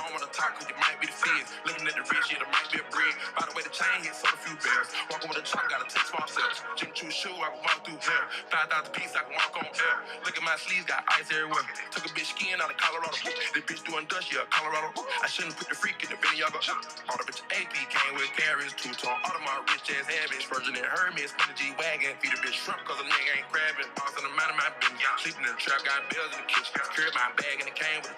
Cause 0.51 0.67
it 0.67 0.79
might 0.83 0.99
be 0.99 1.07
the 1.07 1.15
feds. 1.15 1.55
Looking 1.63 1.87
at 1.87 1.95
the 1.95 2.05
rich, 2.11 2.27
yeah, 2.35 2.43
there 2.43 2.51
might 2.51 2.67
be 2.75 2.83
a 2.83 2.87
bread. 2.91 3.15
By 3.39 3.47
the 3.47 3.55
way, 3.55 3.63
the 3.63 3.71
chain 3.71 4.03
hit, 4.03 4.17
sold 4.19 4.35
a 4.35 4.41
few 4.43 4.57
bells. 4.59 4.91
Walking 5.07 5.31
with 5.31 5.39
a 5.39 5.47
chop, 5.47 5.71
gotta 5.71 5.87
take 5.87 6.03
small 6.11 6.27
steps. 6.27 6.67
Jimmy 6.75 6.93
Choo 6.99 7.11
shoe, 7.15 7.35
I 7.39 7.55
can 7.55 7.63
walk 7.63 7.79
through 7.87 8.03
hair. 8.03 8.25
5,000 8.51 8.91
piece, 8.91 9.15
I 9.15 9.23
can 9.23 9.35
walk 9.39 9.55
on 9.55 9.67
air. 9.71 9.97
Look 10.27 10.35
at 10.35 10.43
my 10.43 10.59
sleeves, 10.59 10.91
got 10.91 11.07
ice 11.15 11.31
everywhere. 11.31 11.63
Took 11.95 12.11
a 12.11 12.13
bitch 12.17 12.35
skiing 12.35 12.59
out 12.59 12.71
of 12.73 12.79
Colorado. 12.81 13.15
This 13.55 13.65
bitch 13.65 13.83
doing 13.87 14.07
dust, 14.11 14.35
yeah, 14.35 14.43
Colorado. 14.51 14.91
I 15.23 15.31
shouldn't 15.31 15.55
put 15.55 15.71
the 15.71 15.79
freak 15.79 16.03
in 16.03 16.11
the 16.11 16.19
Balenciaga. 16.19 16.59
All 17.07 17.19
the 17.23 17.27
bitch 17.31 17.43
AP 17.55 17.75
came 17.93 18.13
with 18.19 18.31
Paris, 18.35 18.75
two 18.75 18.93
tone. 18.99 19.15
All 19.15 19.37
of 19.39 19.45
my 19.47 19.57
rich 19.71 19.87
ass 19.95 20.11
habits. 20.11 20.45
Virgin 20.51 20.75
and 20.75 20.89
Hermes, 20.91 21.31
spin 21.31 21.47
the 21.47 21.57
G 21.57 21.63
Wagon. 21.79 22.19
Feed 22.19 22.35
a 22.35 22.41
bitch 22.43 22.59
shrimp 22.59 22.83
cause 22.89 22.99
a 22.99 23.07
nigga 23.07 23.31
ain't 23.39 23.49
grabbing. 23.55 23.89
Boss 23.95 24.15
in 24.19 24.25
the 24.27 24.35
man 24.35 24.51
of 24.51 24.59
my 24.59 24.71
business. 24.83 25.07
Sleeping 25.23 25.47
in 25.47 25.55
the 25.55 25.61
trap, 25.63 25.81
got 25.87 26.05
bills 26.11 26.33
in 26.35 26.41
the 26.43 26.49
kitchen. 26.51 26.75
Carried 26.95 27.15
my 27.15 27.31
bag 27.39 27.57
and 27.63 27.69
it 27.71 27.77
came 27.79 28.01
with 28.03 28.11
a. 28.15 28.17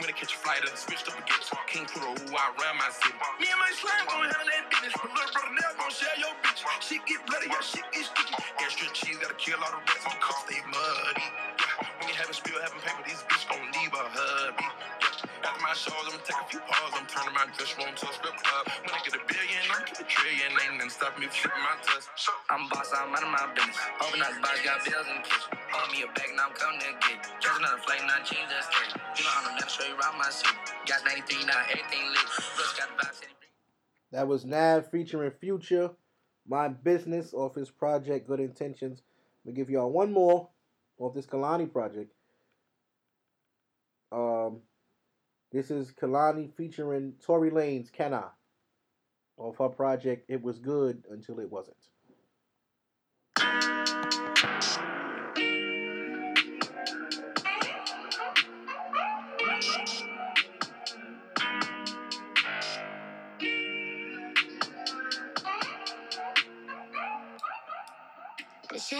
When 0.00 0.08
it 0.10 0.16
catch 0.16 0.32
a 0.34 0.38
flight, 0.38 0.62
and 0.64 0.76
switched 0.78 1.08
up 1.08 1.18
again. 1.18 1.42
King 1.66 1.86
who 1.90 2.00
I 2.36 2.46
run 2.62 2.76
my 2.78 2.90
city. 2.94 3.16
Me 3.42 3.48
and 3.50 3.58
my 3.58 3.70
slime 3.74 4.06
gon' 4.06 4.22
handle 4.22 4.46
that 4.46 4.70
business. 4.70 4.94
My 5.02 5.10
little 5.10 5.32
brother 5.34 5.54
never 5.58 5.74
gon' 5.82 5.90
share 5.90 6.14
your 6.18 6.34
bitch. 6.46 6.62
She 6.82 7.02
get 7.10 7.26
bloody, 7.26 7.50
yeah, 7.50 7.62
shit 7.62 7.86
get 7.90 8.06
sticky. 8.06 8.34
Extra 8.62 8.86
cheese, 8.94 9.18
gotta 9.18 9.34
kill 9.34 9.58
all 9.58 9.74
the 9.74 9.82
rest. 9.82 10.06
My 10.06 10.14
cups 10.22 10.46
they 10.46 10.62
muddy. 10.70 11.26
Yeah, 11.26 11.86
when 11.98 12.06
you 12.10 12.14
having 12.14 12.38
spill, 12.38 12.62
having 12.62 12.78
paper, 12.86 13.02
these 13.02 13.22
bitch 13.26 13.44
gon' 13.50 13.66
leave 13.74 13.94
a 13.94 14.04
hubby. 14.14 14.66
After 15.44 15.60
my 15.60 15.74
shows, 15.76 15.92
I'ma 16.08 16.20
take 16.24 16.40
a 16.40 16.46
few 16.48 16.60
pause. 16.64 16.92
I'm 16.96 17.04
turning 17.04 17.34
my 17.36 17.44
dress 17.52 17.76
room 17.76 17.92
to 17.92 18.04
a 18.08 18.12
strip 18.16 18.36
club. 18.40 18.64
When 18.80 18.92
I 18.96 19.00
get 19.04 19.12
a 19.12 19.22
billion, 19.28 19.62
I'm 19.68 19.84
get 19.84 20.00
a 20.00 20.06
trillion. 20.08 20.48
Ain't 20.56 20.80
nothing 20.80 20.88
stop 20.88 21.12
me 21.20 21.28
from 21.28 21.60
my 21.60 21.76
touch. 21.84 22.08
I'm 22.48 22.68
boss, 22.72 22.88
I'm 22.96 23.12
out 23.12 23.20
of 23.20 23.28
my 23.28 23.44
business. 23.52 23.76
The 23.76 24.16
box, 24.40 24.60
got 24.64 24.80
bills 24.80 25.06
in 25.12 25.16
the 25.20 25.24
kitchen. 25.28 25.52
Owe 25.76 25.88
me 25.92 25.98
a 26.04 26.08
bag, 26.16 26.32
now 26.36 26.48
I'm 26.48 26.56
coming 26.56 26.80
to 26.80 26.92
get. 27.04 27.20
Catch 27.20 27.52
another 27.52 27.80
not 28.08 28.24
change 28.24 28.48
that 28.48 28.64
steady. 28.64 28.96
You 28.96 29.22
know 29.28 29.36
I'm 29.36 29.44
man, 29.52 29.68
show 29.68 29.84
you 29.84 29.96
around 30.00 30.16
my. 30.16 30.30
Got 30.88 31.04
93, 31.04 31.44
now 31.44 31.60
everything 31.68 32.04
lit. 32.08 32.28
Russ 32.56 32.72
got 32.80 32.88
the 32.96 33.26
That 34.12 34.28
was 34.28 34.44
Nav 34.44 34.88
featuring 34.90 35.32
Future, 35.36 35.90
My 36.48 36.68
Business, 36.68 37.34
off 37.34 37.54
his 37.54 37.70
project 37.70 38.26
Good 38.26 38.40
Intentions. 38.40 39.02
I'm 39.44 39.52
gonna 39.52 39.56
give 39.56 39.68
y'all 39.70 39.92
one 39.92 40.12
more 40.12 40.48
off 40.98 41.14
this 41.14 41.26
Kehlani 41.26 41.70
project. 41.70 42.12
Um, 44.12 44.62
this 45.56 45.70
is 45.70 45.90
Kehlani 45.90 46.54
featuring 46.54 47.14
Tory 47.24 47.50
Lanez 47.50 47.90
Can 47.90 48.12
I 48.12 48.28
off 49.38 49.56
her 49.56 49.70
project 49.70 50.26
It 50.28 50.42
Was 50.42 50.58
Good 50.58 51.04
Until 51.10 51.40
It 51.40 51.50
Wasn't. 51.50 51.76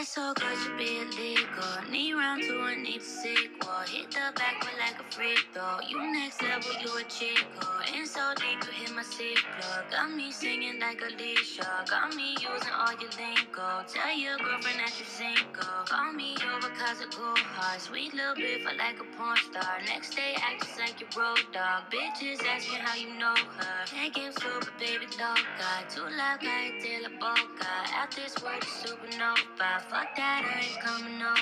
So 0.06 0.32
good 0.34 0.56
should 0.62 0.78
be 0.78 1.02
illegal. 1.02 1.90
Knee 1.90 2.12
round 2.12 2.42
two 2.42 2.62
and 2.62 2.82
need 2.82 3.00
a 3.00 3.04
sequel. 3.04 3.82
Hit 3.90 4.10
the 4.10 4.30
back 4.36 4.62
with 4.62 4.78
like 4.78 4.98
a 5.00 5.06
free 5.12 5.36
throw. 5.52 5.80
You 5.88 5.98
next 6.12 6.42
level, 6.42 6.70
you 6.80 6.90
a 6.94 7.02
chico. 7.10 7.66
In 7.92 8.06
so 8.06 8.22
deep, 8.36 8.62
you 8.64 8.72
hit 8.72 8.94
my 8.94 9.02
seat 9.02 9.38
plug. 9.58 9.90
Got 9.90 10.12
me 10.14 10.30
singing 10.30 10.78
like 10.80 11.02
Alicia. 11.02 11.84
Got 11.90 12.14
me 12.14 12.36
using 12.38 12.74
all 12.78 12.94
your 13.02 13.10
lingo. 13.18 13.82
Tell 13.88 14.16
your 14.16 14.38
girlfriend 14.38 14.78
that 14.78 14.94
you 14.98 15.06
single. 15.06 15.82
Call 15.86 16.12
me 16.12 16.36
over 16.54 16.70
cause 16.78 17.02
I 17.02 17.06
go 17.10 17.34
hard. 17.56 17.80
Sweet 17.80 18.14
little 18.14 18.36
bit 18.36 18.62
for 18.62 18.74
like 18.76 19.00
a 19.00 19.06
porn 19.18 19.36
star. 19.50 19.82
Next 19.86 20.14
day, 20.14 20.36
act 20.38 20.62
just 20.62 20.78
like 20.78 21.00
your 21.00 21.10
road 21.18 21.42
dog. 21.52 21.90
Bitches 21.90 22.44
ask 22.46 22.70
me 22.70 22.78
how 22.78 22.94
you 22.94 23.18
know 23.18 23.34
her. 23.34 23.78
That 23.90 24.14
game 24.14 24.32
super, 24.32 24.70
baby, 24.78 25.06
dog 25.18 25.36
loca. 25.36 25.70
Too 25.90 26.08
loud, 26.16 26.40
cállate 26.40 27.02
la 27.02 27.10
boca. 27.18 27.72
Out 27.98 28.10
this 28.14 28.34
world, 28.42 28.62
supernova. 28.62 29.95
Fuck 29.96 30.12
that, 30.16 30.44
I 30.44 30.60
ain't 30.60 30.80
coming 30.84 31.22
over. 31.22 31.40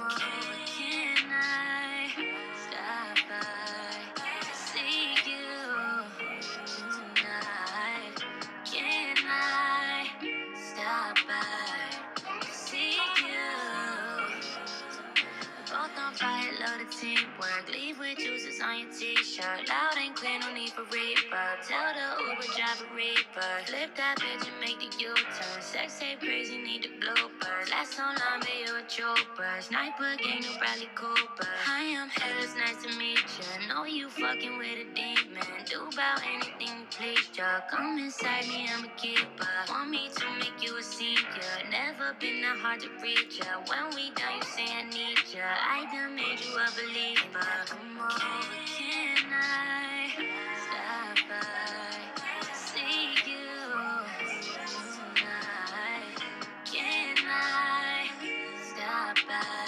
Over, 0.00 0.08
can 0.64 1.28
I 1.28 2.08
stop 2.56 3.20
by? 3.28 4.24
See 4.54 5.12
you 5.28 5.44
tonight. 6.96 8.16
Can 8.64 9.16
I 9.28 10.08
stop 10.56 11.18
by? 11.28 12.40
See 12.50 12.96
you. 13.20 13.44
Both 15.66 15.98
on 15.98 16.14
fire, 16.14 16.52
love 16.60 16.78
the 16.78 16.86
teamwork. 16.96 17.68
Leave 17.70 17.98
with 17.98 18.16
juices 18.16 18.58
on 18.62 18.78
your 18.78 18.88
t-shirt. 18.90 19.68
Loud 19.68 19.98
and 19.98 20.16
clear, 20.16 20.38
no 20.40 20.54
need 20.54 20.70
for 20.70 20.84
reverb. 20.84 21.68
Tell 21.68 21.92
the 21.92 22.24
Uber 22.24 22.48
driver 22.56 22.88
reaper. 22.96 23.66
Flip 23.66 23.90
that 23.96 24.16
bitch 24.18 24.48
and 24.48 24.60
make 24.60 24.78
the 24.78 24.88
U-turn. 24.98 25.60
Sex 25.60 25.98
tape 26.00 26.20
crazy, 26.20 26.56
need 26.56 26.84
the 26.84 26.88
bloopers. 27.04 27.45
Last 27.76 27.92
so 27.92 28.02
long, 28.04 28.40
but 28.40 28.48
you 28.56 28.72
a 28.74 28.82
trooper. 28.88 29.44
Sniper 29.60 30.16
gang, 30.16 30.40
no 30.40 30.58
Bradley 30.58 30.88
Cooper. 30.94 31.46
Hi, 31.66 32.00
I'm 32.00 32.08
Hellas, 32.08 32.54
nice 32.56 32.80
to 32.82 32.98
meet 32.98 33.20
ya. 33.36 33.68
Know 33.68 33.84
you 33.84 34.08
fucking 34.08 34.56
with 34.56 34.80
a 34.80 34.88
demon. 34.96 35.44
Do 35.66 35.84
about 35.92 36.22
anything 36.24 36.72
you 36.80 36.86
please 36.88 37.28
ya. 37.36 37.60
Come 37.70 37.98
inside 37.98 38.48
me, 38.48 38.66
I'm 38.72 38.86
a 38.86 38.88
keeper. 38.96 39.52
Want 39.68 39.90
me 39.90 40.08
to 40.08 40.24
make 40.40 40.56
you 40.64 40.78
a 40.78 40.82
senior. 40.82 41.52
Never 41.70 42.16
been 42.18 42.40
that 42.40 42.56
hard 42.56 42.80
to 42.80 42.88
reach 43.02 43.40
ya. 43.44 43.60
When 43.68 43.94
we 43.94 44.08
done, 44.16 44.40
you 44.40 44.42
say 44.56 44.64
I 44.72 44.82
need 44.88 45.20
ya. 45.36 45.44
I 45.44 45.84
done 45.92 46.16
made 46.16 46.40
you 46.40 46.56
a 46.56 46.72
believer. 46.80 47.44
Come 47.68 48.00
over, 48.00 48.56
can 48.64 49.20
I 49.36 50.16
stop 50.64 51.28
by? 51.28 52.15
Stop 59.16 59.65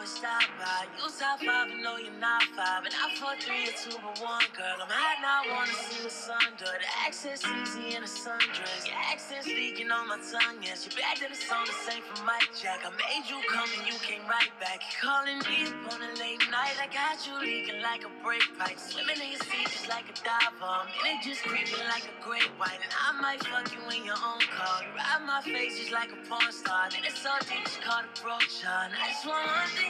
always 0.00 0.16
stop 0.16 0.48
by. 0.56 0.88
You 0.96 1.12
top 1.12 1.44
five 1.44 1.68
and 1.68 1.84
know 1.84 2.00
you're 2.00 2.16
not 2.16 2.40
five. 2.56 2.88
And 2.88 2.94
I 2.96 3.12
fuck 3.20 3.36
three 3.36 3.68
or 3.68 3.76
two 3.76 3.92
but 4.00 4.16
one, 4.24 4.48
girl. 4.56 4.80
I'm 4.80 4.88
hot 4.88 5.20
now, 5.20 5.44
wanna 5.52 5.76
see 5.76 6.00
the 6.00 6.08
sun 6.08 6.40
under. 6.40 6.72
The 6.72 6.88
accent's 7.04 7.44
easy 7.44 7.92
in 7.92 8.00
a 8.00 8.08
sundress. 8.08 8.88
Your 8.88 8.96
accent 8.96 9.44
leaking 9.44 9.92
on 9.92 10.08
my 10.08 10.16
tongue, 10.24 10.64
yes. 10.64 10.88
You 10.88 10.96
back 10.96 11.20
to 11.20 11.28
the 11.28 11.36
song 11.36 11.68
the 11.68 11.76
same 11.84 12.00
from 12.08 12.24
Mike 12.24 12.48
Jack. 12.56 12.80
I 12.80 12.90
made 12.96 13.28
you 13.28 13.44
come 13.52 13.68
and 13.76 13.84
you 13.84 13.92
came 14.00 14.24
right 14.24 14.48
back. 14.56 14.80
You 14.80 14.96
calling 15.04 15.40
me 15.44 15.68
up 15.68 15.92
on 15.92 16.00
a 16.00 16.12
late 16.16 16.48
night. 16.48 16.80
I 16.80 16.88
got 16.88 17.20
you 17.28 17.36
leaking 17.36 17.84
like 17.84 18.00
a 18.00 18.12
brake 18.24 18.48
pipe. 18.56 18.80
Swimming 18.80 19.20
in 19.20 19.36
your 19.36 19.44
sea 19.52 19.68
just 19.68 19.84
like 19.92 20.08
a 20.08 20.16
diver. 20.24 20.80
And 21.04 21.12
it 21.12 21.20
just 21.20 21.44
creeping 21.44 21.84
like 21.92 22.08
a 22.08 22.16
great 22.24 22.48
white. 22.56 22.80
And 22.80 22.92
I 22.96 23.20
might 23.20 23.44
fuck 23.44 23.68
you 23.68 23.84
in 23.92 24.08
your 24.08 24.16
own 24.16 24.40
car. 24.48 24.80
You 24.80 24.96
ride 24.96 25.28
my 25.28 25.44
face 25.44 25.76
just 25.76 25.92
like 25.92 26.08
a 26.08 26.20
porn 26.24 26.48
star. 26.48 26.88
Then 26.88 27.04
it's 27.04 27.20
so 27.20 27.36
deep, 27.44 27.68
just 27.68 27.84
call 27.84 28.00
a 28.00 28.08
brooch 28.24 28.64
on. 28.64 28.96
I 28.96 29.12
just 29.12 29.28
want 29.28 29.44
one 29.44 29.68
thing 29.76 29.89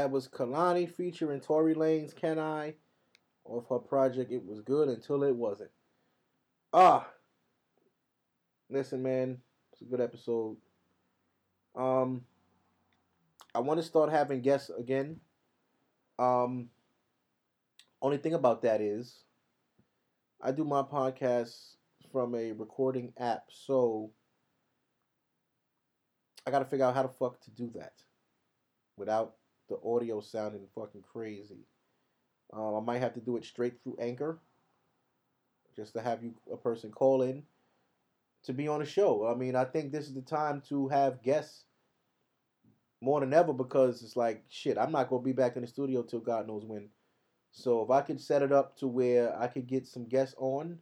That 0.00 0.10
was 0.10 0.28
Kehlani 0.28 0.90
featuring 0.90 1.40
Tory 1.40 1.74
Lanez 1.74 2.16
Can 2.16 2.38
I 2.38 2.72
off 3.44 3.68
her 3.68 3.78
project 3.78 4.32
It 4.32 4.42
Was 4.42 4.62
Good 4.62 4.88
Until 4.88 5.24
It 5.24 5.36
Wasn't. 5.36 5.70
Ah. 6.72 7.06
Listen, 8.70 9.02
man, 9.02 9.42
it's 9.70 9.82
a 9.82 9.84
good 9.84 10.00
episode. 10.00 10.56
Um 11.76 12.24
I 13.54 13.58
want 13.58 13.78
to 13.78 13.84
start 13.84 14.10
having 14.10 14.40
guests 14.40 14.70
again. 14.70 15.20
Um 16.18 16.70
only 18.00 18.16
thing 18.16 18.32
about 18.32 18.62
that 18.62 18.80
is 18.80 19.24
I 20.40 20.52
do 20.52 20.64
my 20.64 20.80
podcast 20.80 21.74
from 22.10 22.34
a 22.34 22.52
recording 22.52 23.12
app, 23.18 23.48
so 23.50 24.12
I 26.46 26.50
got 26.50 26.60
to 26.60 26.64
figure 26.64 26.86
out 26.86 26.94
how 26.94 27.02
the 27.02 27.10
fuck 27.10 27.38
to 27.42 27.50
do 27.50 27.70
that 27.74 27.92
without 28.96 29.34
the 29.70 29.78
audio 29.88 30.20
sounding 30.20 30.66
fucking 30.74 31.04
crazy. 31.10 31.64
Um, 32.52 32.74
I 32.74 32.80
might 32.80 32.98
have 32.98 33.14
to 33.14 33.20
do 33.20 33.36
it 33.36 33.44
straight 33.44 33.82
through 33.82 33.96
Anchor, 34.00 34.38
just 35.76 35.94
to 35.94 36.02
have 36.02 36.22
you 36.22 36.34
a 36.52 36.56
person 36.56 36.90
call 36.90 37.22
in 37.22 37.44
to 38.44 38.52
be 38.52 38.68
on 38.68 38.80
the 38.80 38.86
show. 38.86 39.26
I 39.26 39.34
mean, 39.34 39.54
I 39.54 39.64
think 39.64 39.92
this 39.92 40.06
is 40.06 40.14
the 40.14 40.22
time 40.22 40.62
to 40.68 40.88
have 40.88 41.22
guests 41.22 41.64
more 43.00 43.20
than 43.20 43.32
ever 43.32 43.52
because 43.52 44.02
it's 44.02 44.16
like 44.16 44.44
shit. 44.48 44.76
I'm 44.76 44.92
not 44.92 45.08
gonna 45.08 45.22
be 45.22 45.32
back 45.32 45.56
in 45.56 45.62
the 45.62 45.68
studio 45.68 46.02
till 46.02 46.20
God 46.20 46.46
knows 46.46 46.64
when. 46.64 46.88
So 47.52 47.82
if 47.82 47.90
I 47.90 48.00
could 48.02 48.20
set 48.20 48.42
it 48.42 48.52
up 48.52 48.76
to 48.78 48.86
where 48.86 49.38
I 49.38 49.46
could 49.46 49.66
get 49.66 49.86
some 49.86 50.06
guests 50.06 50.34
on, 50.38 50.78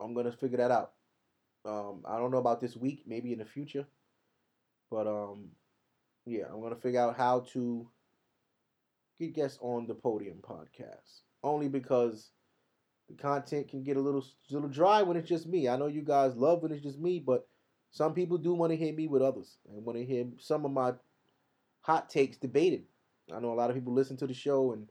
I'm 0.00 0.14
gonna 0.14 0.32
figure 0.32 0.58
that 0.58 0.70
out. 0.70 0.92
Um, 1.64 2.02
I 2.04 2.18
don't 2.18 2.30
know 2.30 2.38
about 2.38 2.60
this 2.60 2.76
week, 2.76 3.02
maybe 3.06 3.32
in 3.32 3.38
the 3.38 3.44
future, 3.44 3.86
but 4.90 5.06
um, 5.06 5.48
yeah, 6.28 6.44
I'm 6.52 6.60
gonna 6.60 6.76
figure 6.76 7.00
out 7.00 7.16
how 7.16 7.40
to 7.52 7.88
get 9.18 9.34
guests 9.34 9.58
on 9.62 9.86
the 9.86 9.94
podium 9.94 10.38
podcast. 10.42 11.22
Only 11.42 11.68
because 11.68 12.30
the 13.08 13.14
content 13.14 13.68
can 13.68 13.82
get 13.82 13.96
a 13.96 14.00
little 14.00 14.24
little 14.50 14.68
dry 14.68 15.02
when 15.02 15.16
it's 15.16 15.28
just 15.28 15.46
me. 15.46 15.68
I 15.68 15.76
know 15.76 15.86
you 15.86 16.02
guys 16.02 16.36
love 16.36 16.62
when 16.62 16.72
it's 16.72 16.82
just 16.82 16.98
me, 16.98 17.18
but 17.18 17.48
some 17.90 18.12
people 18.12 18.36
do 18.36 18.52
want 18.52 18.70
to 18.72 18.76
hear 18.76 18.92
me 18.92 19.06
with 19.08 19.22
others 19.22 19.56
and 19.68 19.84
want 19.84 19.98
to 19.98 20.04
hear 20.04 20.26
some 20.38 20.64
of 20.66 20.70
my 20.70 20.92
hot 21.80 22.10
takes 22.10 22.36
debated. 22.36 22.84
I 23.34 23.40
know 23.40 23.52
a 23.52 23.54
lot 23.54 23.70
of 23.70 23.76
people 23.76 23.94
listen 23.94 24.16
to 24.18 24.26
the 24.26 24.34
show 24.34 24.72
and 24.72 24.88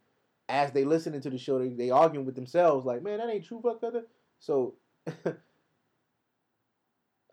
as 0.49 0.71
they 0.71 0.85
listening 0.85 1.21
to 1.21 1.29
the 1.29 1.37
show, 1.37 1.59
they, 1.59 1.69
they 1.69 1.89
arguing 1.91 2.25
with 2.25 2.35
themselves 2.35 2.85
like, 2.85 3.03
man, 3.03 3.19
that 3.19 3.29
ain't 3.29 3.45
true. 3.45 3.61
Fuck 3.61 3.81
that. 3.81 4.07
So 4.39 4.75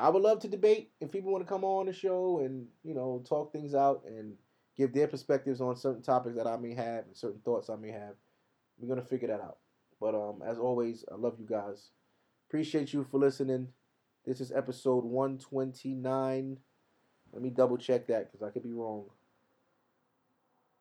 I 0.04 0.10
would 0.10 0.20
love 0.20 0.40
to 0.40 0.48
debate 0.48 0.90
if 1.00 1.10
people 1.10 1.32
want 1.32 1.46
to 1.46 1.48
come 1.48 1.64
on 1.64 1.86
the 1.86 1.92
show 1.94 2.40
and 2.40 2.66
you 2.82 2.92
know 2.92 3.24
talk 3.26 3.54
things 3.54 3.74
out 3.74 4.02
and 4.06 4.34
give 4.76 4.92
their 4.92 5.08
perspectives 5.08 5.62
on 5.62 5.76
certain 5.76 6.02
topics 6.02 6.36
that 6.36 6.46
I 6.46 6.58
may 6.58 6.74
have 6.74 7.06
and 7.06 7.16
certain 7.16 7.40
thoughts 7.42 7.70
I 7.70 7.76
may 7.76 7.90
have. 7.90 8.12
We're 8.76 8.94
gonna 8.94 9.06
figure 9.06 9.28
that 9.28 9.40
out. 9.40 9.56
But 9.98 10.14
um, 10.14 10.42
as 10.46 10.58
always, 10.58 11.06
I 11.10 11.14
love 11.14 11.36
you 11.38 11.46
guys. 11.46 11.88
Appreciate 12.50 12.92
you 12.92 13.06
for 13.10 13.16
listening. 13.16 13.68
This 14.26 14.42
is 14.42 14.52
episode 14.52 15.04
129. 15.04 16.58
Let 17.32 17.42
me 17.42 17.48
double 17.48 17.78
check 17.78 18.06
that 18.08 18.30
because 18.30 18.46
I 18.46 18.50
could 18.50 18.62
be 18.62 18.72
wrong. 18.72 19.06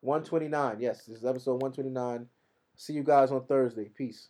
129. 0.02 0.82
Yes, 0.82 1.06
this 1.06 1.20
is 1.20 1.26
episode 1.26 1.62
129. 1.62 2.28
See 2.76 2.92
you 2.92 3.04
guys 3.04 3.32
on 3.32 3.46
Thursday. 3.46 3.86
Peace. 3.86 4.28